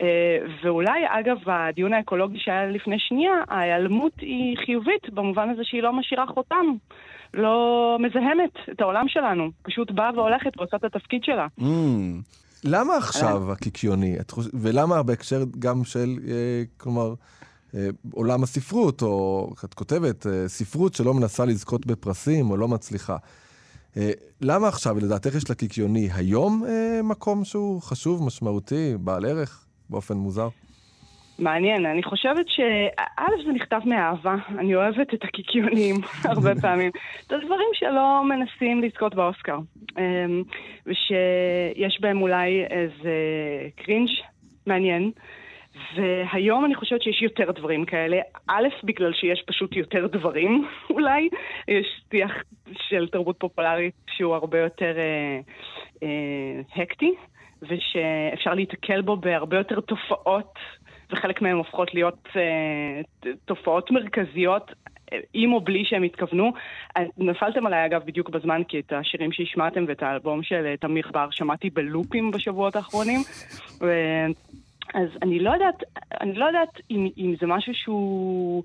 אה, 0.00 0.38
ואולי, 0.62 1.00
אגב, 1.06 1.36
הדיון 1.46 1.92
האקולוגי 1.92 2.38
שהיה 2.38 2.66
לפני 2.66 2.98
שנייה, 2.98 3.32
ההיעלמות 3.48 4.12
היא 4.20 4.56
חיובית, 4.66 5.10
במובן 5.10 5.50
הזה 5.50 5.62
שהיא 5.64 5.82
לא 5.82 5.92
משאירה 5.92 6.26
חותם. 6.26 6.66
לא 7.34 7.96
מזהמת 8.00 8.50
את 8.72 8.80
העולם 8.80 9.08
שלנו, 9.08 9.50
פשוט 9.62 9.90
באה 9.90 10.10
והולכת 10.14 10.58
ועושה 10.58 10.76
את 10.76 10.84
התפקיד 10.84 11.24
שלה. 11.24 11.46
Mm. 11.60 11.64
למה 12.64 12.96
עכשיו 12.96 13.52
הקיקיוני? 13.52 14.20
את 14.20 14.30
חוש... 14.30 14.46
ולמה 14.54 15.02
בהקשר 15.02 15.42
גם 15.58 15.84
של, 15.84 16.08
אה, 16.28 16.62
כלומר, 16.76 17.08
אה, 17.08 17.14
עולם 18.12 18.42
הספרות, 18.42 19.02
או 19.02 19.48
את 19.64 19.74
כותבת, 19.74 20.26
אה, 20.26 20.48
ספרות 20.48 20.94
שלא 20.94 21.14
מנסה 21.14 21.44
לזכות 21.44 21.86
בפרסים 21.86 22.50
או 22.50 22.56
לא 22.56 22.68
מצליחה. 22.68 23.16
אה, 23.96 24.10
למה 24.40 24.68
עכשיו, 24.68 24.96
לדעתך, 24.98 25.34
יש 25.34 25.50
לקיקיוני 25.50 26.08
היום 26.14 26.64
אה, 26.68 27.00
מקום 27.02 27.44
שהוא 27.44 27.82
חשוב, 27.82 28.26
משמעותי, 28.26 28.94
בעל 29.00 29.24
ערך, 29.24 29.66
באופן 29.90 30.14
מוזר? 30.14 30.48
מעניין, 31.38 31.86
אני 31.86 32.02
חושבת 32.02 32.48
שא' 32.48 33.44
זה 33.46 33.52
נכתב 33.52 33.80
מאהבה, 33.84 34.34
אני 34.58 34.74
אוהבת 34.74 35.14
את 35.14 35.24
הקיקיונים 35.24 35.96
הרבה 36.24 36.54
פעמים. 36.60 36.90
זה 37.28 37.36
דברים 37.44 37.68
שלא 37.72 38.22
מנסים 38.28 38.82
לזכות 38.82 39.14
באוסקר. 39.14 39.58
אמ, 39.98 40.42
ושיש 40.86 42.00
בהם 42.00 42.22
אולי 42.22 42.64
איזה 42.70 43.14
קרינג' 43.76 44.10
מעניין. 44.66 45.10
והיום 45.96 46.64
אני 46.64 46.74
חושבת 46.74 47.02
שיש 47.02 47.22
יותר 47.22 47.50
דברים 47.50 47.84
כאלה. 47.84 48.20
א', 48.48 48.68
בגלל 48.84 49.12
שיש 49.12 49.42
פשוט 49.46 49.76
יותר 49.76 50.06
דברים, 50.06 50.68
אולי. 50.90 51.28
יש 51.68 51.86
שיח 52.10 52.32
של 52.72 53.08
תרבות 53.08 53.36
פופולרית 53.38 53.94
שהוא 54.16 54.34
הרבה 54.34 54.58
יותר 54.58 54.94
אה, 54.98 55.40
אה, 56.02 56.82
הקטי, 56.82 57.14
ושאפשר 57.62 58.54
להיתקל 58.54 59.00
בו 59.02 59.16
בהרבה 59.16 59.56
יותר 59.56 59.80
תופעות, 59.80 60.58
וחלק 61.10 61.42
מהן 61.42 61.56
הופכות 61.56 61.94
להיות 61.94 62.28
אה, 62.36 63.30
תופעות 63.44 63.90
מרכזיות. 63.90 64.72
עם 65.34 65.52
או 65.52 65.60
בלי 65.60 65.84
שהם 65.84 66.02
התכוונו. 66.02 66.52
אה, 66.96 67.02
נפלתם 67.18 67.66
עליי 67.66 67.86
אגב 67.86 68.02
בדיוק 68.04 68.30
בזמן, 68.30 68.62
כי 68.68 68.78
את 68.78 68.92
השירים 68.92 69.32
שהשמעתם 69.32 69.84
ואת 69.88 70.02
האלבום 70.02 70.42
של 70.42 70.66
אה, 70.66 70.76
תמיר 70.76 71.10
בר 71.12 71.28
שמעתי 71.30 71.70
בלופים 71.70 72.30
בשבועות 72.30 72.76
האחרונים. 72.76 73.20
ו- 73.80 74.26
אז 74.94 75.08
אני 75.22 75.38
לא 75.38 75.50
יודעת, 75.50 75.82
אני 76.20 76.34
לא 76.34 76.44
יודעת 76.44 76.80
אם, 76.90 77.08
אם 77.18 77.34
זה 77.40 77.46
משהו 77.46 77.72
שהוא 77.74 78.62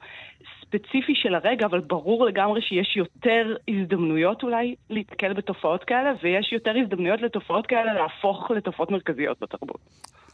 ספציפי 0.62 1.14
של 1.16 1.36
הרגע, 1.36 1.66
אבל 1.66 1.80
ברור 1.80 2.26
לגמרי 2.26 2.62
שיש 2.62 2.98
יותר 2.98 3.56
הזדמנויות 3.68 4.44
אולי 4.44 4.76
להתקל 4.90 5.34
בתופעות 5.34 5.84
כאלה, 5.84 6.14
ויש 6.24 6.54
יותר 6.54 6.72
הזדמנויות 6.84 7.22
לתופעות 7.22 7.68
כאלה 7.68 7.94
להפוך 7.94 8.52
לתופעות 8.52 8.92
מרכזיות 8.92 9.38
בתרבות. 9.42 9.78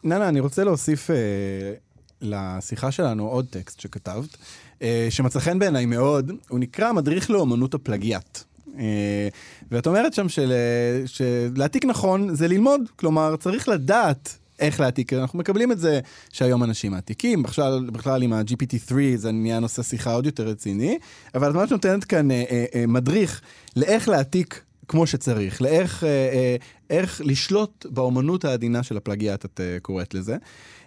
ננה, 0.03 0.29
אני 0.29 0.39
רוצה 0.39 0.63
להוסיף 0.63 1.09
אה, 1.09 1.73
לשיחה 2.21 2.91
שלנו 2.91 3.27
עוד 3.27 3.45
טקסט 3.45 3.79
שכתבת, 3.79 4.37
אה, 4.81 5.07
שמצא 5.09 5.39
חן 5.39 5.59
בעיניי 5.59 5.85
מאוד, 5.85 6.31
הוא 6.49 6.59
נקרא 6.59 6.91
מדריך 6.91 7.31
לאומנות 7.31 7.73
הפלגיאט. 7.73 8.43
אה, 8.79 9.27
ואת 9.71 9.87
אומרת 9.87 10.13
שם 10.13 10.29
של, 10.29 10.51
אה, 10.51 11.07
שלהעתיק 11.07 11.85
נכון 11.85 12.35
זה 12.35 12.47
ללמוד, 12.47 12.81
כלומר 12.95 13.35
צריך 13.35 13.69
לדעת 13.69 14.37
איך 14.63 14.79
להעתיק, 14.79 15.13
אנחנו 15.13 15.39
מקבלים 15.39 15.71
את 15.71 15.79
זה 15.79 15.99
שהיום 16.31 16.63
אנשים 16.63 16.91
מעתיקים, 16.91 17.43
בכלל, 17.43 17.89
בכלל 17.93 18.23
עם 18.23 18.33
ה-GPT-3 18.33 18.93
זה 19.15 19.31
נהיה 19.31 19.59
נושא 19.59 19.83
שיחה 19.83 20.13
עוד 20.13 20.25
יותר 20.25 20.47
רציני, 20.47 20.97
אבל 21.35 21.49
את 21.49 21.55
ממש 21.55 21.71
נותנת 21.71 22.03
כאן 22.03 22.31
אה, 22.31 22.43
אה, 22.51 22.65
אה, 22.75 22.85
מדריך 22.87 23.41
לאיך 23.75 24.09
להעתיק 24.09 24.61
כמו 24.87 25.07
שצריך, 25.07 25.61
לאיך 25.61 26.03
אה, 26.03 26.09
אה, 26.09 26.55
איך 26.89 27.21
לשלוט 27.25 27.85
באומנות 27.89 28.45
העדינה 28.45 28.83
של 28.83 28.97
הפלגיאט, 28.97 29.45
את 29.45 29.59
אה, 29.63 29.77
קוראת 29.81 30.13
לזה. 30.13 30.37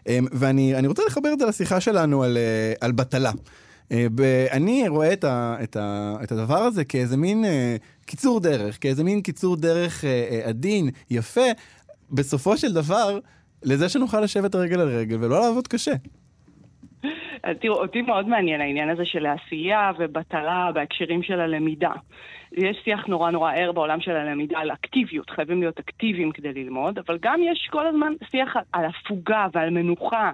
אה, 0.08 0.18
ואני 0.32 0.74
אני 0.74 0.86
רוצה 0.86 1.02
לחבר 1.06 1.32
את 1.32 1.38
זה 1.38 1.46
לשיחה 1.46 1.80
שלנו 1.80 2.22
על, 2.22 2.36
אה, 2.36 2.72
על 2.80 2.92
בטלה. 2.92 3.32
אה, 3.92 4.06
אני 4.50 4.88
רואה 4.88 5.12
את, 5.12 5.24
ה, 5.24 5.56
את, 5.62 5.76
ה, 5.76 6.16
את 6.22 6.32
הדבר 6.32 6.58
הזה 6.58 6.84
כאיזה 6.84 7.16
מין 7.16 7.44
אה, 7.44 7.76
קיצור 8.06 8.40
דרך, 8.40 8.78
כאיזה 8.80 9.04
מין 9.04 9.20
קיצור 9.20 9.56
דרך 9.56 10.04
אה, 10.04 10.28
אה, 10.30 10.48
עדין, 10.48 10.90
יפה, 11.10 11.46
בסופו 12.10 12.56
של 12.56 12.72
דבר, 12.72 13.18
לזה 13.64 13.88
שנוכל 13.88 14.20
לשבת 14.20 14.54
רגל 14.54 14.80
על 14.80 14.88
רגל 14.88 15.16
ולא 15.24 15.40
לעבוד 15.40 15.68
קשה. 15.68 15.92
אז 17.42 17.56
תראו, 17.60 17.80
אותי 17.80 18.02
מאוד 18.02 18.28
מעניין 18.28 18.60
העניין 18.60 18.88
הזה 18.88 19.04
של 19.04 19.26
העשייה 19.26 19.92
ובטלה 19.98 20.70
בהקשרים 20.74 21.22
של 21.22 21.40
הלמידה. 21.40 21.92
יש 22.52 22.76
שיח 22.84 23.06
נורא 23.06 23.30
נורא 23.30 23.52
ער 23.52 23.72
בעולם 23.72 24.00
של 24.00 24.10
הלמידה 24.10 24.58
על 24.58 24.72
אקטיביות, 24.72 25.30
חייבים 25.30 25.60
להיות 25.60 25.78
אקטיביים 25.78 26.32
כדי 26.32 26.52
ללמוד, 26.52 26.98
אבל 26.98 27.18
גם 27.22 27.40
יש 27.42 27.68
כל 27.72 27.86
הזמן 27.86 28.12
שיח 28.30 28.56
על 28.72 28.84
הפוגה 28.84 29.46
ועל 29.52 29.70
מנוחה 29.70 30.30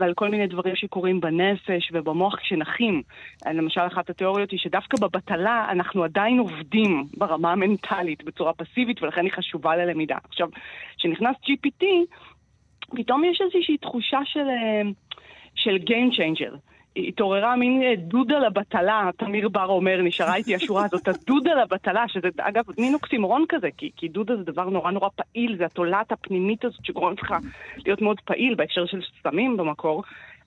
ועל 0.00 0.14
כל 0.14 0.28
מיני 0.28 0.46
דברים 0.46 0.76
שקורים 0.76 1.20
בנפש 1.20 1.90
ובמוח 1.92 2.36
כשנחים. 2.36 3.02
למשל, 3.46 3.80
אחת 3.80 4.10
התיאוריות 4.10 4.50
היא 4.50 4.58
שדווקא 4.58 4.96
בבטלה 5.00 5.66
אנחנו 5.70 6.04
עדיין 6.04 6.38
עובדים 6.38 7.04
ברמה 7.16 7.52
המנטלית 7.52 8.24
בצורה 8.24 8.52
פסיבית 8.52 9.02
ולכן 9.02 9.24
היא 9.24 9.32
חשובה 9.32 9.76
ללמידה. 9.76 10.16
עכשיו, 10.28 10.48
כשנכנס 10.98 11.36
GPT, 11.36 11.84
פתאום 12.96 13.24
יש 13.24 13.40
איזושהי 13.40 13.76
תחושה 13.76 14.18
של... 14.24 14.48
אה, 14.48 14.82
של 15.54 15.76
Game 15.76 16.14
Changer. 16.14 16.56
התעוררה 16.96 17.56
מין 17.56 17.82
אה, 17.82 17.96
דודה 17.96 18.38
לבטלה, 18.38 19.10
תמיר 19.16 19.48
בר 19.48 19.66
אומר, 19.66 20.02
נשארה 20.02 20.34
איתי 20.34 20.54
השורה 20.54 20.84
הזאת, 20.84 21.08
הדודה 21.08 21.54
לבטלה, 21.54 22.04
שזה 22.08 22.28
אגב 22.40 22.64
מין 22.78 22.94
אוקסימורון 22.94 23.44
כזה, 23.48 23.68
כי, 23.76 23.90
כי 23.96 24.08
דודה 24.08 24.36
זה 24.36 24.42
דבר 24.42 24.64
נורא 24.64 24.90
נורא 24.90 25.08
פעיל, 25.16 25.56
זה 25.56 25.64
התולעת 25.64 26.12
הפנימית 26.12 26.64
הזאת 26.64 26.84
שגורמת 26.84 27.22
לך 27.22 27.34
להיות 27.86 28.02
מאוד 28.02 28.20
פעיל 28.20 28.54
בהקשר 28.54 28.86
של 28.86 29.00
סמים 29.22 29.56
במקור. 29.56 30.02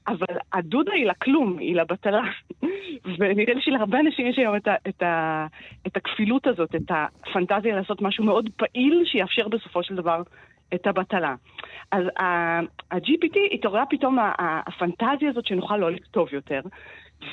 אבל 0.07 0.37
הדודה 0.53 0.91
היא 0.93 1.05
לכלום, 1.05 1.57
היא 1.57 1.75
לבטלה. 1.75 2.21
ונראה 3.19 3.53
לי 3.53 3.61
שלהרבה 3.61 3.99
אנשים 3.99 4.27
יש 4.27 4.37
היום 4.37 4.55
את, 4.55 4.67
ה, 4.67 4.75
את, 4.89 5.03
ה, 5.03 5.47
את 5.87 5.97
הכפילות 5.97 6.47
הזאת, 6.47 6.75
את 6.75 6.91
הפנטזיה 6.91 7.75
לעשות 7.75 8.01
משהו 8.01 8.23
מאוד 8.23 8.49
פעיל 8.57 9.03
שיאפשר 9.05 9.47
בסופו 9.47 9.83
של 9.83 9.95
דבר 9.95 10.21
את 10.73 10.87
הבטלה. 10.87 11.35
אז 11.91 12.03
ה-GPT 12.19 13.37
התעוררה 13.51 13.85
פתאום 13.89 14.17
הפנטזיה 14.39 15.29
הזאת 15.29 15.45
שנוכל 15.45 15.77
לא 15.77 15.91
לכתוב 15.91 16.27
יותר. 16.31 16.61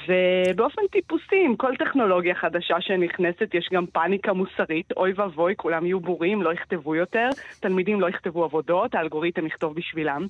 ובאופן 0.08 0.82
טיפוסי, 0.92 1.44
עם 1.44 1.56
כל 1.56 1.76
טכנולוגיה 1.76 2.34
חדשה 2.34 2.80
שנכנסת, 2.80 3.54
יש 3.54 3.68
גם 3.72 3.86
פאניקה 3.86 4.32
מוסרית, 4.32 4.92
אוי 4.92 5.12
ואבוי, 5.16 5.54
כולם 5.56 5.86
יהיו 5.86 6.00
בורים, 6.00 6.42
לא 6.42 6.52
יכתבו 6.52 6.94
יותר, 6.94 7.28
תלמידים 7.60 8.00
לא 8.00 8.08
יכתבו 8.08 8.44
עבודות, 8.44 8.94
האלגוריתם 8.94 9.46
יכתוב 9.46 9.74
בשבילם. 9.74 10.26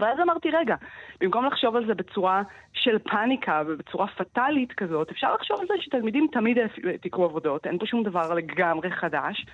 ואז 0.00 0.20
אמרתי, 0.22 0.50
רגע, 0.50 0.74
במקום 1.20 1.44
לחשוב 1.44 1.76
על 1.76 1.86
זה 1.86 1.94
בצורה 1.94 2.42
של 2.72 2.98
פאניקה 2.98 3.62
ובצורה 3.66 4.06
פטאלית 4.06 4.72
כזאת, 4.72 5.10
אפשר 5.10 5.34
לחשוב 5.34 5.60
על 5.60 5.66
זה 5.66 5.74
שתלמידים 5.80 6.26
תמיד 6.32 6.58
תקראו 7.00 7.24
עבודות, 7.24 7.66
אין 7.66 7.78
פה 7.78 7.86
שום 7.86 8.02
דבר 8.02 8.34
לגמרי 8.34 8.90
חדש. 8.90 9.46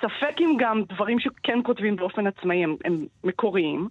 ספק 0.00 0.40
אם 0.40 0.56
גם 0.58 0.82
דברים 0.88 1.20
שכן 1.20 1.58
כותבים 1.64 1.96
באופן 1.96 2.26
עצמאי 2.26 2.64
הם, 2.64 2.76
הם 2.84 3.06
מקוריים, 3.24 3.88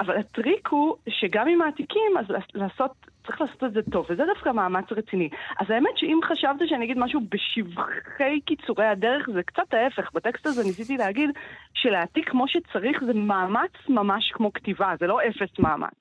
אבל 0.00 0.16
הטריק 0.16 0.68
הוא 0.68 0.96
שגם 1.08 1.48
אם 1.48 1.58
מעתיקים, 1.58 2.18
אז 2.18 2.24
לעשות, 2.54 2.92
צריך 3.26 3.40
לעשות 3.40 3.64
את 3.64 3.72
זה 3.72 3.80
טוב, 3.90 4.06
וזה 4.10 4.22
דווקא 4.34 4.48
מאמץ 4.48 4.84
רציני. 4.90 5.28
אז 5.60 5.70
האמת 5.70 5.96
שאם 5.96 6.20
חשבת 6.24 6.68
שאני 6.68 6.84
אגיד 6.84 6.98
משהו 6.98 7.20
בשבחי 7.20 8.40
קיצורי 8.46 8.86
הדרך, 8.86 9.30
זה 9.34 9.42
קצת 9.42 9.74
ההפך. 9.74 10.12
בטקסט 10.14 10.46
הזה 10.46 10.64
ניסיתי 10.64 10.96
להגיד 10.96 11.30
שלהעתיק 11.74 12.28
כמו 12.28 12.48
שצריך 12.48 13.04
זה 13.06 13.14
מאמץ 13.14 13.72
ממש 13.88 14.30
כמו 14.34 14.52
כתיבה, 14.52 14.94
זה 15.00 15.06
לא 15.06 15.18
אפס 15.28 15.58
מאמץ. 15.58 15.94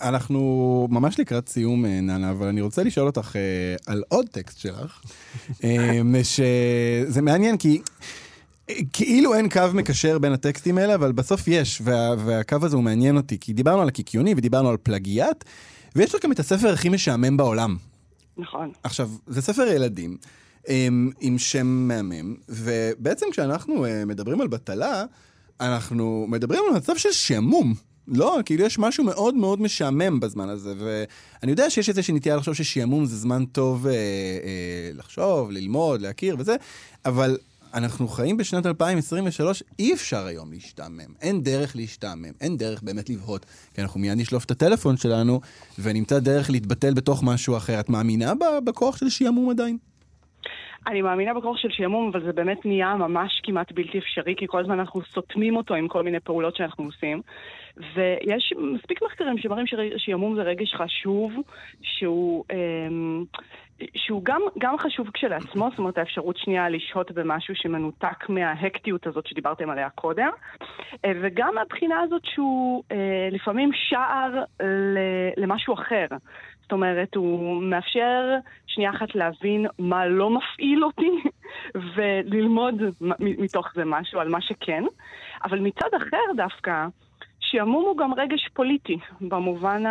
אנחנו 0.00 0.88
ממש 0.90 1.20
לקראת 1.20 1.48
סיום, 1.48 1.84
אה, 1.84 2.00
ננה, 2.00 2.30
אבל 2.30 2.46
אני 2.46 2.60
רוצה 2.60 2.82
לשאול 2.82 3.06
אותך 3.06 3.36
אה, 3.36 3.92
על 3.92 4.02
עוד 4.08 4.28
טקסט 4.28 4.58
שלך, 4.58 5.00
אה, 5.64 6.00
שזה 6.22 7.22
מעניין 7.22 7.56
כי... 7.56 7.80
כאילו 8.92 9.34
אין 9.34 9.48
קו 9.48 9.60
מקשר 9.74 10.18
בין 10.18 10.32
הטקסטים 10.32 10.78
האלה, 10.78 10.94
אבל 10.94 11.12
בסוף 11.12 11.48
יש, 11.48 11.82
וה, 11.84 12.14
והקו 12.18 12.56
הזה 12.62 12.76
הוא 12.76 12.84
מעניין 12.84 13.16
אותי, 13.16 13.38
כי 13.40 13.52
דיברנו 13.52 13.82
על 13.82 13.88
הקיקיוני 13.88 14.34
ודיברנו 14.36 14.68
על 14.68 14.76
פלגיאט, 14.76 15.44
ויש 15.96 16.14
לך 16.14 16.24
גם 16.24 16.32
את 16.32 16.38
הספר 16.38 16.68
הכי 16.68 16.88
משעמם 16.88 17.36
בעולם. 17.36 17.76
נכון. 18.38 18.72
עכשיו, 18.82 19.10
זה 19.26 19.42
ספר 19.42 19.62
ילדים, 19.62 20.16
עם, 20.68 21.10
עם 21.20 21.38
שם 21.38 21.66
מהמם, 21.66 22.34
ובעצם 22.48 23.26
כשאנחנו 23.30 23.86
אה, 23.86 24.04
מדברים 24.04 24.40
על 24.40 24.48
בטלה, 24.48 25.04
אנחנו 25.60 26.26
מדברים 26.28 26.60
על 26.68 26.76
מצב 26.76 26.96
של 26.96 27.12
שעמום. 27.12 27.74
לא, 28.08 28.38
כאילו 28.44 28.64
יש 28.64 28.78
משהו 28.78 29.04
מאוד 29.04 29.34
מאוד 29.34 29.60
משעמם 29.60 30.20
בזמן 30.20 30.48
הזה, 30.48 30.74
ואני 30.78 31.52
יודע 31.52 31.70
שיש 31.70 31.88
איזושהי 31.88 32.14
נטייה 32.14 32.36
לחשוב 32.36 32.54
ששעמום 32.54 33.04
זה 33.04 33.16
זמן 33.16 33.44
טוב 33.44 33.86
אה, 33.86 33.92
אה, 33.92 34.90
לחשוב, 34.94 35.50
ללמוד, 35.50 36.00
להכיר 36.00 36.36
וזה, 36.38 36.56
אבל 37.04 37.36
אנחנו 37.74 38.08
חיים 38.08 38.36
בשנת 38.36 38.66
2023, 38.66 39.62
אי 39.78 39.94
אפשר 39.94 40.26
היום 40.26 40.52
להשתעמם. 40.52 41.14
אין 41.22 41.42
דרך 41.42 41.76
להשתעמם, 41.76 42.32
אין 42.40 42.56
דרך 42.56 42.82
באמת 42.82 43.10
לבהות. 43.10 43.46
כי 43.74 43.80
אנחנו 43.82 44.00
מיד 44.00 44.18
נשלוף 44.18 44.44
את 44.44 44.50
הטלפון 44.50 44.96
שלנו, 44.96 45.40
ונמצא 45.82 46.18
דרך 46.18 46.50
להתבטל 46.50 46.94
בתוך 46.94 47.22
משהו 47.24 47.56
אחר. 47.56 47.80
את 47.80 47.88
מאמינה 47.88 48.32
בכוח 48.64 48.96
של 48.96 49.08
שעמום 49.08 49.50
עדיין? 49.50 49.78
אני 50.86 51.02
מאמינה 51.02 51.34
בכוח 51.34 51.56
של 51.56 51.68
שעמום, 51.70 52.10
אבל 52.12 52.24
זה 52.26 52.32
באמת 52.32 52.66
נהיה 52.66 52.94
ממש 52.94 53.40
כמעט 53.42 53.72
בלתי 53.72 53.98
אפשרי, 53.98 54.34
כי 54.36 54.46
כל 54.48 54.60
הזמן 54.60 54.80
אנחנו 54.80 55.00
סותמים 55.14 55.56
אותו 55.56 55.74
עם 55.74 55.88
כל 55.88 56.02
מיני 56.02 56.20
פעולות 56.20 56.56
שאנחנו 56.56 56.84
עושים. 56.84 57.22
ויש 57.76 58.52
מספיק 58.58 59.02
מחקרים 59.02 59.38
שמראים 59.38 59.66
ששעמום 59.66 60.34
זה 60.34 60.42
רגש 60.42 60.74
חשוב, 60.74 61.32
שהוא, 61.82 62.44
אמ, 62.52 63.24
שהוא 63.94 64.24
גם, 64.24 64.40
גם 64.58 64.78
חשוב 64.78 65.10
כשלעצמו, 65.14 65.68
זאת 65.70 65.78
אומרת 65.78 65.98
האפשרות 65.98 66.36
שנייה 66.36 66.68
לשהות 66.68 67.10
במשהו 67.10 67.54
שמנותק 67.56 68.28
מההקטיות 68.28 69.06
הזאת 69.06 69.26
שדיברתם 69.26 69.70
עליה 69.70 69.90
קודם, 69.90 70.30
אה, 71.04 71.12
וגם 71.22 71.54
מהבחינה 71.54 72.00
הזאת 72.00 72.22
שהוא 72.24 72.82
אה, 72.92 73.28
לפעמים 73.30 73.70
שער 73.72 74.44
למשהו 75.36 75.74
אחר. 75.74 76.06
זאת 76.62 76.72
אומרת, 76.72 77.14
הוא 77.14 77.62
מאפשר 77.62 78.34
שנייה 78.66 78.90
אחת 78.90 79.14
להבין 79.14 79.66
מה 79.78 80.06
לא 80.06 80.30
מפעיל 80.30 80.84
אותי 80.84 81.10
וללמוד 81.94 82.74
מתוך 83.18 83.72
זה 83.74 83.84
משהו 83.84 84.20
על 84.20 84.28
מה 84.28 84.40
שכן. 84.40 84.84
אבל 85.44 85.58
מצד 85.58 85.88
אחר 85.96 86.32
דווקא, 86.36 86.86
שעמום 87.50 87.84
הוא 87.84 87.96
גם 87.96 88.14
רגש 88.14 88.48
פוליטי, 88.54 88.98
במובן 89.20 89.82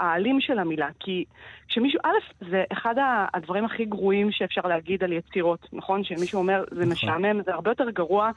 האלים 0.00 0.40
של 0.40 0.58
המילה. 0.58 0.88
כי 1.00 1.24
כשמישהו, 1.68 2.00
א', 2.04 2.44
זה 2.50 2.64
אחד 2.72 2.94
הדברים 3.34 3.64
הכי 3.64 3.84
גרועים 3.84 4.32
שאפשר 4.32 4.60
להגיד 4.64 5.04
על 5.04 5.12
יצירות, 5.12 5.68
נכון? 5.72 6.04
שמישהו 6.04 6.38
אומר, 6.38 6.64
זה 6.70 6.86
משעמם, 6.86 7.42
זה 7.42 7.54
הרבה 7.54 7.70
יותר 7.70 7.90
גרוע. 7.90 8.30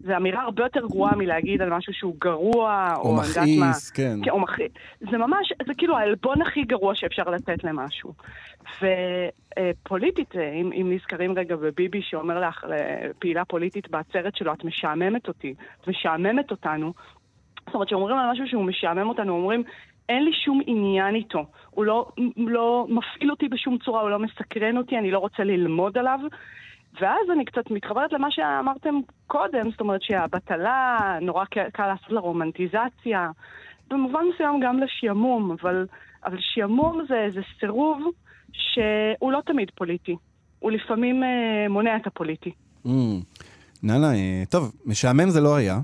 זו 0.00 0.16
אמירה 0.16 0.42
הרבה 0.42 0.62
יותר 0.62 0.86
גרועה 0.86 1.16
מלהגיד 1.16 1.62
על 1.62 1.70
משהו 1.70 1.92
שהוא 1.92 2.14
גרוע, 2.18 2.94
או, 2.96 3.02
או. 3.02 3.14
מכעיס, 3.16 3.90
כן. 3.90 4.18
כן, 4.22 4.30
או 4.30 4.40
מכעיס. 4.40 4.72
זה 5.00 5.18
ממש, 5.18 5.52
זה 5.66 5.74
כאילו 5.78 5.98
העלבון 5.98 6.42
הכי 6.42 6.62
גרוע 6.62 6.94
שאפשר 6.94 7.22
לתת 7.22 7.64
למשהו. 7.64 8.12
ופוליטית, 8.82 10.34
אם, 10.36 10.70
אם 10.72 10.92
נזכרים 10.92 11.38
רגע 11.38 11.56
בביבי 11.56 12.02
שאומר 12.02 12.40
לך, 12.40 12.64
לפעילה 12.68 13.44
פוליטית 13.44 13.90
בעצרת 13.90 14.36
שלו, 14.36 14.52
את 14.52 14.64
משעממת 14.64 15.28
אותי, 15.28 15.54
את 15.82 15.88
משעממת 15.88 16.50
אותנו. 16.50 16.92
זאת 17.66 17.74
אומרת, 17.74 17.86
כשאומרים 17.86 18.16
על 18.16 18.30
משהו 18.32 18.46
שהוא 18.46 18.64
משעמם 18.64 19.08
אותנו, 19.08 19.32
אומרים, 19.32 19.62
אין 20.08 20.24
לי 20.24 20.30
שום 20.44 20.60
עניין 20.66 21.14
איתו. 21.14 21.46
הוא 21.70 21.84
לא, 21.84 22.08
לא 22.36 22.86
מפעיל 22.88 23.30
אותי 23.30 23.48
בשום 23.48 23.78
צורה, 23.78 24.02
הוא 24.02 24.10
לא 24.10 24.18
מסקרן 24.18 24.76
אותי, 24.76 24.98
אני 24.98 25.10
לא 25.10 25.18
רוצה 25.18 25.44
ללמוד 25.44 25.98
עליו. 25.98 26.20
ואז 27.00 27.30
אני 27.32 27.44
קצת 27.44 27.70
מתחברת 27.70 28.12
למה 28.12 28.30
שאמרתם 28.30 28.94
קודם, 29.26 29.70
זאת 29.70 29.80
אומרת 29.80 30.02
שהבטלה, 30.02 31.18
נורא 31.20 31.44
קל, 31.44 31.86
לעשות 31.86 32.10
לה 32.10 32.20
רומנטיזציה, 32.20 33.30
במובן 33.90 34.20
מסוים 34.34 34.60
גם 34.60 34.78
לשעמום, 34.78 35.56
אבל, 35.60 35.86
אבל 36.24 36.36
שעמום 36.40 37.04
זה, 37.08 37.28
זה 37.34 37.40
סירוב 37.60 38.02
שהוא 38.52 39.32
לא 39.32 39.40
תמיד 39.46 39.70
פוליטי, 39.74 40.16
הוא 40.58 40.70
לפעמים 40.70 41.22
אה, 41.22 41.66
מונע 41.68 41.96
את 41.96 42.06
הפוליטי. 42.06 42.52
Mm. 42.86 42.90
אה, 43.90 44.42
טוב, 44.50 44.72
משעמם 44.86 45.28
זה 45.28 45.40
לא 45.40 45.56
היה. 45.56 45.78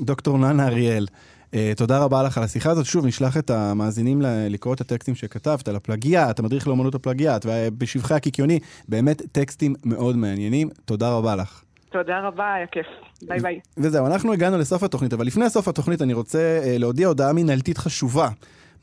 דוקטור 0.00 0.38
ננה 0.38 0.66
אריאל, 0.66 1.06
אה, 1.54 1.72
תודה 1.76 1.98
רבה 1.98 2.22
לך 2.22 2.38
על 2.38 2.44
השיחה 2.44 2.70
הזאת. 2.70 2.86
שוב, 2.86 3.06
נשלח 3.06 3.36
את 3.36 3.50
המאזינים 3.50 4.22
לקרוא 4.24 4.74
את 4.74 4.80
הטקסטים 4.80 5.14
שכתבת 5.14 5.68
על 5.68 5.76
הפלגיאט, 5.76 6.38
המדריך 6.38 6.68
לאמנות 6.68 6.94
הפלגיאט, 6.94 7.46
ובשבחי 7.48 8.14
הקיקיוני, 8.14 8.58
באמת 8.88 9.22
טקסטים 9.32 9.74
מאוד 9.84 10.16
מעניינים. 10.16 10.68
תודה 10.84 11.10
רבה 11.10 11.36
לך. 11.36 11.62
תודה 11.92 12.20
רבה, 12.20 12.54
היה 12.54 12.66
כיף. 12.66 12.86
ביי 13.22 13.40
ביי. 13.40 13.60
וזהו, 13.78 14.06
אנחנו 14.06 14.32
הגענו 14.32 14.58
לסוף 14.58 14.82
התוכנית, 14.82 15.12
אבל 15.12 15.26
לפני 15.26 15.50
סוף 15.50 15.68
התוכנית 15.68 16.02
אני 16.02 16.12
רוצה 16.12 16.60
אה, 16.64 16.78
להודיע 16.78 17.08
הודעה 17.08 17.32
מנהלתית 17.32 17.78
חשובה. 17.78 18.28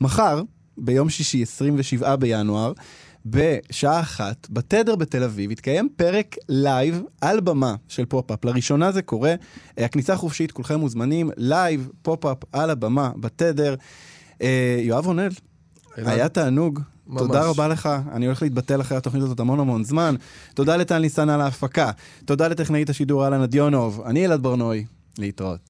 מחר, 0.00 0.42
ביום 0.78 1.08
שישי, 1.08 1.42
27 1.42 2.16
בינואר, 2.16 2.72
בשעה 3.26 4.00
אחת, 4.00 4.46
בתדר 4.50 4.96
בתל 4.96 5.22
אביב, 5.22 5.50
יתקיים 5.50 5.88
פרק 5.96 6.36
לייב 6.48 7.02
על 7.20 7.40
במה 7.40 7.74
של 7.88 8.04
פופ-אפ. 8.04 8.44
לראשונה 8.44 8.92
זה 8.92 9.02
קורה, 9.02 9.34
אה, 9.78 9.84
הכניסה 9.84 10.16
חופשית, 10.16 10.52
כולכם 10.52 10.80
מוזמנים, 10.80 11.30
לייב, 11.36 11.88
פופ-אפ 12.02 12.38
על 12.52 12.70
הבמה, 12.70 13.10
בתדר. 13.16 13.74
אה, 14.42 14.76
יואב 14.80 15.06
רונל, 15.06 15.28
היה 15.96 16.28
תענוג. 16.28 16.80
ממש. 17.06 17.22
תודה 17.22 17.44
רבה 17.44 17.68
לך, 17.68 17.88
אני 18.12 18.26
הולך 18.26 18.42
להתבטל 18.42 18.80
אחרי 18.80 18.98
התוכנית 18.98 19.22
הזאת 19.22 19.40
המון 19.40 19.60
המון 19.60 19.84
זמן. 19.84 20.14
תודה 20.54 20.76
לטל 20.76 20.98
ניסן 20.98 21.28
על 21.28 21.40
ההפקה. 21.40 21.90
תודה 22.24 22.48
לטכנאית 22.48 22.90
השידור 22.90 23.24
אהלן 23.24 23.42
אדיונוב. 23.42 24.02
אני 24.06 24.26
אלעד 24.26 24.42
ברנועי, 24.42 24.84
להתראות. 25.18 25.60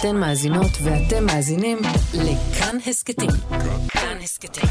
אתן 0.00 0.16
מאזינות 0.16 0.70
ואתם 0.82 1.26
מאזינים 1.26 1.78
לכאן 2.14 2.76
הסכתים. 2.86 3.30
כאן 3.88 4.16
הסכתים, 4.22 4.70